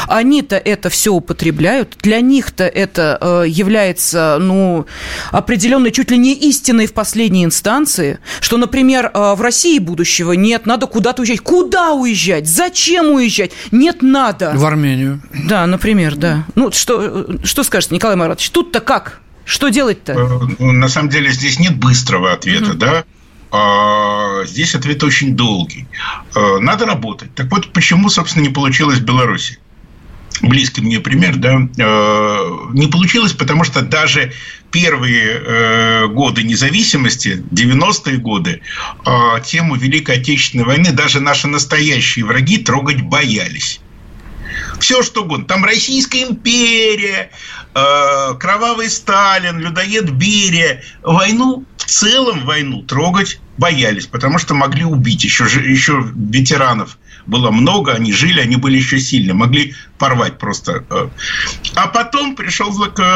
Они-то 0.08 0.58
это 0.58 0.90
все 0.90 1.12
употребляют, 1.12 1.98
для 2.02 2.22
них-то 2.22 2.66
это 2.66 3.18
э, 3.20 3.44
является, 3.48 4.38
ну, 4.40 4.86
определенной 5.32 5.92
чуть 5.92 6.12
ли 6.12 6.18
не 6.18 6.34
истиной 6.34 6.86
в 6.86 6.94
последней 6.94 7.44
инстанции, 7.44 8.20
что, 8.42 8.58
например, 8.58 9.12
э, 9.14 9.34
в 9.36 9.42
России 9.42 9.80
будущего 9.80 10.34
нет, 10.34 10.66
надо 10.66 10.88
куда-то 10.88 11.22
уезжать. 11.22 11.42
Куда 11.42 11.94
уезжать? 11.94 12.48
Зачем 12.48 13.12
уезжать? 13.12 13.52
Нет, 13.72 14.02
надо. 14.02 14.52
В 14.56 14.66
Армению. 14.66 15.22
Да, 15.48 15.66
например, 15.66 16.16
да. 16.16 16.46
Ну, 16.56 16.65
что, 16.74 17.38
что 17.44 17.64
скажете, 17.64 17.96
Николай 17.96 18.16
Маратович, 18.16 18.50
тут-то 18.50 18.80
как? 18.80 19.22
Что 19.46 19.70
делать-то? 19.70 20.14
Э, 20.14 20.56
ну, 20.60 20.72
на 20.72 20.90
самом 20.90 21.10
деле 21.10 21.32
здесь 21.32 21.60
нет 21.60 21.78
быстрого 21.78 22.34
ответа, 22.34 22.72
угу. 22.72 22.78
да? 22.78 23.04
А, 23.52 24.44
здесь 24.46 24.76
ответ 24.76 25.04
очень 25.04 25.36
долгий. 25.36 25.88
Э, 26.36 26.58
надо 26.60 26.86
работать. 26.86 27.34
Так 27.36 27.52
вот, 27.52 27.72
почему, 27.72 28.10
собственно, 28.10 28.44
не 28.44 28.50
получилось 28.50 29.00
в 29.00 29.06
Беларуси? 29.06 29.60
близкий 30.42 30.82
мне 30.82 31.00
пример, 31.00 31.38
да, 31.38 31.54
э, 31.78 32.58
не 32.74 32.88
получилось, 32.88 33.32
потому 33.32 33.64
что 33.64 33.82
даже 33.82 34.34
первые 34.70 36.10
годы 36.10 36.44
независимости, 36.44 37.42
90-е 37.52 38.18
годы, 38.18 38.62
тему 39.46 39.76
Великой 39.76 40.18
Отечественной 40.18 40.66
войны 40.66 40.92
даже 40.92 41.22
наши 41.22 41.48
настоящие 41.48 42.26
враги 42.26 42.58
трогать 42.58 43.02
боялись 43.02 43.80
все 44.80 45.04
что 45.04 45.24
угодно. 45.24 45.46
Там 45.46 45.66
Российская 45.66 46.24
империя, 46.24 47.32
э, 47.74 48.34
кровавый 48.40 48.90
Сталин, 48.90 49.60
людоед 49.60 50.12
Берия. 50.12 50.84
Войну, 51.04 51.66
в 51.78 51.86
целом 51.86 52.46
войну 52.46 52.84
трогать 52.84 53.40
боялись, 53.58 54.08
потому 54.08 54.40
что 54.40 54.54
могли 54.54 54.84
убить. 54.84 55.24
Еще, 55.24 55.46
еще 55.46 56.04
ветеранов 56.16 56.98
было 57.26 57.52
много, 57.52 57.94
они 57.94 58.14
жили, 58.14 58.40
они 58.40 58.56
были 58.56 58.78
еще 58.78 59.00
сильны, 59.00 59.34
могли 59.34 59.74
порвать 59.98 60.38
просто. 60.38 60.84
Э. 60.90 61.10
А 61.76 61.88
потом 61.88 62.36
пришел 62.36 62.72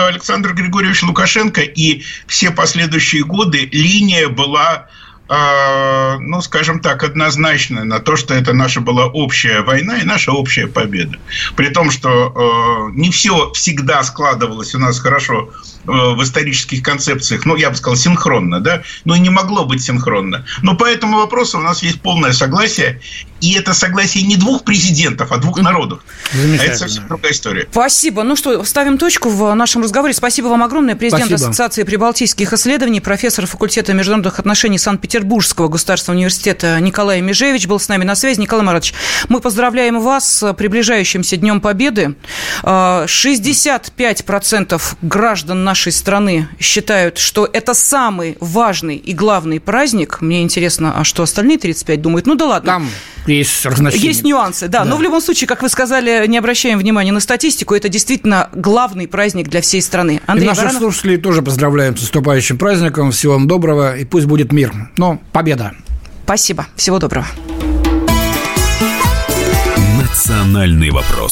Александр 0.08 0.54
Григорьевич 0.54 1.04
Лукашенко, 1.04 1.62
и 1.62 2.04
все 2.28 2.52
последующие 2.52 3.24
годы 3.24 3.70
линия 3.72 4.30
была 4.30 4.88
ну, 5.30 6.42
скажем 6.42 6.80
так, 6.80 7.04
однозначно 7.04 7.84
на 7.84 8.00
то, 8.00 8.16
что 8.16 8.34
это 8.34 8.54
наша 8.54 8.82
была 8.82 9.06
общая 9.06 9.62
война 9.62 9.98
и 9.98 10.04
наша 10.04 10.32
общая 10.32 10.66
победа. 10.66 11.18
При 11.56 11.70
том, 11.70 11.92
что 11.92 12.90
э, 12.90 12.98
не 12.98 13.12
все 13.12 13.52
всегда 13.54 14.04
складывалось 14.04 14.74
у 14.74 14.80
нас 14.80 15.00
хорошо 15.00 15.50
в 15.90 16.24
исторических 16.24 16.84
концепциях, 16.84 17.46
ну, 17.46 17.56
я 17.56 17.70
бы 17.70 17.76
сказал, 17.76 17.96
синхронно, 17.96 18.60
да, 18.60 18.84
но 19.06 19.16
и 19.16 19.20
не 19.20 19.30
могло 19.30 19.66
быть 19.66 19.84
синхронно. 19.84 20.46
Но 20.62 20.76
по 20.76 20.86
этому 20.86 21.18
вопросу 21.18 21.58
у 21.58 21.62
нас 21.62 21.82
есть 21.82 22.02
полное 22.02 22.34
согласие, 22.34 23.02
и 23.42 23.54
это 23.54 23.74
согласие 23.74 24.26
не 24.26 24.36
двух 24.36 24.64
президентов, 24.64 25.32
а 25.32 25.38
двух 25.38 25.62
народов. 25.62 26.02
А 26.34 26.64
это 26.64 26.78
совсем 26.78 27.08
другая 27.08 27.32
история. 27.32 27.68
Спасибо. 27.72 28.24
Ну 28.24 28.36
что, 28.36 28.64
ставим 28.64 28.98
точку 28.98 29.30
в 29.30 29.54
нашем 29.56 29.82
разговоре. 29.82 30.14
Спасибо 30.14 30.48
вам 30.48 30.64
огромное. 30.64 30.96
Президент 30.96 31.28
Спасибо. 31.28 31.50
Ассоциации 31.50 31.84
прибалтийских 31.84 32.52
исследований, 32.54 33.00
профессор 33.00 33.46
факультета 33.46 33.94
международных 33.94 34.40
отношений 34.40 34.78
Санкт-Петербургского 34.78 35.70
государственного 35.70 36.18
университета 36.18 36.80
Николай 36.80 37.22
Межевич 37.22 37.68
был 37.68 37.80
с 37.80 37.88
нами 37.88 38.04
на 38.04 38.16
связи. 38.16 38.42
Николай 38.42 38.66
Маратович, 38.66 38.94
мы 39.30 39.40
поздравляем 39.40 40.00
вас 40.00 40.30
с 40.30 40.54
приближающимся 40.54 41.38
Днем 41.38 41.62
Победы. 41.62 42.16
65% 42.64 44.74
а, 44.74 44.80
граждан 45.02 45.64
нашей 45.64 45.79
страны 45.88 46.48
считают, 46.60 47.18
что 47.18 47.50
это 47.52 47.74
самый 47.74 48.38
важный 48.40 48.98
и 48.98 49.14
главный 49.14 49.60
праздник. 49.60 50.22
Мне 50.22 50.44
интересно, 50.44 50.94
а 51.00 51.04
что 51.04 51.24
остальные 51.24 51.58
35 51.58 52.02
думают? 52.02 52.28
Ну 52.28 52.36
да 52.36 52.46
ладно. 52.46 52.74
Там 52.74 52.90
есть 53.26 53.66
разночтения. 53.66 54.08
Есть 54.08 54.24
нюансы, 54.24 54.68
да. 54.68 54.80
да. 54.80 54.86
Но 54.86 54.98
в 54.98 55.02
любом 55.02 55.22
случае, 55.22 55.48
как 55.48 55.62
вы 55.62 55.70
сказали, 55.70 56.26
не 56.28 56.38
обращаем 56.38 56.78
внимания 56.78 57.12
на 57.12 57.20
статистику. 57.20 57.74
Это 57.76 57.90
действительно 57.90 58.50
главный 58.54 59.08
праздник 59.08 59.50
для 59.50 59.62
всей 59.62 59.82
страны. 59.82 60.22
Андрей 60.26 60.46
и 60.46 60.50
наших 60.50 60.64
Баранов... 60.66 60.82
слушателей 60.82 61.18
тоже 61.18 61.42
поздравляем 61.42 61.96
с 61.96 62.02
наступающим 62.02 62.58
праздником. 62.58 63.12
Всего 63.12 63.34
вам 63.34 63.48
доброго 63.48 63.98
и 63.98 64.06
пусть 64.06 64.26
будет 64.26 64.52
мир. 64.52 64.74
Но 64.98 65.22
победа. 65.32 65.74
Спасибо. 66.26 66.68
Всего 66.76 67.00
доброго. 67.00 67.26
Национальный 70.00 70.90
вопрос. 70.90 71.32